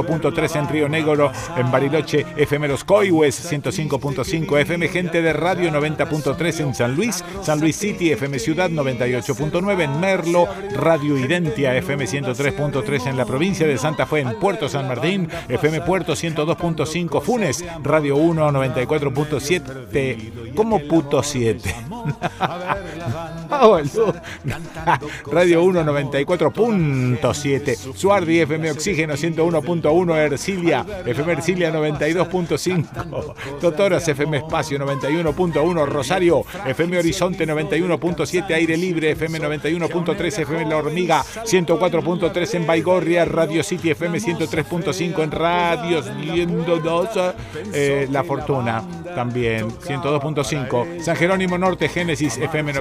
[0.06, 6.60] 105.3 en Río Negro, en Bariloche, FM Los Coihues 105.5, FM Gente de Radio 90.3
[6.62, 13.08] en San Luis, San Luis City, FM Ciudad 98.9 en Merlo, Radio Identia, FM 103.3
[13.08, 18.18] en la provincia de Santa Fe, en Puerto San Martín, FM Puerto 102.5 Funes, Radio
[18.18, 21.76] 1 94.7, ¿cómo puto 7?
[23.58, 24.14] Boludo.
[25.32, 35.86] Radio 1 94.7, Suardi FM Oxígeno 101.1, Ercilia, FM Ercilia 92.5, Totoras FM Espacio 91.1,
[35.86, 43.64] Rosario, FM Horizonte 91.7, Aire Libre, FM 91.3, FM La Hormiga 104.3 en Baigorria, Radio
[43.64, 47.10] City FM 103.5 en Radios 102,
[47.74, 48.84] eh, La Fortuna
[49.16, 52.74] también 102.5, San Jerónimo Norte, Génesis FM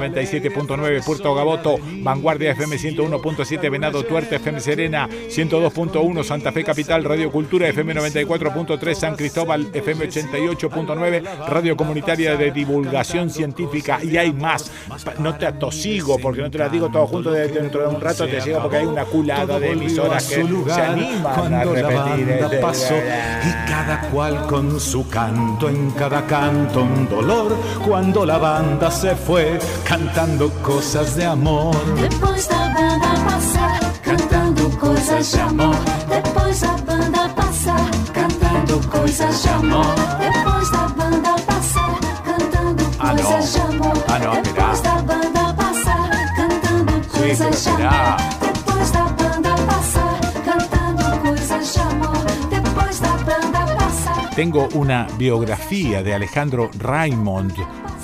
[0.67, 7.31] 97.9, Puerto Gaboto, Vanguardia FM 101.7, Venado Tuerte FM Serena 102.1, Santa Fe Capital, Radio
[7.31, 14.71] Cultura FM 94.3, San Cristóbal FM 88.9, Radio Comunitaria de Divulgación Científica y hay más.
[15.19, 18.27] No te atosigo porque no te las digo todo junto de- dentro de un rato
[18.27, 21.95] te llego porque hay una culada de emisoras que se animan a repetir.
[21.95, 28.25] banda este- pasó y cada cual con su canto en cada canto un dolor cuando
[28.27, 35.41] la banda se fue cantando cosas de amor Depois da banda passar, cantando coisas de
[35.41, 35.77] amor.
[36.09, 39.95] Depois da banda passar, cantando coisas de amor.
[40.19, 43.93] Depois da banda passar, cantando Ah, coisas de amor.
[44.09, 48.17] Ah, Depois da banda passar, cantando coisas de amor.
[48.41, 52.25] Depois da banda passar, cantando coisas de amor.
[52.51, 54.31] Depois da banda passar.
[54.35, 57.55] Tengo una biografía de Alejandro Raimond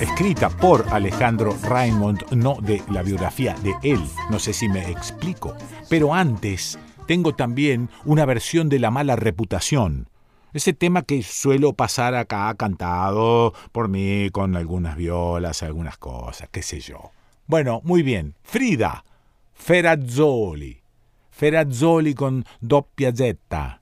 [0.01, 4.01] escrita por Alejandro Raymond, no de la biografía de él.
[4.29, 5.55] No sé si me explico.
[5.89, 10.09] Pero antes tengo también una versión de La mala reputación.
[10.53, 16.61] Ese tema que suelo pasar acá cantado por mí con algunas violas, algunas cosas, qué
[16.61, 17.11] sé yo.
[17.45, 18.35] Bueno, muy bien.
[18.43, 19.05] Frida
[19.53, 20.81] Ferrazzoli.
[21.29, 23.81] Ferrazzoli con doppia Z.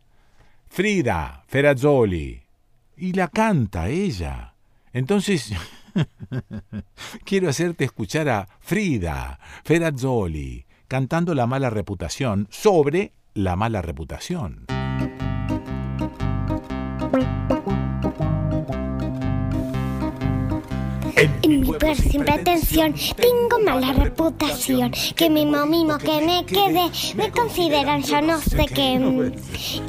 [0.67, 2.43] Frida Ferrazzoli.
[2.97, 4.53] Y la canta ella.
[4.91, 5.53] Entonces,
[7.25, 14.65] quiero hacerte escuchar a Frida Ferrazzoli cantando la mala reputación sobre la mala reputación.
[21.41, 24.91] En mi per sin pretensión tengo mala reputación.
[25.15, 29.31] Que mimo mimo que me quede me consideran yo no sé qué.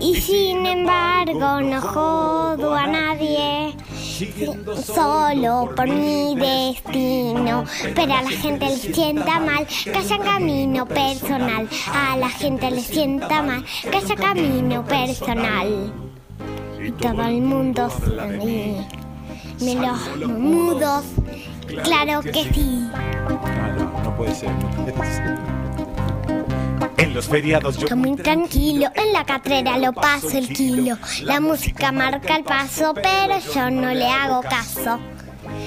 [0.01, 3.77] Y sin embargo no jodo a nadie.
[4.85, 7.65] Solo por mi destino.
[7.95, 11.69] Pero a la gente le sienta mal que haya camino personal.
[11.93, 15.93] A la gente le sienta mal que haya camino personal.
[16.85, 18.77] Y todo el mundo sí.
[19.61, 21.05] Me los mudos,
[21.85, 22.89] claro que sí.
[23.29, 24.51] no, no puede ser.
[27.21, 27.83] los feriados yo...
[27.83, 30.97] Estoy muy tranquilo, en la catrera lo paso el kilo.
[31.23, 34.99] La música marca el paso, pero yo no le hago caso.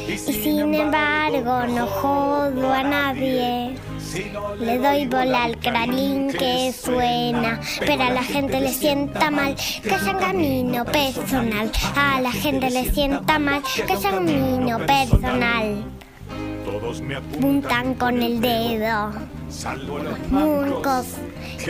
[0.08, 3.76] Y sin embargo no jodo a nadie.
[4.60, 9.94] Le doy bola al cranín que suena, pero a la gente le sienta mal que
[9.94, 11.72] haya camino personal.
[11.96, 15.84] A la gente le sienta mal que haya camino personal.
[17.16, 19.12] Apuntan con el dedo.
[20.30, 21.06] Muncos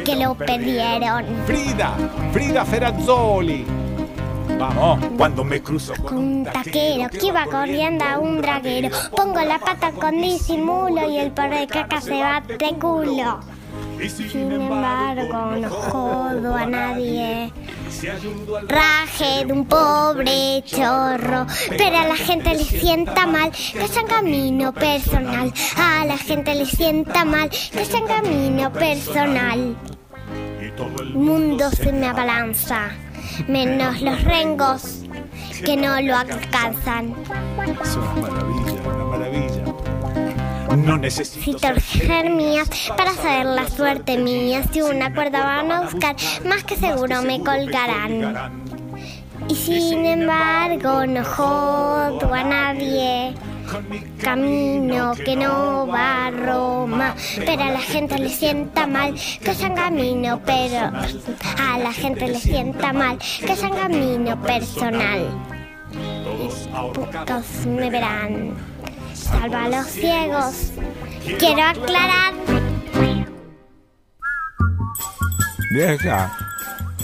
[0.06, 1.26] que lo pidieron.
[1.46, 1.94] Frida,
[2.32, 3.66] Frida Ferrazzoli.
[4.58, 8.90] Vamos, cuando me cruzo con un taquero que iba corriendo a un draguero.
[9.16, 13.40] Pongo la pata con disimulo y el perro de caca se va de culo.
[14.08, 17.52] Sin embargo, no jodo a nadie.
[18.68, 24.74] Raje de un pobre chorro, pero a la gente le sienta mal que sea camino
[24.74, 25.54] personal.
[25.78, 29.76] A la gente le sienta mal que sea camino personal.
[30.60, 32.90] El mundo se me abalanza
[33.48, 35.04] menos los rengos
[35.66, 37.16] que no lo alcanzan.
[37.82, 39.53] Es una maravilla, una maravilla.
[40.78, 42.68] No necesito ser mías
[42.98, 44.64] para saber la suerte mía.
[44.72, 48.52] Si una cuerda van a buscar, más que seguro me colgarán.
[49.48, 53.36] Y sin embargo, no jodo a nadie.
[54.22, 59.76] Camino que no va a Roma, pero a la gente le sienta mal que sean
[59.76, 60.92] camino, pero
[61.58, 65.28] a la gente le sienta mal que sean camino personal.
[66.94, 68.73] Pocos me verán.
[69.24, 70.72] Salva a los ciegos.
[71.40, 72.34] Quiero aclarar.
[75.72, 76.32] Vieja,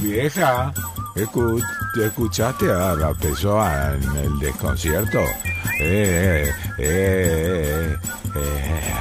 [0.01, 0.71] vieja,
[1.15, 1.63] escu-
[2.03, 5.19] ¿escuchaste a la persona en el desconcierto?
[5.81, 7.97] Eh, eh, eh,
[8.35, 8.93] eh.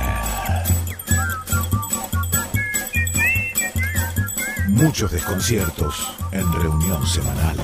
[4.68, 7.56] Muchos desconciertos en reunión semanal.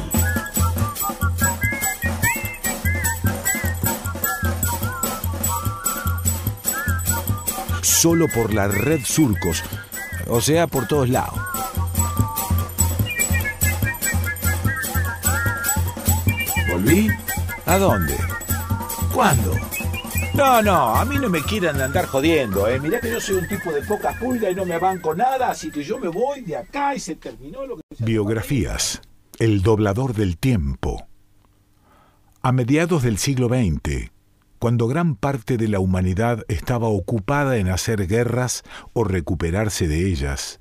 [8.04, 9.62] Solo por la red Surcos,
[10.26, 11.40] o sea, por todos lados.
[16.70, 17.08] ¿Volví?
[17.64, 18.14] ¿A dónde?
[19.10, 19.54] ¿Cuándo?
[20.34, 22.78] No, no, a mí no me quieran andar jodiendo, ¿eh?
[22.78, 25.70] Mirá que yo soy un tipo de poca pulga y no me banco nada, así
[25.70, 27.82] que yo me voy de acá y se terminó lo que...
[28.00, 29.00] Biografías.
[29.38, 31.06] El doblador del tiempo.
[32.42, 34.10] A mediados del siglo XX,
[34.64, 38.62] cuando gran parte de la humanidad estaba ocupada en hacer guerras
[38.94, 40.58] o recuperarse de ellas,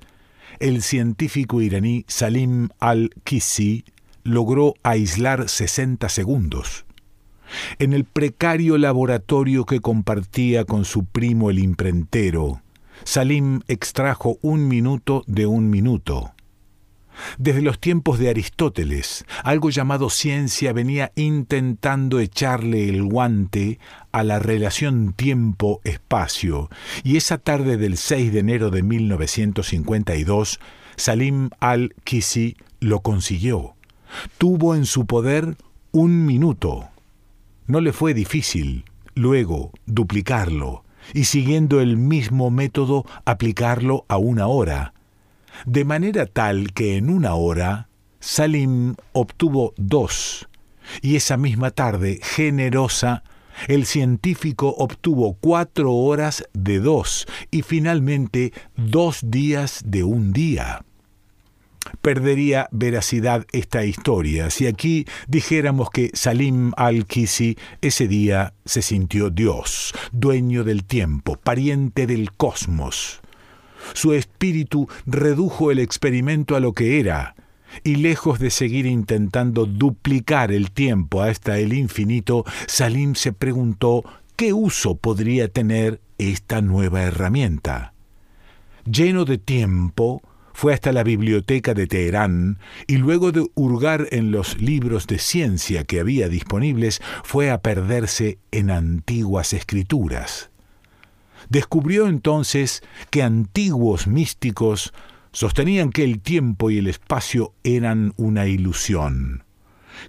[0.60, 3.86] el científico iraní Salim al-Kisi
[4.22, 6.84] logró aislar 60 segundos.
[7.78, 12.60] En el precario laboratorio que compartía con su primo el imprentero,
[13.04, 16.33] Salim extrajo un minuto de un minuto.
[17.38, 23.78] Desde los tiempos de Aristóteles, algo llamado ciencia venía intentando echarle el guante
[24.12, 26.70] a la relación tiempo-espacio,
[27.02, 30.60] y esa tarde del 6 de enero de 1952,
[30.96, 33.74] Salim al-Kisi lo consiguió.
[34.38, 35.56] Tuvo en su poder
[35.90, 36.88] un minuto.
[37.66, 38.84] No le fue difícil,
[39.14, 44.93] luego, duplicarlo, y siguiendo el mismo método, aplicarlo a una hora
[45.66, 47.88] de manera tal que en una hora
[48.20, 50.48] Salim obtuvo dos,
[51.02, 53.22] y esa misma tarde, generosa,
[53.68, 60.84] El científico obtuvo cuatro horas de dos y finalmente dos días de un día.
[62.00, 69.94] Perdería veracidad esta historia si aquí dijéramos que Salim al-Kisi ese día se sintió Dios,
[70.12, 73.20] dueño del tiempo, pariente del cosmos.
[73.92, 77.34] Su espíritu redujo el experimento a lo que era,
[77.82, 84.04] y lejos de seguir intentando duplicar el tiempo hasta el infinito, Salim se preguntó
[84.36, 87.94] qué uso podría tener esta nueva herramienta.
[88.84, 94.60] Lleno de tiempo, fue hasta la biblioteca de Teherán y luego de hurgar en los
[94.60, 100.50] libros de ciencia que había disponibles, fue a perderse en antiguas escrituras.
[101.54, 104.92] Descubrió entonces que antiguos místicos
[105.30, 109.44] sostenían que el tiempo y el espacio eran una ilusión,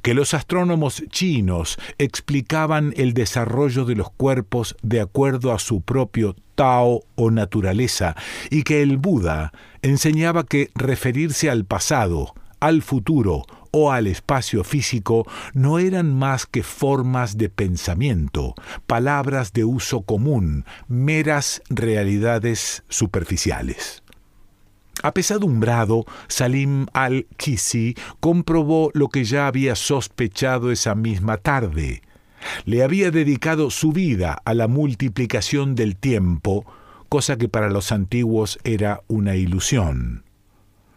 [0.01, 6.35] que los astrónomos chinos explicaban el desarrollo de los cuerpos de acuerdo a su propio
[6.55, 8.15] Tao o naturaleza,
[8.49, 9.51] y que el Buda
[9.83, 13.45] enseñaba que referirse al pasado, al futuro
[13.77, 18.55] o al espacio físico no eran más que formas de pensamiento,
[18.87, 24.01] palabras de uso común, meras realidades superficiales.
[25.03, 32.01] Apesadumbrado, Salim al-Kisi comprobó lo que ya había sospechado esa misma tarde.
[32.63, 36.65] Le había dedicado su vida a la multiplicación del tiempo,
[37.09, 40.24] cosa que para los antiguos era una ilusión.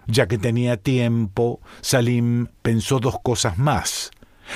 [0.08, 4.10] Ya que tenía tiempo, Salim pensó dos cosas más.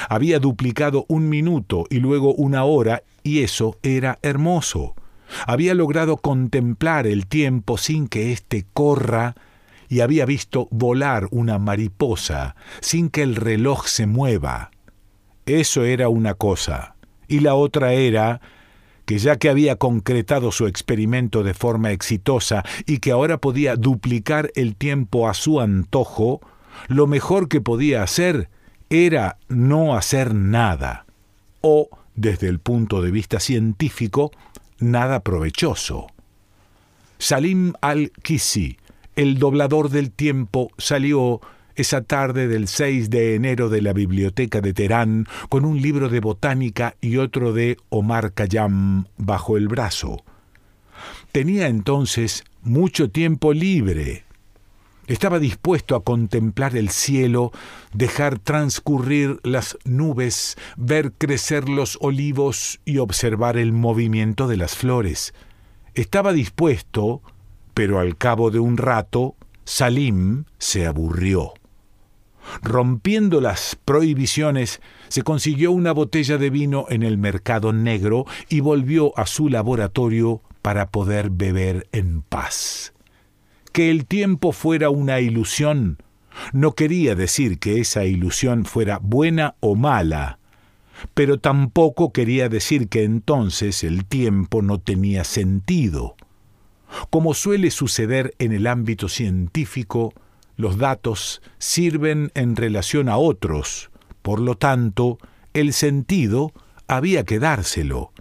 [0.08, 4.94] Había duplicado un minuto y luego una hora, y eso era hermoso.
[5.46, 9.34] Había logrado contemplar el tiempo sin que éste corra
[9.88, 14.70] y había visto volar una mariposa sin que el reloj se mueva.
[15.44, 16.96] Eso era una cosa.
[17.28, 18.40] Y la otra era
[19.04, 24.50] que ya que había concretado su experimento de forma exitosa y que ahora podía duplicar
[24.54, 26.40] el tiempo a su antojo,
[26.88, 28.48] lo mejor que podía hacer
[28.90, 31.06] era no hacer nada,
[31.60, 34.32] o, desde el punto de vista científico,
[34.78, 36.08] nada provechoso.
[37.18, 38.76] Salim al-Kisi,
[39.16, 41.40] el doblador del tiempo, salió
[41.76, 46.20] esa tarde del 6 de enero de la biblioteca de Teherán con un libro de
[46.20, 50.24] botánica y otro de Omar Khayyam bajo el brazo.
[51.32, 54.24] Tenía entonces mucho tiempo libre.
[55.06, 57.50] Estaba dispuesto a contemplar el cielo,
[57.92, 65.34] dejar transcurrir las nubes, ver crecer los olivos y observar el movimiento de las flores.
[65.94, 67.20] Estaba dispuesto,
[67.74, 69.34] pero al cabo de un rato,
[69.64, 71.54] Salim se aburrió.
[72.62, 79.16] Rompiendo las prohibiciones, se consiguió una botella de vino en el mercado negro y volvió
[79.18, 82.92] a su laboratorio para poder beber en paz.
[83.72, 85.98] Que el tiempo fuera una ilusión
[86.52, 90.38] no quería decir que esa ilusión fuera buena o mala,
[91.14, 96.16] pero tampoco quería decir que entonces el tiempo no tenía sentido.
[97.10, 100.12] Como suele suceder en el ámbito científico,
[100.62, 103.90] los datos sirven en relación a otros,
[104.22, 105.18] por lo tanto,
[105.52, 106.52] el sentido
[106.86, 108.12] había que dárselo.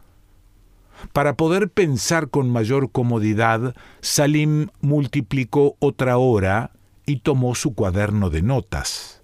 [1.14, 6.72] Para poder pensar con mayor comodidad, Salim multiplicó otra hora
[7.06, 9.22] y tomó su cuaderno de notas.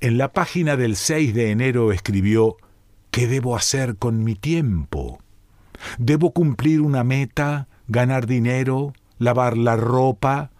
[0.00, 2.56] En la página del 6 de enero escribió
[3.10, 5.20] ¿Qué debo hacer con mi tiempo?
[5.98, 10.51] ¿Debo cumplir una meta, ganar dinero, lavar la ropa?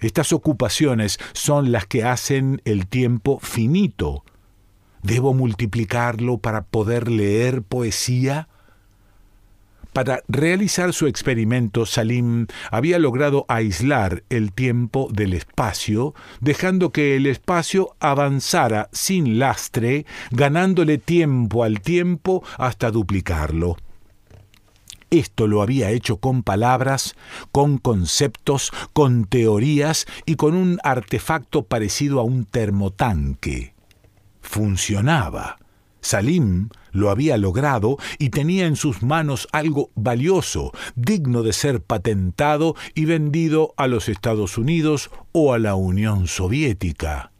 [0.00, 4.24] Estas ocupaciones son las que hacen el tiempo finito.
[5.02, 8.48] ¿Debo multiplicarlo para poder leer poesía?
[9.92, 17.26] Para realizar su experimento, Salim había logrado aislar el tiempo del espacio, dejando que el
[17.26, 23.76] espacio avanzara sin lastre, ganándole tiempo al tiempo hasta duplicarlo.
[25.10, 27.16] Esto lo había hecho con palabras,
[27.50, 33.74] con conceptos, con teorías y con un artefacto parecido a un termotanque.
[34.40, 35.58] Funcionaba.
[36.00, 42.74] Salim lo había logrado y tenía en sus manos algo valioso, digno de ser patentado
[42.94, 47.32] y vendido a los Estados Unidos o a la Unión Soviética.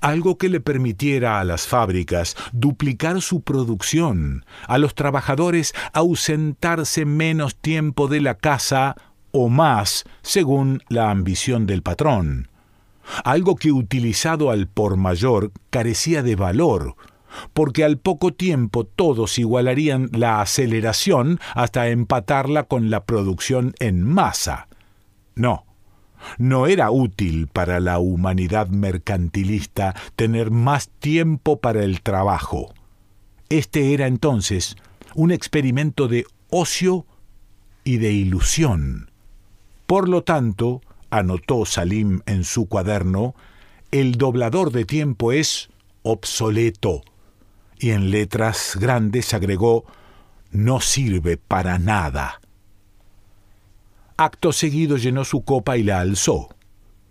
[0.00, 7.56] Algo que le permitiera a las fábricas duplicar su producción, a los trabajadores ausentarse menos
[7.56, 8.96] tiempo de la casa
[9.30, 12.48] o más, según la ambición del patrón.
[13.24, 16.94] Algo que utilizado al por mayor carecía de valor,
[17.52, 24.68] porque al poco tiempo todos igualarían la aceleración hasta empatarla con la producción en masa.
[25.34, 25.66] No,
[26.38, 32.74] no era útil para la humanidad mercantilista tener más tiempo para el trabajo.
[33.48, 34.76] Este era entonces
[35.14, 37.06] un experimento de ocio
[37.84, 39.10] y de ilusión.
[39.86, 40.80] Por lo tanto,
[41.10, 43.34] anotó Salim en su cuaderno,
[43.90, 45.68] el doblador de tiempo es
[46.02, 47.02] obsoleto.
[47.78, 49.84] Y en letras grandes agregó,
[50.50, 52.40] no sirve para nada.
[54.16, 56.48] Acto seguido llenó su copa y la alzó.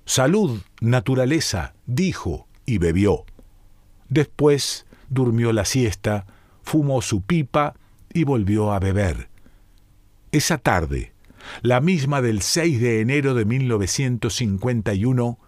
[0.05, 3.25] Salud, naturaleza, dijo y bebió.
[4.07, 6.25] Después durmió la siesta,
[6.61, 7.75] fumó su pipa
[8.13, 9.29] y volvió a beber.
[10.31, 11.13] Esa tarde,
[11.61, 15.39] la misma del 6 de enero de 1951,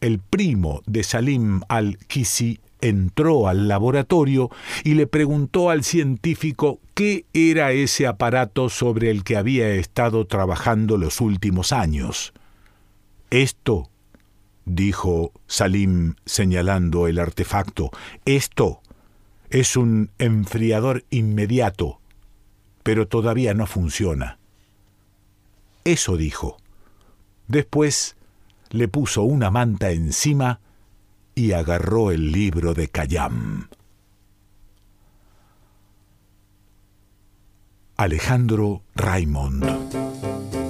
[0.00, 4.50] el primo de Salim al-Kisi entró al laboratorio
[4.82, 10.96] y le preguntó al científico qué era ese aparato sobre el que había estado trabajando
[10.96, 12.32] los últimos años.
[13.30, 13.90] Esto,
[14.64, 17.90] dijo Salim señalando el artefacto,
[18.24, 18.80] esto
[19.50, 22.00] es un enfriador inmediato,
[22.82, 24.38] pero todavía no funciona.
[25.84, 26.56] Eso dijo.
[27.46, 28.16] Después
[28.70, 30.60] le puso una manta encima
[31.34, 33.68] y agarró el libro de Cayam.
[37.96, 40.63] Alejandro Raymond.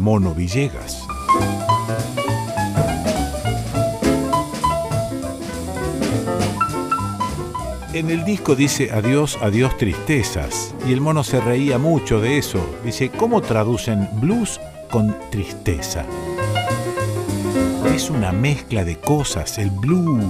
[0.00, 1.06] Mono Villegas.
[7.92, 12.58] En el disco dice adiós, adiós tristezas, y el mono se reía mucho de eso.
[12.82, 14.58] Dice, ¿cómo traducen blues
[14.90, 16.04] con tristeza?
[17.94, 20.24] Es una mezcla de cosas, el blues.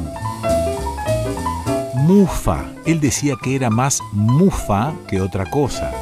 [1.94, 5.92] Mufa, él decía que era más mufa que otra cosa.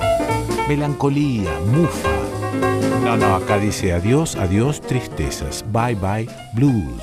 [0.69, 2.18] Melancolía, mufa.
[3.09, 5.65] No, no, acá dice adiós, adiós, tristezas.
[5.73, 7.03] Bye, bye, blues.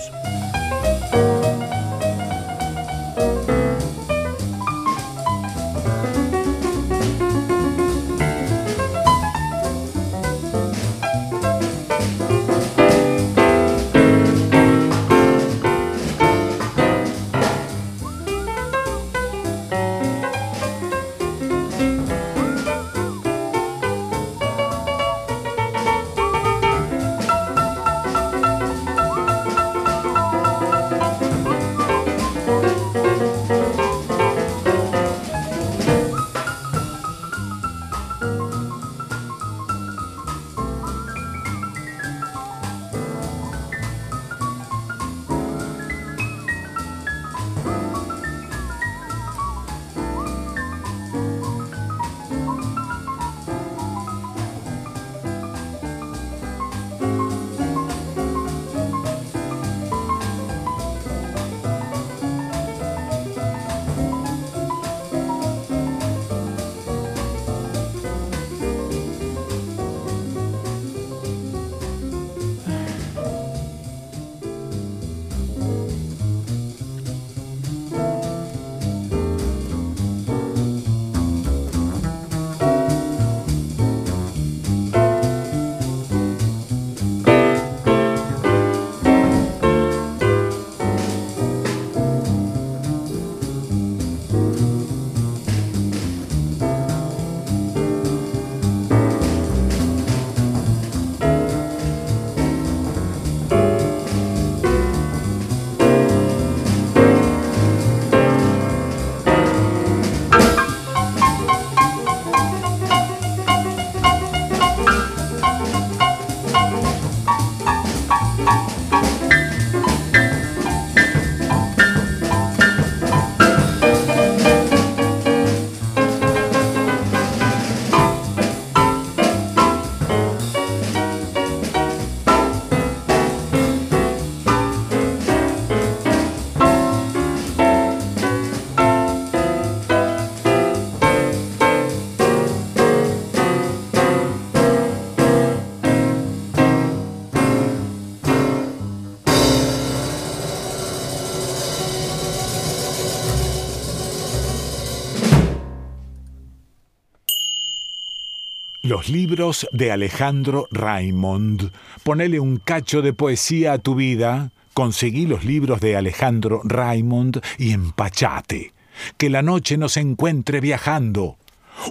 [158.96, 161.74] Los libros de Alejandro Raimond.
[162.04, 164.54] Ponele un cacho de poesía a tu vida.
[164.74, 168.72] Conseguí los libros de Alejandro Raimond y empachate.
[169.18, 171.36] Que la noche nos encuentre viajando.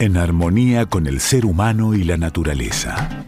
[0.00, 3.26] en armonía con el ser humano y la naturaleza.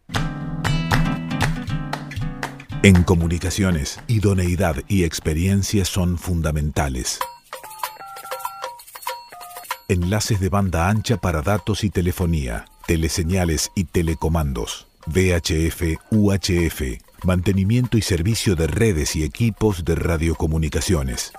[2.83, 7.19] En comunicaciones, idoneidad y experiencia son fundamentales.
[9.89, 16.81] Enlaces de banda ancha para datos y telefonía, teleseñales y telecomandos, VHF, UHF,
[17.23, 21.33] mantenimiento y servicio de redes y equipos de radiocomunicaciones.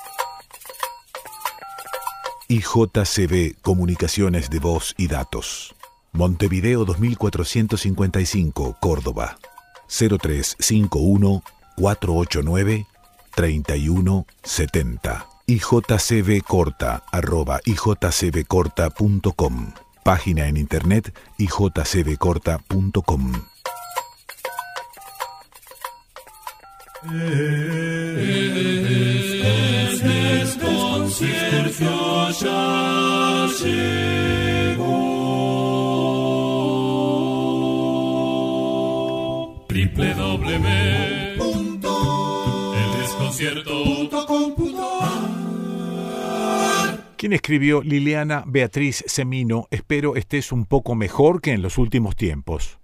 [2.48, 5.74] IJCB Comunicaciones de Voz y Datos.
[6.12, 9.38] Montevideo 2455, Córdoba.
[9.88, 11.42] 0351
[11.76, 12.86] 489
[13.34, 19.72] 3170 ijcbcorta arroba ijcbcorta.com
[20.04, 23.32] Página en internet ijcbcorta.com
[47.16, 49.66] ¿Quién escribió Liliana Beatriz Semino?
[49.70, 52.78] Espero estés un poco mejor que en los últimos tiempos.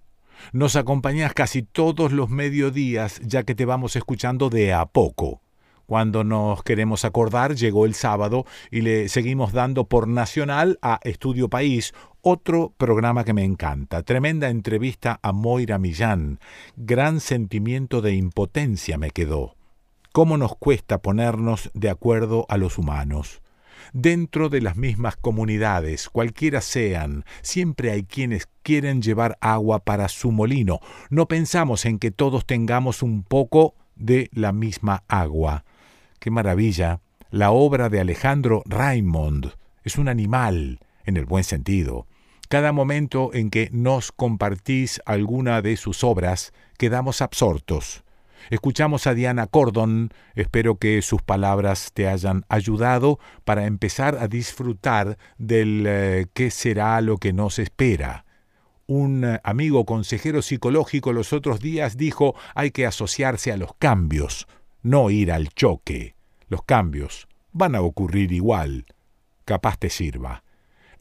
[0.53, 5.41] Nos acompañas casi todos los mediodías ya que te vamos escuchando de a poco.
[5.85, 11.47] Cuando nos queremos acordar, llegó el sábado y le seguimos dando por nacional a Estudio
[11.47, 14.01] País, otro programa que me encanta.
[14.01, 16.39] Tremenda entrevista a Moira Millán.
[16.75, 19.55] Gran sentimiento de impotencia me quedó.
[20.11, 23.41] ¿Cómo nos cuesta ponernos de acuerdo a los humanos?
[23.97, 30.33] Dentro de las mismas comunidades, cualquiera sean, siempre hay quienes quieren llevar agua para su
[30.33, 30.81] molino.
[31.09, 35.63] No pensamos en que todos tengamos un poco de la misma agua.
[36.19, 36.99] Qué maravilla.
[37.29, 39.53] La obra de Alejandro Raimond
[39.85, 42.05] es un animal, en el buen sentido.
[42.49, 48.03] Cada momento en que nos compartís alguna de sus obras, quedamos absortos.
[48.49, 55.17] Escuchamos a Diana Cordon, espero que sus palabras te hayan ayudado para empezar a disfrutar
[55.37, 58.25] del eh, qué será lo que nos espera.
[58.85, 64.47] Un eh, amigo consejero psicológico los otros días dijo hay que asociarse a los cambios,
[64.83, 66.15] no ir al choque.
[66.47, 68.85] Los cambios van a ocurrir igual.
[69.43, 70.43] Capaz te sirva.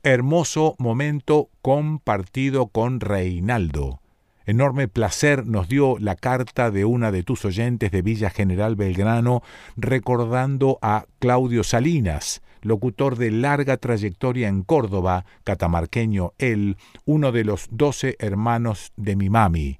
[0.02, 4.00] Hermoso momento compartido con Reinaldo.
[4.46, 9.42] Enorme placer nos dio la carta de una de tus oyentes de Villa General Belgrano
[9.76, 17.68] recordando a Claudio Salinas, locutor de larga trayectoria en Córdoba, catamarqueño él, uno de los
[17.70, 19.78] doce hermanos de mi mami.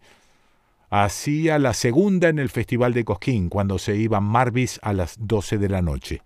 [0.88, 5.58] Hacía la segunda en el Festival de Cosquín, cuando se iba Marvis a las 12
[5.58, 6.22] de la noche.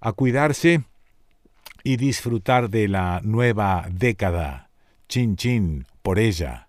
[0.00, 0.82] A cuidarse
[1.84, 4.70] y disfrutar de la nueva década.
[5.08, 6.67] Chin chin por ella.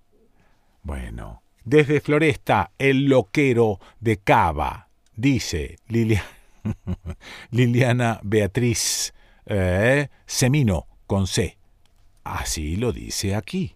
[0.89, 6.25] Bueno, desde Floresta, el loquero de Cava, dice Lilia-
[7.51, 9.13] Liliana Beatriz
[9.45, 11.59] eh, Semino con C.
[12.23, 13.75] Así lo dice aquí.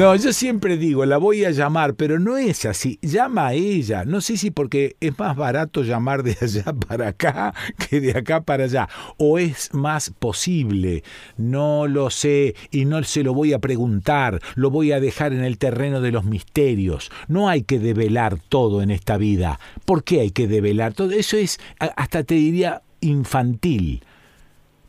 [0.00, 2.98] No, yo siempre digo, la voy a llamar, pero no es así.
[3.02, 4.06] Llama a ella.
[4.06, 8.40] No sé si porque es más barato llamar de allá para acá que de acá
[8.40, 8.88] para allá.
[9.18, 11.04] O es más posible.
[11.36, 14.40] No lo sé y no se lo voy a preguntar.
[14.54, 17.12] Lo voy a dejar en el terreno de los misterios.
[17.28, 19.60] No hay que develar todo en esta vida.
[19.84, 21.10] ¿Por qué hay que develar todo?
[21.10, 24.02] Eso es, hasta te diría, infantil.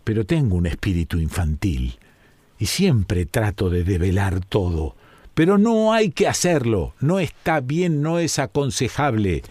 [0.06, 2.00] Pero tengo un espíritu infantil
[2.58, 4.96] y siempre trato de develar todo.
[5.42, 9.42] Pero no hay que hacerlo, no está bien, no es aconsejable.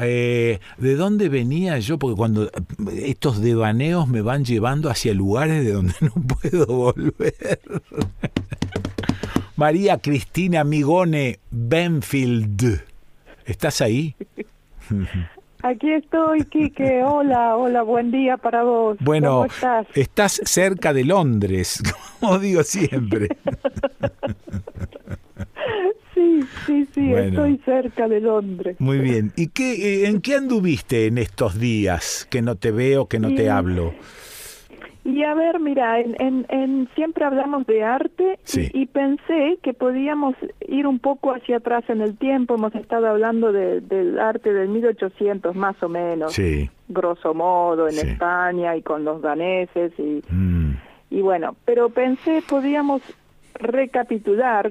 [0.00, 2.00] Eh, ¿De dónde venía yo?
[2.00, 2.50] Porque cuando
[3.00, 6.10] estos devaneos me van llevando hacia lugares de donde no
[6.42, 7.60] puedo volver.
[9.54, 12.82] María Cristina Migone Benfield,
[13.46, 14.16] ¿estás ahí?
[15.64, 17.02] Aquí estoy, Quique.
[17.02, 18.98] Hola, hola, buen día para vos.
[19.00, 19.86] Bueno, ¿Cómo estás?
[19.94, 21.82] estás cerca de Londres,
[22.20, 23.28] como digo siempre.
[26.14, 27.28] Sí, sí, sí, Bueno.
[27.44, 28.76] estoy cerca de Londres.
[28.78, 29.32] Muy bien.
[29.36, 29.72] ¿Y qué,
[30.04, 33.92] eh, en qué anduviste en estos días que no te veo, que no te hablo?
[35.06, 38.70] Y a ver, mira, en, en, en- siempre hablamos de arte y- Sí.
[38.72, 40.34] y, pensé que podíamos
[40.68, 42.54] ir un poco hacia atrás en el tiempo.
[42.54, 46.70] Hemos estado hablando de- del arte del 1800 más o menos, Sí.
[46.88, 48.06] grosso modo, en Sí.
[48.08, 50.76] España y con los daneses y, Mm,
[51.10, 53.02] y bueno, pero pensé podíamos
[53.54, 54.70] recapitular,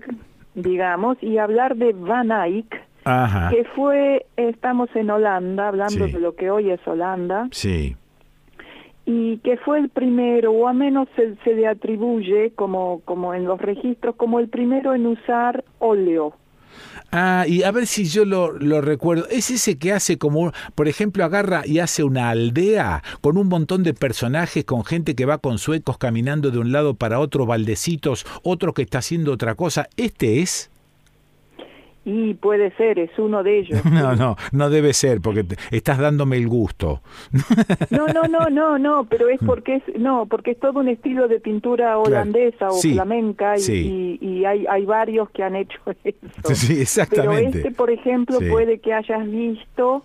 [0.56, 2.76] digamos, y hablar de Van Eyck,
[3.06, 3.50] Ajá.
[3.50, 6.14] que fue, estamos en Holanda, hablando Sí.
[6.14, 7.96] de lo que hoy es Holanda, Sí.
[9.06, 13.44] y que fue el primero, o a menos se, se le atribuye, como, como en
[13.46, 16.34] los registros, como el primero en usar óleo.
[17.12, 19.28] Ah, y a ver si yo lo, lo recuerdo.
[19.30, 23.84] Es ese que hace como, por ejemplo, agarra y hace una aldea con un montón
[23.84, 28.26] de personajes, con gente que va con suecos caminando de un lado para otro, baldecitos,
[28.42, 29.90] otro que está haciendo otra cosa.
[29.96, 30.72] ¿Este es?
[32.06, 33.80] Y puede ser, es uno de ellos.
[33.92, 37.02] No, no, no debe ser, porque te- estás dándome el gusto.
[37.90, 41.28] No, no, no, no, no, pero es porque es, no, porque es todo un estilo
[41.28, 44.18] de pintura holandesa o Sí, flamenca y, sí.
[44.22, 46.54] y, y hay, hay varios que han hecho eso.
[46.56, 47.52] Sí, exactamente.
[47.52, 50.04] Pero este, por ejemplo, puede que hayas visto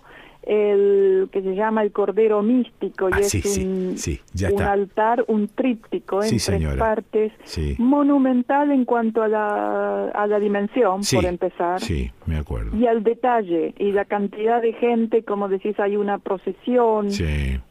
[0.51, 4.19] el que se llama el Cordero Místico y Ah, es sí, un, sí,
[4.51, 7.31] un altar, un tríptico en tres partes,
[7.77, 11.79] monumental en cuanto a la, a la dimensión, por empezar.
[11.81, 12.75] Sí, me acuerdo.
[12.75, 17.09] Y al detalle y la cantidad de gente, como decís, hay una procesión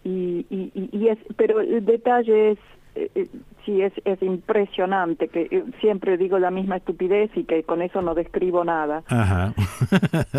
[0.04, 2.58] y, y- y es, pero el detalle es,
[2.98, 3.28] eh, eh,
[3.64, 8.02] sí, es, es impresionante, que eh, siempre digo la misma estupidez y que con eso
[8.02, 9.04] no describo nada.
[9.06, 9.54] Ajá.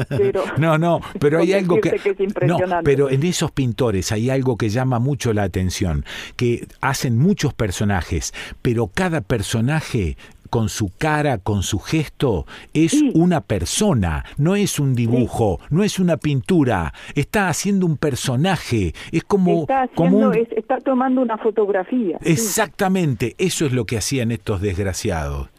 [0.10, 4.58] Pero- no, no, pero hay algo que, es no, pero en esos pintores hay algo
[4.58, 6.04] que llama mucho la atención,
[6.36, 10.18] que hacen muchos personajes, pero cada personaje
[10.50, 16.00] con su cara, con su gesto, es una persona, no es un dibujo, no es
[16.00, 21.22] una pintura, está haciendo un personaje, es como, está, como haciendo, un- es- está tomando
[21.22, 22.18] una fotografía.
[22.22, 22.32] sí.
[22.32, 25.50] Exactamente, eso es lo que hacían estos desgraciados.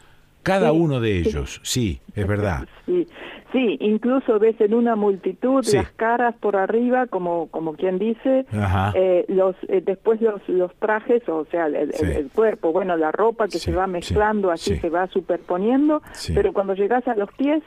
[0.42, 2.66] Cada uno de ellos, sí, es verdad.
[3.52, 5.76] Sí, incluso ves en una multitud Sí.
[5.76, 8.46] las caras por arriba, como como quien dice,
[8.94, 12.06] eh, los eh, después los los trajes, o sea, el, el- Sí.
[12.06, 14.80] el cuerpo, bueno, la ropa que se va mezclando, así sí.
[14.80, 16.00] se va superponiendo,
[16.34, 17.62] pero cuando llegas a los pies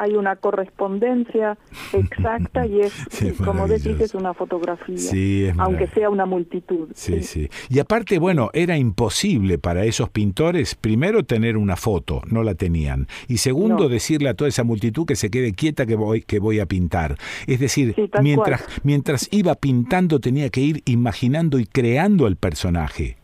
[0.00, 1.58] hay una correspondencia
[1.92, 6.88] exacta y es, Sí, como decís, es una fotografía, Sí, es aunque sea una multitud.
[6.94, 7.48] Sí, sí.
[7.68, 13.06] Y aparte, bueno, era imposible para esos pintores, primero, tener una foto, no la tenían.
[13.28, 13.88] Y segundo, No.
[13.88, 17.16] decirle a toda esa multitud que se quede quieta que voy, que voy a pintar.
[17.46, 18.80] Es decir, mientras, cual.
[18.84, 23.16] mientras iba pintando, tenía que ir imaginando y creando el personaje.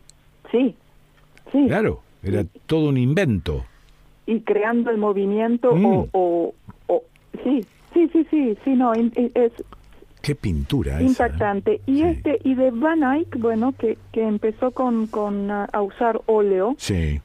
[0.51, 0.75] Sí,
[1.51, 1.65] sí.
[1.67, 3.65] Claro, era todo un invento.
[4.29, 6.07] y creando el movimiento Mm.
[6.11, 6.53] o-
[7.43, 9.51] sí sí sí sí sí no es
[10.21, 11.05] Qué pintura esa, ¿eh?
[11.05, 11.81] impactante.
[11.85, 16.19] Y este y de Van Eyck, bueno, que, que empezó con, con ah, a usar
[16.25, 17.21] óleo Sí.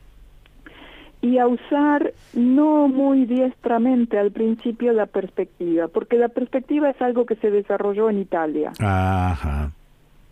[1.20, 7.26] y a usar no muy diestramente al principio la perspectiva, porque la perspectiva es algo
[7.26, 8.72] que se desarrolló en Italia.
[8.78, 9.72] Ajá.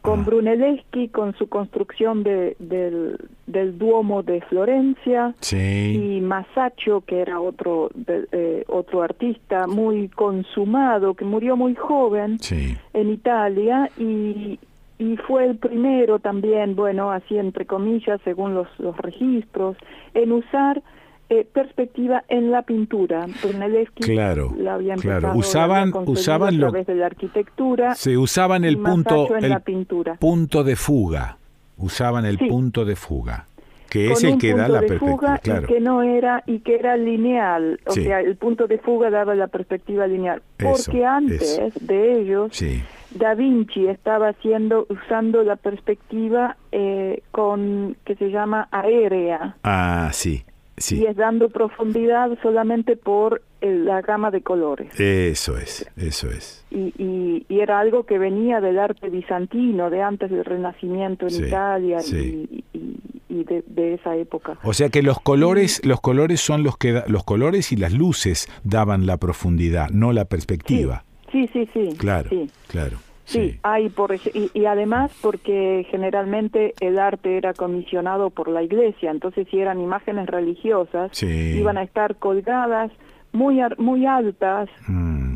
[0.02, 6.16] Con Brunelleschi, con su construcción de, del, del Duomo de Florencia, Sí.
[6.16, 12.38] y Masaccio, que era otro, de- eh, otro artista muy consumado, que murió muy joven
[12.40, 12.76] Sí.
[12.94, 14.58] en Italia, y,
[14.98, 19.76] y fue el primero también, bueno, así entre comillas, según los, los registros,
[20.14, 20.82] en usar
[21.30, 23.26] eh, perspectiva en la pintura.
[23.42, 25.28] Brunelleschi Claro, la había claro.
[25.28, 27.94] la Usaban- usaban a lo- través de la arquitectura.
[27.94, 30.14] Se usaban el punto, el la pintura.
[30.16, 31.38] punto de fuga.
[31.78, 32.46] Usaban el Sí.
[32.46, 33.46] punto de fuga,
[33.88, 35.38] que es el que da la perspectiva.
[35.38, 35.62] Claro.
[35.62, 38.02] y que no era y que era lineal o Sí.
[38.04, 41.78] sea el punto de fuga daba la perspectiva lineal Eso, porque antes eso.
[41.80, 42.82] de ellos Sí.
[43.12, 50.44] Da Vinci estaba haciendo usando la perspectiva eh, con que se llama aérea Ah, sí,
[50.90, 56.64] y es dando profundidad solamente por eh, la gama de colores Eso es, eso es.
[56.70, 61.30] y, y, y era algo que venía del arte bizantino de antes del Renacimiento en
[61.32, 62.64] Sí, Italia sí.
[62.72, 66.92] y, de, de esa época O sea que los colores, los colores son los que
[66.92, 71.04] da- los colores y las luces daban la profundidad, no la perspectiva.
[71.32, 71.90] Sí, sí, sí.
[71.98, 72.28] Claro,
[72.68, 72.98] claro.
[73.30, 73.58] Sí.
[73.62, 79.46] Hay por y, y además porque generalmente el arte era comisionado por la iglesia, entonces
[79.50, 81.26] si eran imágenes religiosas, Sí.
[81.58, 82.90] iban a estar colgadas
[83.32, 85.34] muy muy altas Mm,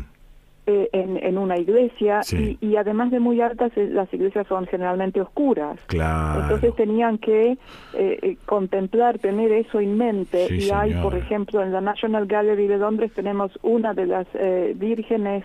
[0.67, 2.57] eh, en, en una iglesia Sí.
[2.59, 5.77] y, y además de muy altas eh, las iglesias son generalmente oscuras.
[5.87, 6.41] claro.
[6.41, 7.57] Entonces tenían que eh,
[7.93, 10.47] eh, contemplar, tener eso en mente.
[10.47, 14.27] Sí, y hay, por ejemplo, en la National Gallery de Londres tenemos una de las
[14.33, 15.43] eh, vírgenes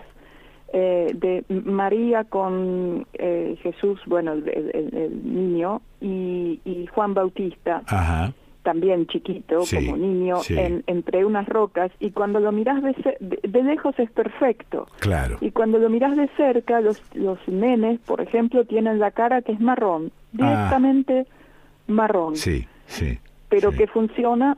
[0.72, 7.12] eh, de María con eh, Jesús, bueno, el, el- el- el niño, y, y Juan
[7.14, 8.32] Bautista, Ajá.
[8.62, 10.56] también chiquito, Sí, como niño, sí.
[10.58, 11.90] en- entre unas rocas.
[11.98, 14.86] Y cuando lo miras de, de- de lejos es perfecto.
[15.00, 15.38] Claro.
[15.40, 19.52] Y cuando lo miras de cerca, los, los nenes, por ejemplo, tienen la cara que
[19.52, 21.26] es marrón, directamente
[21.88, 23.18] marrón, Sí, sí.
[23.48, 24.56] pero que funciona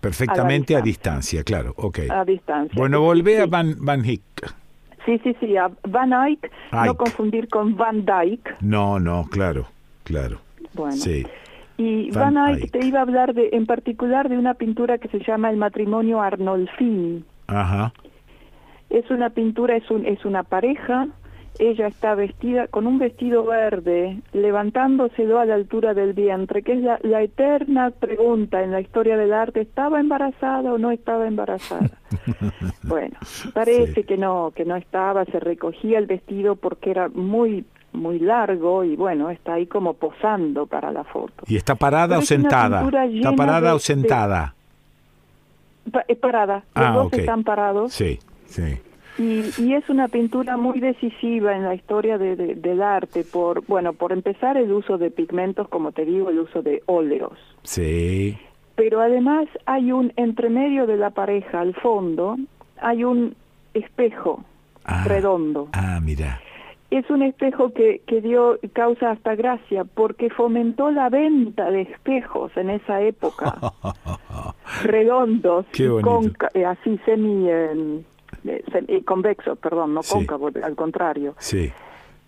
[0.00, 1.72] Perfectamente a, distancia, claro.
[1.76, 2.00] Ok.
[2.10, 2.74] a distancia.
[2.76, 4.22] Bueno, volvé a Van, Van Hick.
[5.06, 8.60] Sí, sí, sí, a Van Eyck, no confundir con Van Dyck.
[8.60, 9.66] No, no, claro,
[10.02, 10.40] claro.
[10.74, 10.96] Bueno.
[10.96, 11.24] Sí.
[11.78, 12.72] Y Van Van, Eyck, Eyck.
[12.72, 16.20] te iba a hablar de, en particular de una pintura que se llama El matrimonio
[16.20, 17.24] Arnolfini.
[17.46, 17.92] Ajá.
[18.90, 21.06] Es una pintura, es, un, es una pareja,
[21.58, 26.80] ella está vestida con un vestido verde, levantándoselo a la altura del vientre, que es
[26.82, 31.90] la, la eterna pregunta en la historia del arte, ¿estaba embarazada o no estaba embarazada?
[32.84, 33.16] Bueno,
[33.52, 38.84] parece que no, que no estaba, se recogía el vestido porque era muy muy largo
[38.84, 41.32] y bueno, está ahí como posando para la foto.
[41.46, 42.84] ¿Y está parada Pero o es sentada?
[43.08, 44.54] ¿Está parada de- o sentada?
[45.90, 47.92] Pa- parada, los Ah, dos están parados.
[47.92, 48.78] Sí, sí.
[49.18, 53.64] Y, y es una pintura muy decisiva en la historia de- de- del arte por,
[53.66, 57.38] bueno, por empezar el uso de pigmentos, como te digo, el uso de óleos.
[57.62, 58.36] Sí.
[58.74, 62.36] Pero además hay un, entre medio de la pareja, al fondo,
[62.80, 63.34] hay un
[63.72, 64.44] espejo
[65.04, 65.68] redondo.
[65.72, 66.40] Ah, mira.
[66.90, 72.52] Es un espejo que, que dio, causa hasta gracia, porque fomentó la venta de espejos
[72.56, 73.56] en esa época,
[74.84, 76.08] redondos, Qué y bonito.
[76.10, 78.02] conca- eh, así semi, eh,
[78.48, 80.14] eh, convexos, perdón, no Sí.
[80.14, 81.34] cóncavos, al contrario.
[81.38, 81.72] Sí.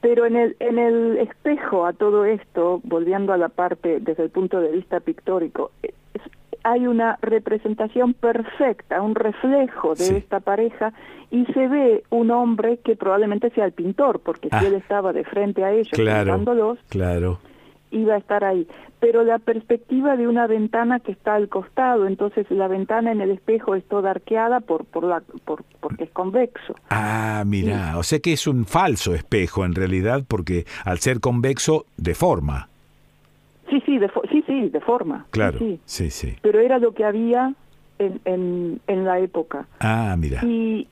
[0.00, 4.30] Pero en el, en el espejo a todo esto, volviendo a la parte desde el
[4.30, 6.22] punto de vista pictórico, eh, es-
[6.64, 10.14] hay una representación perfecta, un reflejo de Sí.
[10.16, 10.92] esta pareja
[11.30, 14.60] y se ve un hombre que probablemente sea el pintor, porque Ah.
[14.60, 16.24] si él estaba de frente a ellos Claro.
[16.36, 17.38] pintándolos, Claro.
[17.91, 18.67] Iba a estar ahí.
[19.00, 23.31] Pero la perspectiva de una ventana que está al costado, entonces la ventana en el
[23.31, 26.75] espejo es toda arqueada por, por la, por, porque es convexo.
[26.91, 27.97] Ah, mira.
[27.97, 32.68] O sea que es un falso espejo en realidad porque al ser convexo deforma.
[33.70, 35.18] Sí, sí, de, sí, sí, de forma.
[35.26, 35.58] sí, Claro.
[35.58, 35.81] sí.
[35.84, 36.36] Sí, sí.
[36.42, 37.55] pero era lo que había
[37.99, 39.67] en, en, en la época.
[39.78, 40.41] Ah, mira.
[40.44, 40.89] Y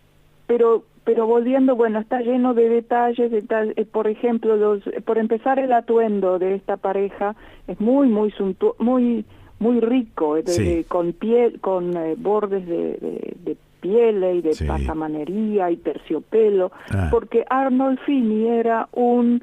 [0.46, 5.58] pero pero volviendo, bueno, está lleno de detalles, detalles eh, por ejemplo, los por empezar
[5.60, 7.34] el atuendo de esta pareja
[7.68, 9.24] es muy muy suntu- muy
[9.58, 10.64] muy rico, eh, de- Sí.
[10.64, 14.66] de- con piel con eh, bordes de, de, de pieles y de Sí.
[14.66, 17.08] pasamanería y terciopelo, Ah.
[17.10, 19.42] porque Arnold Fini era un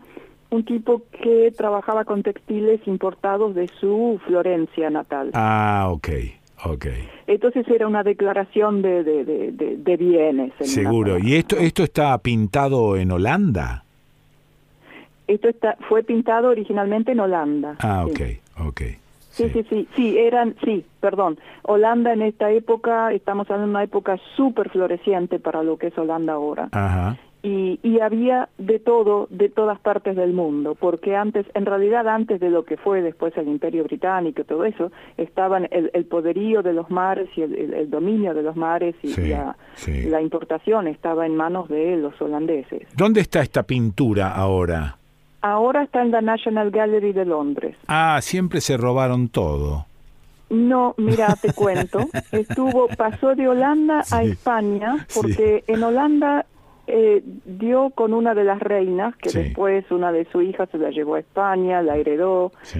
[0.51, 5.31] un tipo que trabajaba con textiles importados de su Florencia natal.
[5.33, 6.09] Ah, ok,
[6.65, 6.85] ok.
[7.27, 9.23] Entonces era una declaración de, de,
[9.77, 10.51] de, bienes.
[10.61, 11.17] Seguro.
[11.17, 13.83] ¿Y esto, esto está pintado en Holanda?
[15.27, 17.75] Esto está, fue pintado originalmente en Holanda.
[17.79, 18.39] Ah, Sí.
[18.57, 18.81] ok, ok.
[19.29, 21.39] Sí, sí, sí, sí, eran, sí, perdón.
[21.63, 25.97] Holanda en esta época, estamos hablando de una época súper floreciente para lo que es
[25.97, 26.69] Holanda ahora.
[26.71, 27.17] Ajá.
[27.45, 32.39] Y, y había de todo, de todas partes del mundo, porque antes, en realidad antes
[32.39, 36.63] de lo que fue después el Imperio Británico y todo eso, estaban el, el poderío
[36.63, 40.03] de los mares y el, el- el dominio de los mares y Sí, la, sí.
[40.09, 42.87] la importación estaba en manos de los holandeses.
[42.95, 44.95] ¿Dónde está esta pintura ahora?
[45.41, 47.75] Ahora está en la National Gallery de Londres.
[47.87, 49.85] Ah, siempre se robaron todo.
[50.49, 51.99] No, mira, te cuento.
[52.31, 54.23] Estuvo, pasó de Holanda a.
[54.23, 56.45] España, porque en Holanda
[56.87, 59.39] eh, dio con una de las reinas, que Sí.
[59.39, 62.51] después una de sus hijas se la llevó a España, la heredó.
[62.63, 62.79] Sí.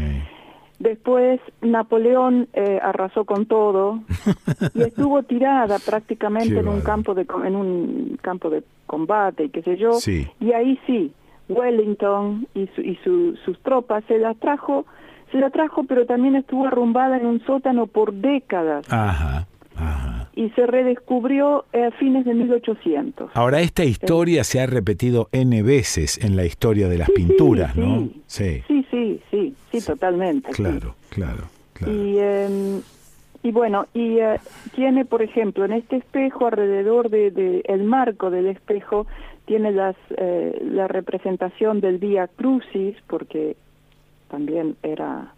[0.80, 4.00] Después Napoleón eh, arrasó con todo
[4.74, 9.50] y estuvo tirada prácticamente Qué en un campo de en un campo de combate y
[9.50, 9.94] qué sé yo.
[9.94, 10.28] Sí.
[10.42, 11.14] Y ahí sí,
[11.48, 14.86] Wellington y, su- y su- sus tropas se la trajo,
[15.32, 19.48] se la trajo, pero también estuvo arrumbada en un sótano por décadas Ajá.
[20.36, 23.32] Y se redescubrió eh, a fines de 1800.
[23.36, 28.10] Ahora, esta historia se ha repetido N veces en la historia de las pinturas, ¿no?
[28.28, 30.52] Sí, Sí, sí, sí, sí, totalmente.
[30.52, 31.44] claro, claro.
[31.82, 32.80] Y, eh,
[33.44, 34.40] y bueno, y eh,
[34.74, 39.06] tiene, por ejemplo, en este espejo, alrededor de, de el marco del espejo,
[39.46, 43.58] tiene las, eh, la representación del Vía Crucis, porque
[44.30, 45.34] también era,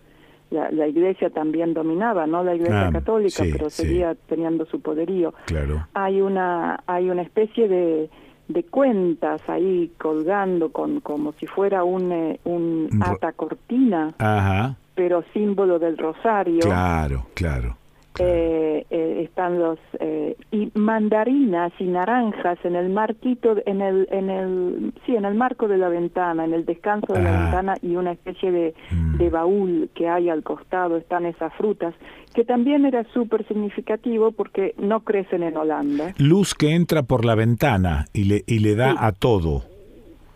[0.56, 3.84] la, la iglesia también dominaba, no la iglesia Ah, católica, sí, pero sí.
[3.84, 5.34] seguía teniendo su poderío.
[5.46, 5.88] Claro.
[5.94, 8.10] Hay una, hay una especie de,
[8.48, 14.14] de cuentas ahí colgando con como si fuera un, eh, un Un ro- ata cortina
[14.18, 14.76] Ajá.
[14.96, 16.60] pero símbolo del rosario.
[16.62, 17.78] Claro, claro.
[18.20, 24.30] Eh, eh, están los eh, y mandarinas y naranjas en el marquito, en el, en
[24.30, 27.42] el, sí, en el marco de la ventana, en el descanso de la Ah.
[27.44, 29.18] ventana y una especie de, Mm.
[29.18, 31.94] de baúl que hay al costado están esas frutas
[32.34, 36.14] que también era súper significativo porque no crecen en Holanda.
[36.18, 39.64] Luz que entra por la ventana y le, y le da a todo.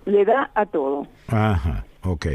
[0.06, 1.08] Le da a todo.
[1.28, 2.26] Ajá, ok.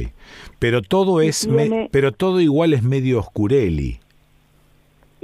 [0.58, 3.98] Pero todo es, me- pero todo igual es medio oscureli.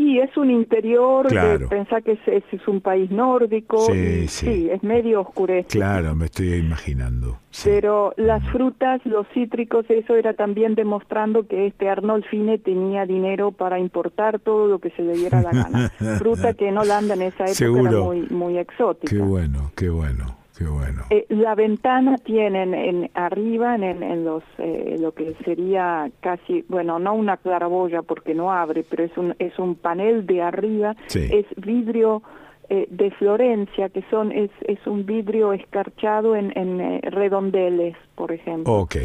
[0.03, 1.69] Y es un interior, Claro.
[1.69, 3.93] pensá que es, es, es un país nórdico, Sí,
[4.25, 4.71] y sí.
[4.71, 5.69] es medio oscurecido.
[5.85, 7.39] Claro, me estoy imaginando.
[7.65, 13.79] Pero las frutas, los cítricos, eso era también demostrando que este Arnolfine tenía dinero para
[13.79, 15.91] importar todo lo que se le diera la gana.
[16.19, 17.91] Fruta que en Holanda en esa época Seguro.
[17.91, 19.15] era muy, muy exótica.
[19.15, 21.03] Qué bueno, qué bueno, qué bueno.
[21.09, 26.99] Eh, la ventana tiene en, arriba, en, en- los eh, lo que sería casi, bueno,
[26.99, 31.27] no una claraboya porque no abre, pero es un es un panel de arriba, Sí.
[31.33, 32.23] es vidrio
[32.69, 38.31] eh, de Florencia, que son es es un vidrio escarchado en, en eh, redondeles, por
[38.31, 38.73] ejemplo.
[38.75, 38.97] Ok,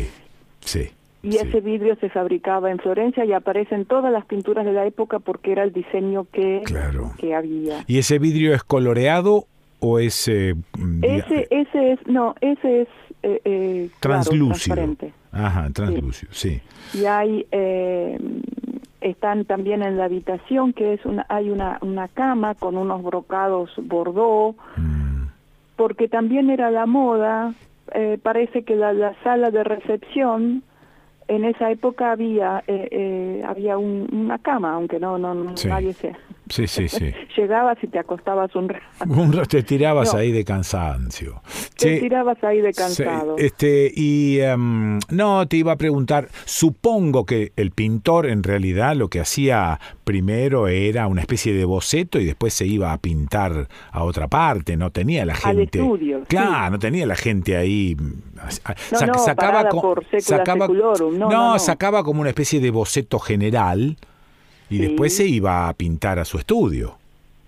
[0.59, 0.90] sí.
[1.24, 4.85] Y ese vidrio se fabricaba en Florencia y aparece en todas las pinturas de la
[4.85, 6.61] época porque era el diseño que,
[7.17, 7.84] que había.
[7.88, 9.45] ¿Y ese vidrio es coloreado
[9.79, 12.87] o es eh, mm, dia- Ese, ese es, no, ese es
[13.23, 14.75] eh, eh, claro, translúcido?
[14.75, 15.13] transparente.
[15.31, 16.61] Ajá, translúcido, sí.
[16.93, 18.17] Y hay, eh,
[19.01, 23.71] están también en la habitación que es una, hay una, una cama con unos brocados
[23.77, 25.25] bordó, Mm.
[25.75, 27.53] porque también era la moda,
[27.93, 30.63] eh, parece que la, la sala de recepción
[31.27, 35.67] en esa época había eh, eh, había un- una cama, aunque no, no, no- Sí.
[35.67, 36.13] nadie se
[36.49, 37.11] Sí, sí, sí.
[37.38, 38.83] llegabas y te acostabas un rato.
[39.07, 40.19] Un rato te tirabas No.
[40.19, 41.41] ahí de cansancio.
[41.77, 43.35] Te Che, tirabas ahí de Sí, cansado.
[43.38, 49.09] este, y em, no, te iba a preguntar, supongo que el pintor en realidad lo
[49.09, 54.03] que hacía primero era una especie de boceto y después se iba a pintar a
[54.03, 55.80] otra parte, no tenía la Al gente.
[55.80, 56.25] estudio, sí.
[56.27, 57.95] Claro, no tenía la gente ahí.
[57.99, 61.59] No, sac- no, parada por secula seculorum, no, no, no.
[61.59, 63.98] sacaba como una especie de boceto general
[64.69, 64.81] y Sí.
[64.87, 66.95] después se iba a pintar a su estudio.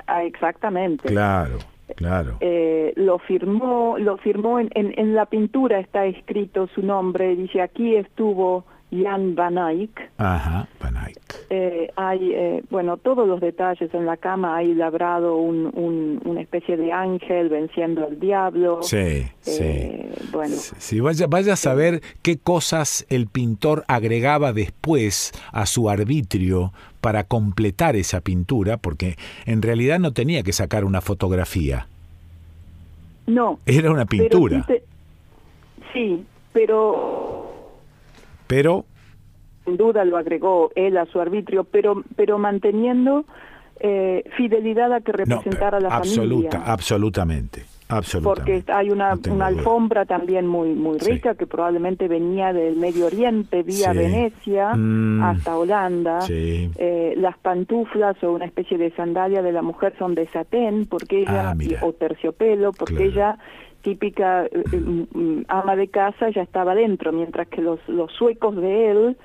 [0.07, 1.07] Ah, exactamente.
[1.09, 1.57] Claro,
[1.95, 2.37] claro.
[2.39, 7.61] Eh, lo firmó, lo firmó en, en, en la pintura está escrito su nombre, dice
[7.61, 10.11] aquí estuvo Jan van Eyck.
[10.17, 11.19] Ajá, Van Eyck.
[11.49, 16.39] Eh, hay, eh, bueno, todos los detalles en la cama, hay labrado un, un- una
[16.41, 18.79] especie de ángel venciendo al diablo.
[18.83, 19.63] Sí, sí.
[19.63, 25.89] Eh, bueno, Si vaya, vaya a saber qué cosas el pintor agregaba después a su
[25.89, 31.87] arbitrio para completar esa pintura, porque en realidad no tenía que sacar una fotografía,
[33.25, 33.59] no.
[33.65, 34.73] era una pintura, sí
[35.93, 37.36] sí, pero
[38.47, 38.85] pero
[39.65, 43.25] sin duda lo agregó él a su arbitrio, pero pero manteniendo
[43.79, 46.73] eh, fidelidad a que no, representara a la absoluta, familia.
[46.73, 48.63] absolutamente, Absolutamente.
[48.63, 49.59] porque hay una, No una duda.
[49.59, 51.11] alfombra también muy muy Sí.
[51.11, 53.97] rica que probablemente venía del Medio Oriente vía Sí.
[53.99, 55.21] Venecia Mm.
[55.21, 56.21] hasta Holanda.
[56.21, 56.71] Sí.
[56.77, 61.21] Eh, las pantuflas o una especie de sandalia de la mujer son de satén porque
[61.21, 63.11] ella Ah, o terciopelo porque Claro.
[63.11, 63.37] ella
[63.81, 68.55] típica eh, mm, mm, ama de casa ya estaba dentro mientras que los los suecos
[68.55, 69.17] de él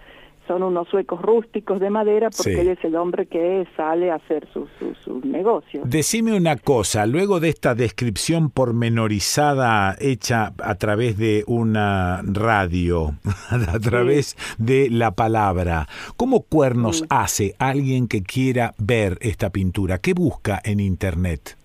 [0.48, 2.58] son unos suecos rústicos de madera porque Sí.
[2.60, 5.88] él es el hombre que sale a hacer sus sus sus negocios.
[5.88, 13.12] Decime una cosa, luego de esta descripción pormenorizada hecha a través de una radio,
[13.50, 19.98] a través de la palabra, ¿cómo cuernos hace alguien que quiera ver esta pintura?
[19.98, 21.56] ¿Qué busca en internet?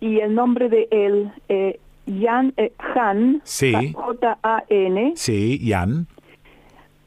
[0.00, 1.78] Y el nombre de él, eh,
[2.20, 3.72] Jan eh, Han, Sí.
[3.94, 6.06] J-A-N, Sí, Jan.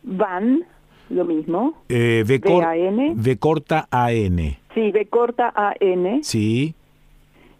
[0.03, 0.63] Van,
[1.09, 3.13] lo mismo, Eh, cor- V-A-N.
[3.15, 4.59] V corta A-N.
[4.73, 6.73] sí, B corta A-N, Sí,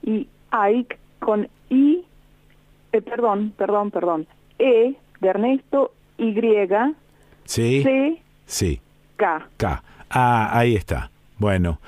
[0.04, 2.04] y Ike con I,
[2.94, 4.28] eh, perdón, perdón, perdón,
[4.60, 6.34] E de Ernesto, Y,
[7.46, 8.82] sí, C, sí.
[9.18, 9.48] K.
[9.58, 9.84] K.
[10.10, 11.12] Ah, ahí está.
[11.38, 11.80] Bueno.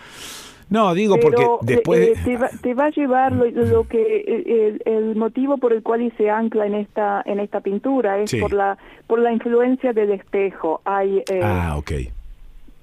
[0.69, 1.99] No, digo porque Pero, después...
[1.99, 5.57] eh, eh, te, va, te va a llevar lo, lo que eh, el, el motivo
[5.57, 8.39] por el cual se ancla en esta en esta pintura es Sí.
[8.39, 10.81] por la por la influencia del espejo.
[10.85, 11.91] Hay eh, Ah, ok.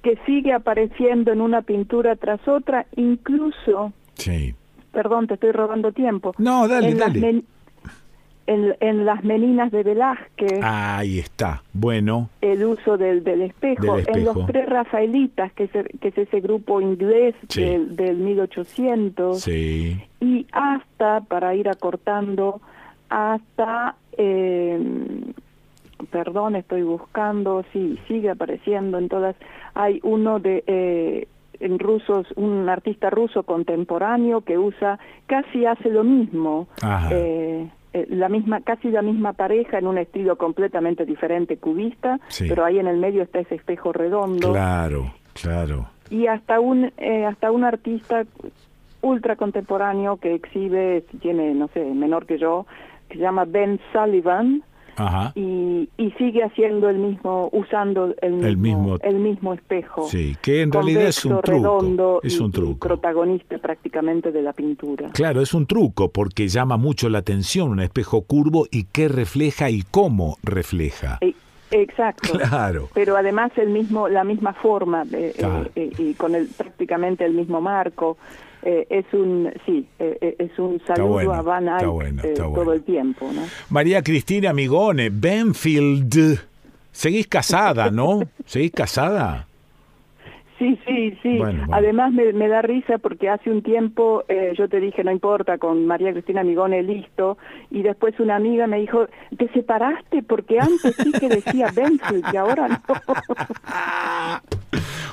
[0.02, 4.54] que sigue apareciendo en una pintura tras otra, incluso, Sí.
[4.92, 6.32] perdón, te estoy robando tiempo.
[6.38, 7.42] No, dale, en dale.
[8.46, 11.62] En, en las meninas de Velázquez, Ahí está.
[11.72, 13.96] Bueno, el uso del, del espejo.
[13.96, 14.46] Del En los espejo.
[14.46, 17.62] pre-rafaelitas, que, que es ese grupo inglés Sí.
[17.62, 20.00] del, del 1800, sí.
[20.20, 22.60] y hasta, para ir acortando,
[23.08, 24.78] hasta, eh,
[26.10, 29.36] perdón, estoy buscando, sí, sigue apareciendo en todas,
[29.74, 30.62] hay uno de...
[30.66, 37.08] Eh, en rusos, un artista ruso contemporáneo que usa, casi hace lo mismo, Ajá.
[37.10, 37.66] eh,
[37.96, 42.46] eh, la misma, casi la misma pareja en un estilo completamente diferente, cubista, Sí.
[42.48, 45.88] pero ahí en el medio está ese espejo redondo Claro, claro.
[46.10, 48.24] y hasta un eh, hasta un artista
[49.02, 52.66] ultra contemporáneo que exhibe tiene no sé menor que yo
[53.08, 54.62] que se llama Ben Sullivan
[54.96, 55.32] Ajá.
[55.34, 60.36] y, y sigue haciendo el mismo usando el mismo El mismo- el mismo espejo Sí,
[60.42, 61.50] que en realidad es un truco.
[61.52, 62.88] redondo Es y- un y truco.
[62.88, 67.80] protagonista prácticamente de la pintura Claro, es un truco porque llama mucho la atención un
[67.80, 71.18] espejo curvo y qué refleja y cómo refleja.
[71.20, 71.34] E-
[71.70, 72.88] exacto Claro.
[72.94, 75.68] pero además el mismo la misma forma eh, Claro.
[75.74, 78.16] eh, y con el prácticamente el mismo marco
[78.68, 82.34] Eh, es un sí eh, eh, es un saludo bueno, a Van Eyck bueno, eh,
[82.34, 86.40] todo el tiempo no María Cristina Migone, Benfield.
[86.90, 88.22] Seguís casada, ¿no?
[88.44, 89.46] ¿Seguís casada?
[90.58, 91.38] Sí, sí, sí.
[91.38, 91.74] Bueno, bueno.
[91.76, 95.58] Además me, me da risa porque hace un tiempo eh, yo te dije, no importa,
[95.58, 97.36] con María Cristina Migone listo,
[97.70, 100.22] y después una amiga me dijo, ¿te separaste?
[100.22, 102.80] Porque antes sí que decía Benfield y ahora no.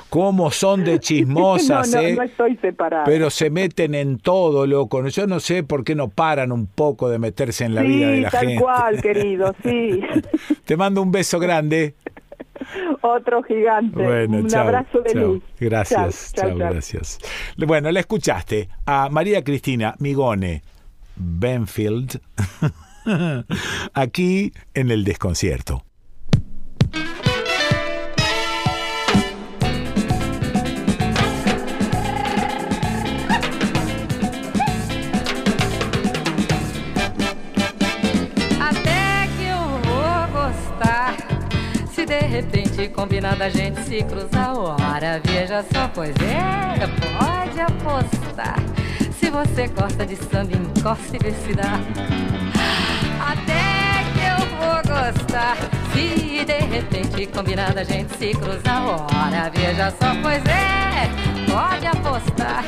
[0.08, 2.14] ¿Cómo son de chismosas, no, no, eh?
[2.14, 3.04] no estoy separada.
[3.04, 5.04] Pero se meten en todo, loco.
[5.08, 8.08] Yo no sé por qué no paran un poco de meterse en la sí, vida
[8.10, 8.62] de la tal gente.
[8.62, 10.00] cual, querido, sí.
[10.64, 11.96] Te mando un beso grande.
[13.00, 14.02] Otro gigante.
[14.02, 15.42] Bueno, un abrazo de luz.
[15.58, 16.56] Gracias, chao.
[16.56, 17.18] gracias.
[17.56, 20.62] Bueno, la escuchaste a María Cristina Migone
[21.16, 22.20] Benfield
[23.94, 25.84] aquí en el desconcierto.
[42.20, 46.86] De repente combinar da gente se cruzar, ora, veja só, pois é,
[47.18, 48.56] pode apostar.
[49.18, 51.80] Se você gosta de samba, encosta e vê se dá.
[53.20, 55.56] Até que eu vou gostar.
[55.92, 61.08] Se de repente combinar da gente se cruzar, ora, veja só, pois é,
[61.50, 62.64] pode apostar.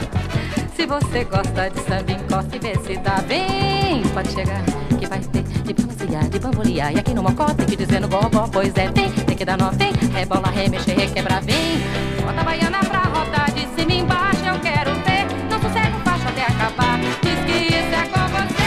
[0.76, 4.02] Se você gosta de samba, encosta e vê se dá bem.
[4.12, 4.62] Pode chegar,
[4.98, 6.92] que vai ter de bambuciar, de bambolear.
[6.92, 9.56] E aqui no mocó tem que dizer no gogó, pois é, vem, tem que dar
[9.56, 9.90] nó, vem.
[10.12, 11.78] Rebola, remexer, requebrar, vem.
[12.22, 15.26] Bota a baiana pra rodar de cima embaixo, eu quero ver.
[15.50, 16.98] Não sossego baixo até acabar.
[17.22, 18.66] Diz que isso é com você.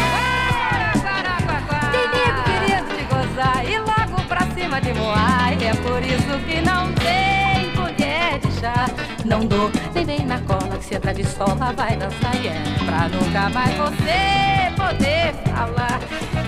[1.94, 5.54] Inimigo querido de gozar e logo pra cima de moar.
[5.62, 6.99] E é por isso que não tem
[8.60, 8.86] colher de chá.
[9.26, 12.36] Não dou, nem vem na cola que se entra de sola vai dançar.
[12.36, 16.00] E é pra nunca mais você poder falar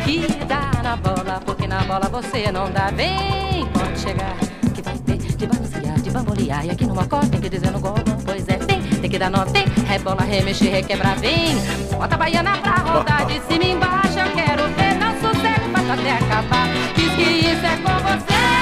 [0.03, 2.91] que dá na bola, porque na bola você não dá.
[2.91, 4.35] Vem, pode chegar,
[4.73, 6.65] que vai ter de balancear, de bambolear.
[6.65, 8.81] E aqui no mocó tem que dizer no gogó, pois é, vem.
[8.81, 9.65] tem que dar nó, vem.
[9.87, 11.55] Rebola, remexe, requebra, vem.
[11.91, 14.19] Bota a baiana pra rodar de cima embaixo.
[14.19, 16.67] Eu quero ver, não sossego, mas até acabar.
[16.95, 18.60] Diz que isso é com você.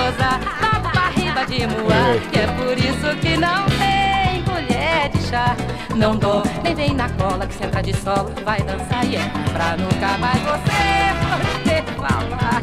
[0.00, 0.40] Gozar.
[0.60, 2.18] Papo pra riba de moar.
[2.32, 5.56] Que é por isso que não tem colher de chá.
[5.94, 8.32] Não dou, nem vem na cola que senta de solo.
[8.44, 12.62] Vai dançar e é pra nunca mais você poder falar.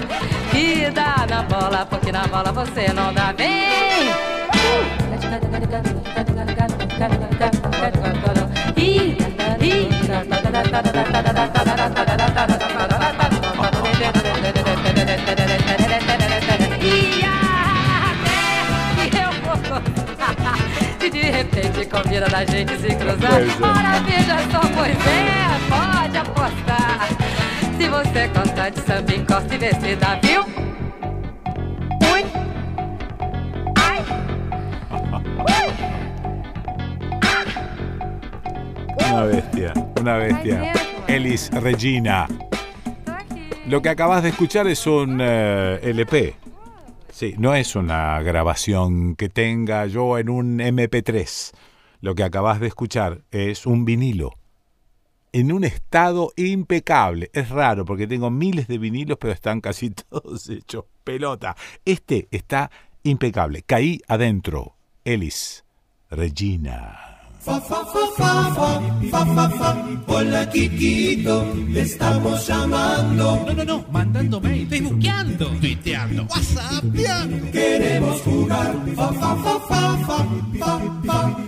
[0.51, 4.37] Que dá na bola, porque na bola você não dá bem.
[21.07, 23.31] E de repente combina da gente se cruzar.
[23.31, 23.63] Pois é.
[23.63, 27.07] Ora, veja só, pois é, pode apostar.
[27.77, 30.41] Se você gosta de samba, encosta e dá, viu?
[32.11, 32.25] Ui.
[33.77, 34.03] Ai.
[39.09, 40.73] Una bestia, una bestia.
[41.07, 42.27] Elis Regina.
[43.65, 46.46] Lo que acabas de escuchar es un eh, LP.
[47.17, 51.51] Sí, no es una grabación que tenga yo en un MP3.
[51.99, 54.35] Lo que acabas de escuchar es un vinilo.
[55.31, 57.31] En un estado impecable.
[57.33, 61.55] Es raro porque tengo miles de vinilos, pero están casi todos hechos pelota.
[61.85, 62.69] Este está
[63.01, 63.63] impecable.
[63.63, 64.75] Caí adentro.
[65.03, 65.65] Elis
[66.11, 67.16] Regina.
[67.39, 69.75] Fa, fa, fa, fa, fa, fa, fa.
[70.07, 73.45] Hola, Kikito, te estamos llamando.
[73.45, 76.27] No, no, no, mandando mail, tuiteando.
[77.51, 78.75] Queremos jugar.
[78.95, 81.47] Fa, fa, fa, fa, fa, fa, fa.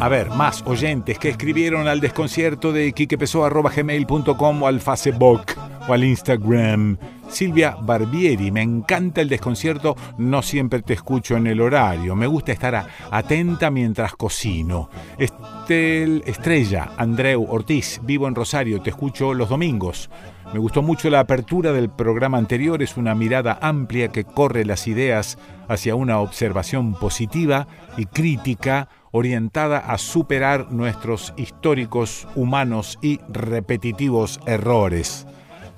[0.00, 6.98] A ver, más oyentes que escribieron al desconcierto de quiquepesoa.gmail.com o al facebook al Instagram.
[7.28, 12.52] Silvia Barbieri, me encanta el desconcierto, no siempre te escucho en el horario, me gusta
[12.52, 14.88] estar atenta mientras cocino.
[15.18, 20.08] Estel Estrella, Andreu Ortiz, vivo en Rosario, te escucho los domingos.
[20.52, 24.86] Me gustó mucho la apertura del programa anterior, es una mirada amplia que corre las
[24.86, 27.66] ideas hacia una observación positiva
[27.96, 35.26] y crítica orientada a superar nuestros históricos, humanos y repetitivos errores.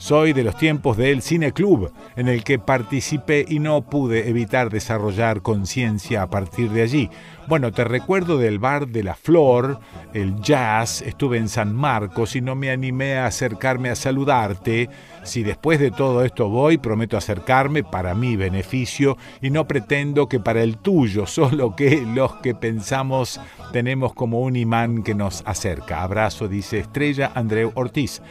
[0.01, 4.71] Soy de los tiempos del Cine Club, en el que participé y no pude evitar
[4.71, 7.11] desarrollar conciencia a partir de allí.
[7.49, 9.81] Bueno, te recuerdo del bar de la Flor,
[10.15, 14.89] el jazz, estuve en San Marcos y no me animé a acercarme a saludarte.
[15.25, 20.39] Si después de todo esto voy, prometo acercarme para mi beneficio y no pretendo que
[20.39, 23.41] para el tuyo, solo que los que pensamos
[23.73, 26.05] tenemos como un imán que nos acerca.
[26.05, 28.23] Abrazo, dice Estrella Andreu Ortiz.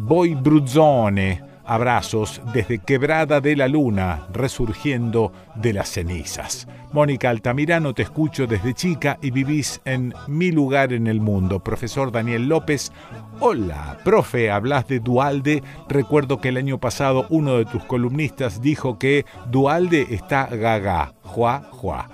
[0.00, 6.66] Voy Bruzzone, abrazos desde Quebrada de la Luna, resurgiendo de las cenizas.
[6.92, 11.60] Mónica Altamirano, te escucho desde chica y vivís en mi lugar en el mundo.
[11.60, 12.92] Profesor Daniel López,
[13.40, 15.62] hola, profe, hablas de Dualde.
[15.88, 21.14] Recuerdo que el año pasado uno de tus columnistas dijo que Dualde está gaga.
[21.22, 22.10] Juá, juá.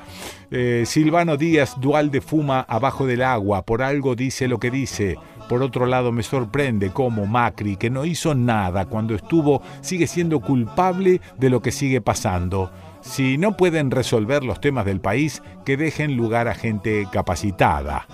[0.51, 5.17] Eh, Silvano Díaz, Dualde fuma abajo del agua, por algo dice lo que dice.
[5.51, 10.39] Por otro lado, me sorprende cómo Macri, que no hizo nada cuando estuvo, sigue siendo
[10.39, 12.71] culpable de lo que sigue pasando.
[13.01, 18.07] Si no pueden resolver los temas del país, que dejen lugar a gente capacitada.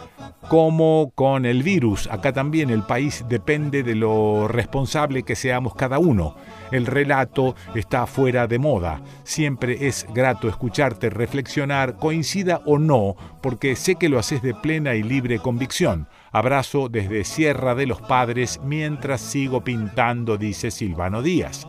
[0.48, 5.98] Como con el virus, acá también el país depende de lo responsable que seamos cada
[5.98, 6.36] uno.
[6.70, 9.02] El relato está fuera de moda.
[9.24, 14.94] Siempre es grato escucharte reflexionar, coincida o no, porque sé que lo haces de plena
[14.94, 16.08] y libre convicción.
[16.32, 21.66] Abrazo desde Sierra de los Padres mientras sigo pintando, dice Silvano Díaz.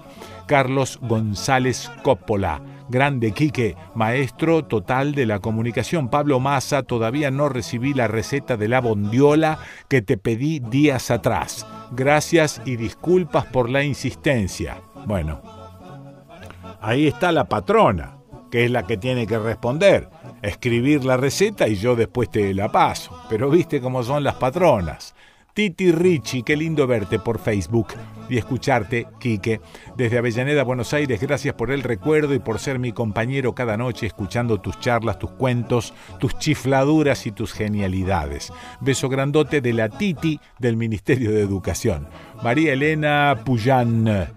[0.47, 2.61] Carlos González Coppola.
[2.89, 6.07] Grande Quique, maestro total de la comunicación.
[6.07, 11.67] Pablo Massa, todavía no recibí la receta de la bondiola que te pedí días atrás.
[11.91, 14.81] Gracias y disculpas por la insistencia.
[15.05, 15.41] Bueno,
[16.79, 18.16] ahí está la patrona,
[18.51, 20.09] que es la que tiene que responder.
[20.41, 23.19] Escribir la receta y yo después te la paso.
[23.29, 25.15] Pero viste cómo son las patronas.
[25.57, 27.87] Titi Ricci, qué lindo verte por Facebook
[28.29, 29.59] y escucharte, Quique.
[29.95, 34.05] Desde Avellaneda, Buenos Aires, gracias por el recuerdo y por ser mi compañero cada noche
[34.05, 38.53] escuchando tus charlas, tus cuentos, tus chifladuras y tus genialidades.
[38.81, 42.07] Beso grandote de la Titi del Ministerio de Educación.
[42.43, 44.36] María Elena Puyán.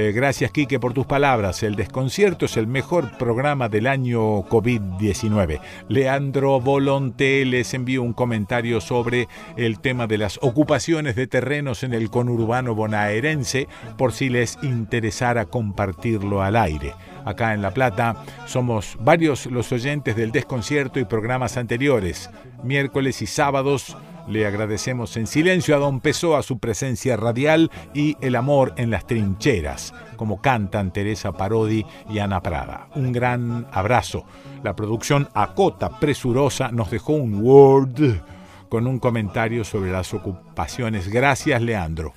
[0.00, 1.64] Eh, gracias, Quique, por tus palabras.
[1.64, 5.60] El desconcierto es el mejor programa del año COVID-19.
[5.88, 11.94] Leandro Volonté les envió un comentario sobre el tema de las ocupaciones de terrenos en
[11.94, 16.94] el conurbano bonaerense, por si les interesara compartirlo al aire.
[17.24, 22.30] Acá en La Plata somos varios los oyentes del desconcierto y programas anteriores.
[22.62, 23.96] Miércoles y sábados
[24.28, 29.06] le agradecemos en silencio a Don Pessoa su presencia radial y el amor en las
[29.06, 32.88] trincheras, como cantan Teresa Parodi y Ana Prada.
[32.94, 34.24] Un gran abrazo.
[34.62, 38.20] La producción Acota Presurosa nos dejó un Word
[38.68, 41.08] con un comentario sobre las ocupaciones.
[41.08, 42.12] Gracias, Leandro.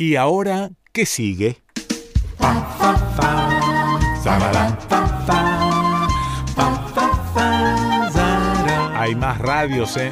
[0.00, 1.58] Y ahora, ¿qué sigue?
[8.96, 10.10] Hay más radios, ¿eh?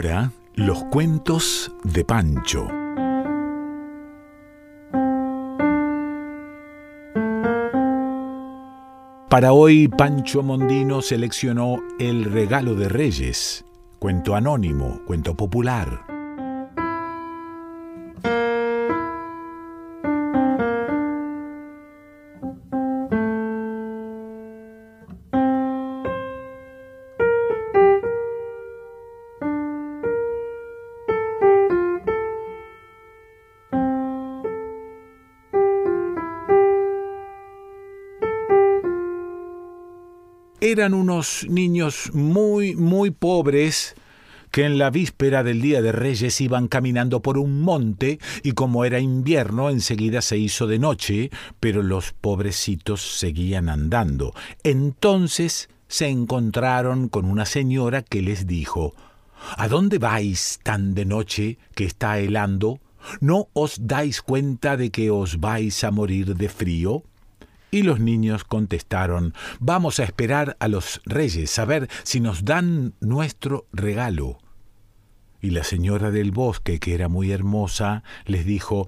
[0.00, 2.66] Ahora, los cuentos de Pancho.
[9.28, 13.64] Para hoy, Pancho Mondino seleccionó El regalo de Reyes,
[13.98, 16.09] cuento anónimo, cuento popular.
[40.70, 43.96] Eran unos niños muy, muy pobres
[44.52, 48.84] que en la víspera del Día de Reyes iban caminando por un monte y como
[48.84, 54.32] era invierno enseguida se hizo de noche, pero los pobrecitos seguían andando.
[54.62, 58.94] Entonces se encontraron con una señora que les dijo
[59.56, 62.78] ¿A dónde vais tan de noche que está helando?
[63.20, 67.02] ¿No os dais cuenta de que os vais a morir de frío?
[67.70, 72.94] Y los niños contestaron, vamos a esperar a los reyes, a ver si nos dan
[73.00, 74.38] nuestro regalo.
[75.42, 78.86] Y la señora del bosque, que era muy hermosa, les dijo,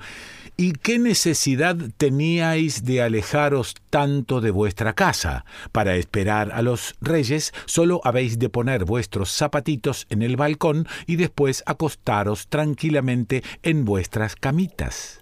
[0.56, 5.46] ¿Y qué necesidad teníais de alejaros tanto de vuestra casa?
[5.72, 11.16] Para esperar a los reyes solo habéis de poner vuestros zapatitos en el balcón y
[11.16, 15.21] después acostaros tranquilamente en vuestras camitas.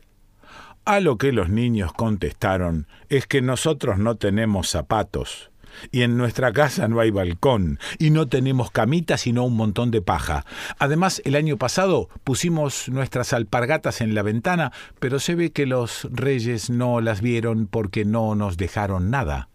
[0.85, 5.51] A lo que los niños contestaron, es que nosotros no tenemos zapatos,
[5.93, 10.01] y en nuestra casa no hay balcón, y no tenemos camita sino un montón de
[10.01, 10.47] paja.
[10.79, 16.09] Además, el año pasado pusimos nuestras alpargatas en la ventana, pero se ve que los
[16.11, 19.50] reyes no las vieron porque no nos dejaron nada.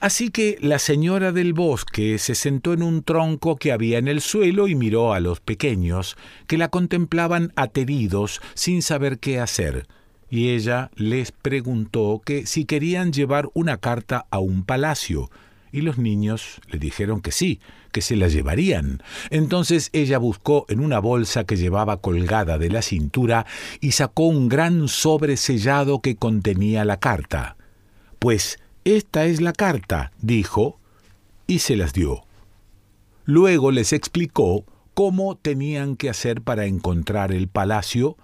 [0.00, 4.20] Así que la señora del bosque se sentó en un tronco que había en el
[4.20, 6.16] suelo y miró a los pequeños,
[6.46, 9.86] que la contemplaban ateridos sin saber qué hacer.
[10.30, 15.30] Y ella les preguntó que si querían llevar una carta a un palacio,
[15.72, 17.60] y los niños le dijeron que sí,
[17.92, 19.02] que se la llevarían.
[19.30, 23.46] Entonces ella buscó en una bolsa que llevaba colgada de la cintura
[23.80, 27.56] y sacó un gran sobre sellado que contenía la carta.
[28.18, 30.78] Pues esta es la carta, dijo,
[31.46, 32.24] y se las dio.
[33.24, 38.16] Luego les explicó cómo tenían que hacer para encontrar el palacio,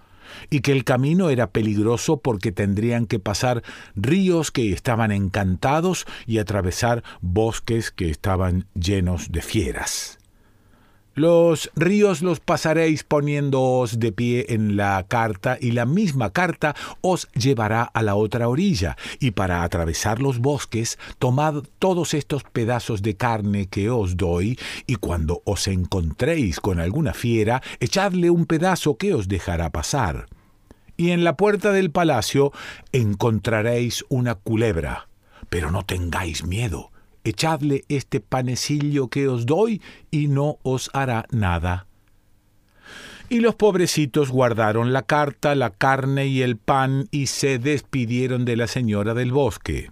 [0.50, 3.62] y que el camino era peligroso porque tendrían que pasar
[3.94, 10.17] ríos que estaban encantados y atravesar bosques que estaban llenos de fieras.
[11.18, 17.26] Los ríos los pasaréis poniéndoos de pie en la carta y la misma carta os
[17.32, 18.96] llevará a la otra orilla.
[19.18, 24.94] Y para atravesar los bosques, tomad todos estos pedazos de carne que os doy y
[24.94, 30.26] cuando os encontréis con alguna fiera, echadle un pedazo que os dejará pasar.
[30.96, 32.52] Y en la puerta del palacio
[32.92, 35.08] encontraréis una culebra.
[35.48, 36.92] Pero no tengáis miedo
[37.28, 41.86] echadle este panecillo que os doy y no os hará nada.
[43.30, 48.56] Y los pobrecitos guardaron la carta, la carne y el pan y se despidieron de
[48.56, 49.90] la señora del bosque.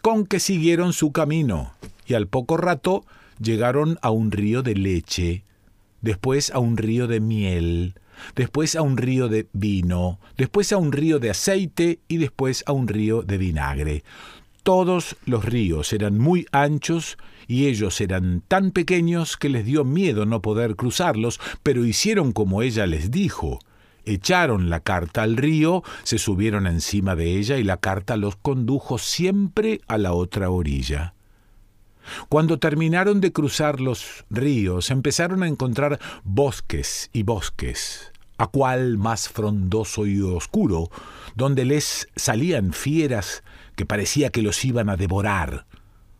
[0.00, 1.74] Con que siguieron su camino,
[2.06, 3.04] y al poco rato
[3.38, 5.44] llegaron a un río de leche,
[6.00, 7.94] después a un río de miel,
[8.34, 12.72] después a un río de vino, después a un río de aceite y después a
[12.72, 14.02] un río de vinagre.
[14.70, 17.18] Todos los ríos eran muy anchos
[17.48, 22.62] y ellos eran tan pequeños que les dio miedo no poder cruzarlos, pero hicieron como
[22.62, 23.58] ella les dijo.
[24.04, 28.98] Echaron la carta al río, se subieron encima de ella y la carta los condujo
[28.98, 31.14] siempre a la otra orilla.
[32.28, 39.28] Cuando terminaron de cruzar los ríos, empezaron a encontrar bosques y bosques, a cual más
[39.28, 40.90] frondoso y oscuro,
[41.34, 43.42] donde les salían fieras
[43.80, 45.64] que parecía que los iban a devorar.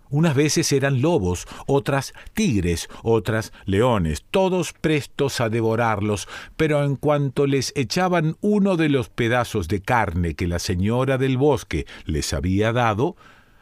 [0.08, 7.46] Unas veces eran lobos, otras tigres, otras leones, todos prestos a devorarlos, pero en cuanto
[7.46, 12.72] les echaban uno de los pedazos de carne que la señora del bosque les había
[12.72, 13.14] dado,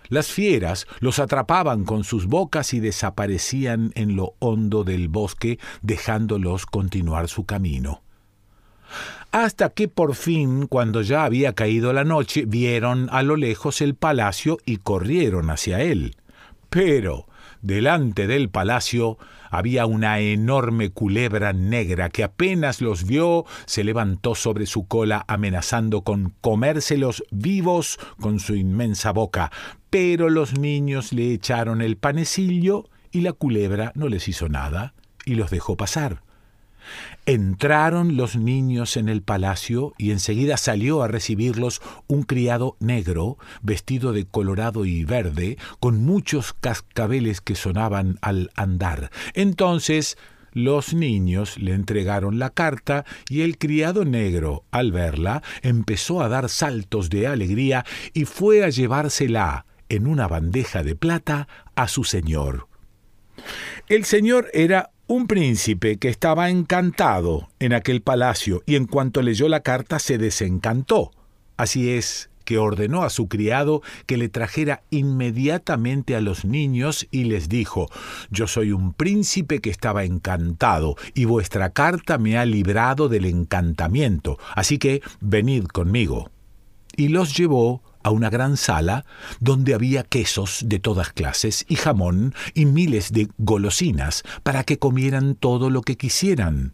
[0.09, 6.67] las fieras los atrapaban con sus bocas y desaparecían en lo hondo del bosque, dejándolos
[6.67, 8.05] continuar su camino
[9.33, 13.95] hasta que por fin, cuando ya había caído la noche, vieron a lo lejos el
[13.95, 16.17] palacio y corrieron hacia él.
[16.71, 17.27] Pero
[17.61, 19.19] delante del palacio
[19.51, 26.03] había una enorme culebra negra que apenas los vio se levantó sobre su cola amenazando
[26.03, 29.51] con comérselos vivos con su inmensa boca.
[29.91, 34.95] Pero los niños le echaron el panecillo y la culebra no les hizo nada
[35.25, 36.23] y los dejó pasar.
[37.29, 44.15] Entraron los niños en el palacio y enseguida salió a recibirlos un criado negro, vestido
[44.15, 49.11] de colorado y verde, con muchos cascabeles que sonaban al andar.
[49.35, 50.17] Entonces
[50.55, 56.49] los niños le entregaron la carta y el criado negro, al verla, empezó a dar
[56.49, 57.85] saltos de alegría
[58.15, 62.69] y fue a llevársela en una bandeja de plata a su señor.
[63.87, 69.49] El señor era un príncipe que estaba encantado en aquel palacio y en cuanto leyó
[69.49, 71.11] la carta se desencantó.
[71.57, 77.25] Así es que ordenó a su criado que le trajera inmediatamente a los niños y
[77.25, 77.89] les dijo,
[78.31, 84.39] Yo soy un príncipe que estaba encantado, y vuestra carta me ha librado del encantamiento,
[84.55, 86.31] así que venid conmigo.
[86.97, 89.05] Y los llevó a una gran sala
[89.41, 95.35] donde había quesos de todas clases y jamón y miles de golosinas para que comieran
[95.35, 96.73] todo lo que quisieran.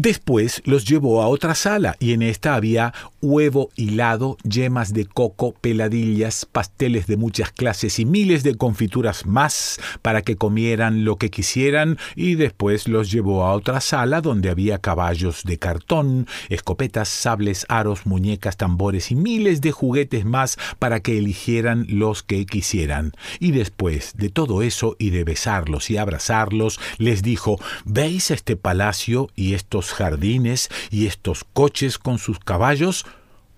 [0.00, 5.56] Después los llevó a otra sala y en esta había huevo hilado, yemas de coco,
[5.60, 11.30] peladillas, pasteles de muchas clases y miles de confituras más para que comieran lo que
[11.30, 17.66] quisieran y después los llevó a otra sala donde había caballos de cartón, escopetas, sables,
[17.68, 23.14] aros, muñecas, tambores y miles de juguetes más para que eligieran los que quisieran.
[23.40, 29.28] Y después de todo eso y de besarlos y abrazarlos, les dijo, ¿veis este palacio
[29.34, 33.06] y estos jardines y estos coches con sus caballos?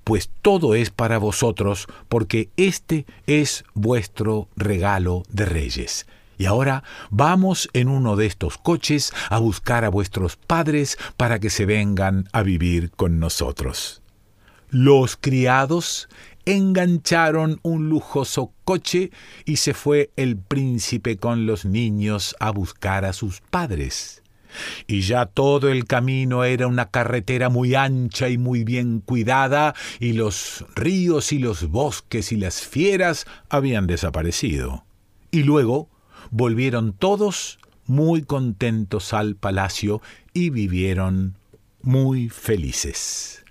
[0.05, 6.07] Pues todo es para vosotros, porque este es vuestro regalo de reyes.
[6.41, 11.50] Y ahora vamos en uno de estos coches a buscar a vuestros padres para que
[11.50, 14.00] se vengan a vivir con nosotros.
[14.70, 16.09] Los criados
[16.47, 19.10] engancharon un lujoso coche
[19.44, 24.19] y se fue el príncipe con los niños a buscar a sus padres.
[24.86, 30.12] Y ya todo el camino era una carretera muy ancha y muy bien cuidada, y
[30.12, 34.84] los ríos y los bosques y las fieras habían desaparecido.
[35.30, 35.88] Y luego
[36.30, 40.00] volvieron todos muy contentos al palacio
[40.32, 41.36] y vivieron
[41.82, 43.44] muy felices.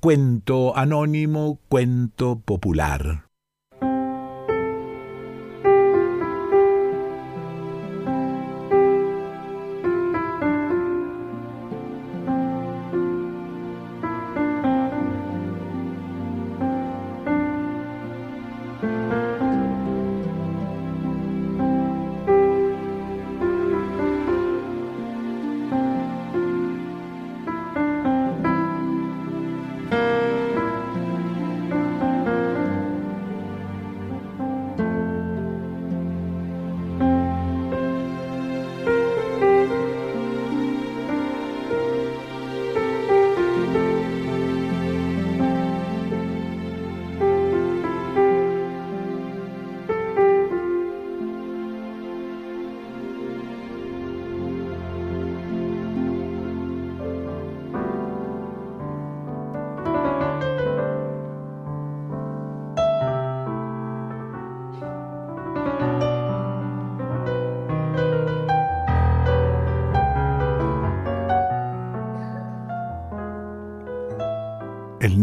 [0.00, 3.25] Cuento anónimo, cuento popular.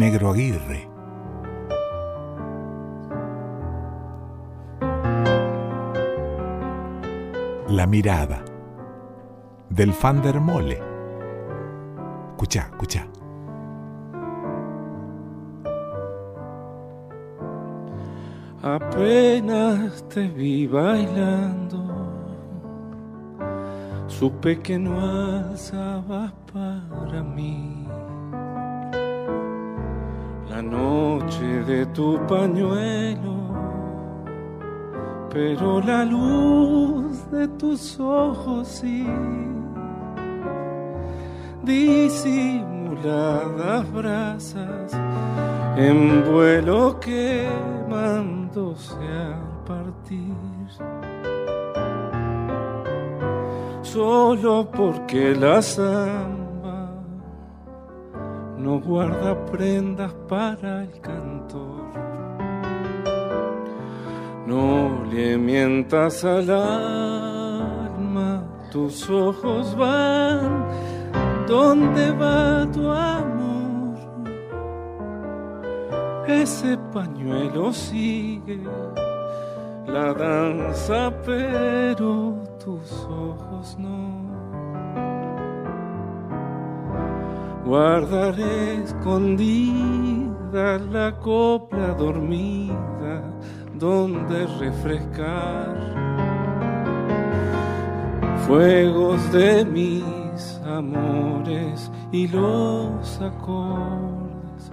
[0.04, 0.90] Negro Aguirre.
[7.70, 8.44] La mirada
[9.70, 10.82] del Fandermole.
[12.32, 13.08] Escucha, escucha.
[18.62, 21.82] Apenas te vi bailando,
[24.08, 27.83] supe que no alzabas para mí
[30.70, 33.34] noche de tu pañuelo,
[35.30, 39.08] pero la luz de tus ojos sí,
[41.64, 44.94] disimuladas brasas
[45.78, 50.36] en vuelo quemándose al partir.
[53.82, 56.33] Solo porque la samba no
[58.86, 61.84] guarda prendas para el cantor.
[64.46, 70.68] No le mientas al alma, tus ojos van
[71.48, 73.98] donde va tu amor.
[76.28, 78.60] Ese pañuelo sigue
[79.88, 84.23] la danza, pero tus ojos no.
[87.66, 93.24] Guardaré escondida la copla dormida
[93.80, 95.74] donde refrescar
[98.46, 104.72] fuegos de mis amores y los acordes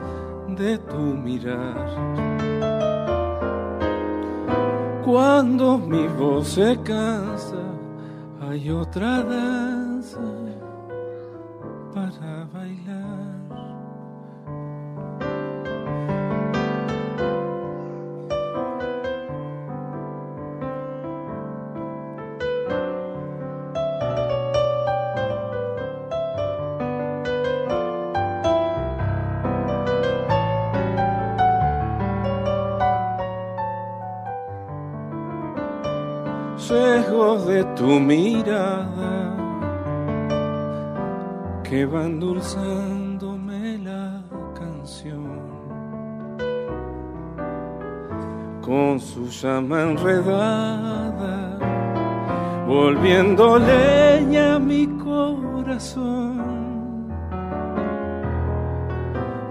[0.58, 1.86] de tu mirar.
[5.04, 7.62] Cuando mi voz se cansa,
[8.40, 9.69] hay otra danza
[37.81, 39.15] tu mirada
[41.65, 45.41] que van dulzándome la canción
[48.60, 51.59] con su llama enredada,
[52.68, 56.36] volviendo leña a mi corazón.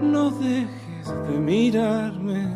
[0.00, 2.46] No dejes de mirarme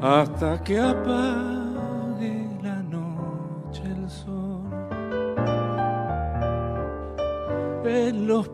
[0.00, 1.59] hasta que apague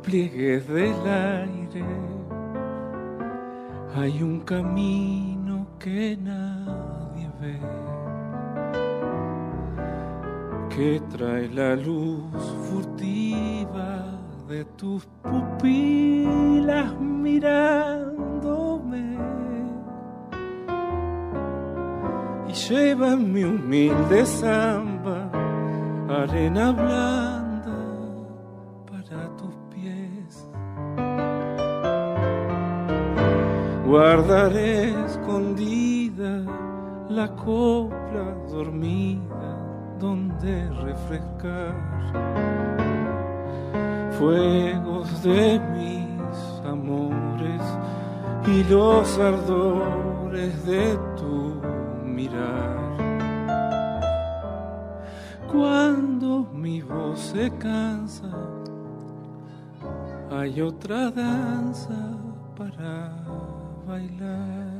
[0.06, 1.84] pliegues del aire.
[3.96, 7.58] Hay un camino que nadie ve,
[10.70, 12.22] que trae la luz
[12.70, 17.56] furtiva de tus pupilas mirándome.
[22.48, 25.30] Y lleva mi humilde samba
[26.08, 27.35] arena blanda
[33.96, 36.44] Guardaré escondida
[37.08, 41.74] la copla dormida donde refrescar
[44.18, 47.62] fuegos de mis amores
[48.46, 51.54] y los ardores de tu
[52.04, 52.76] mirar.
[55.50, 58.30] Cuando mi voz se cansa,
[60.30, 61.96] hay otra danza
[62.58, 63.26] para
[63.86, 64.75] bailar.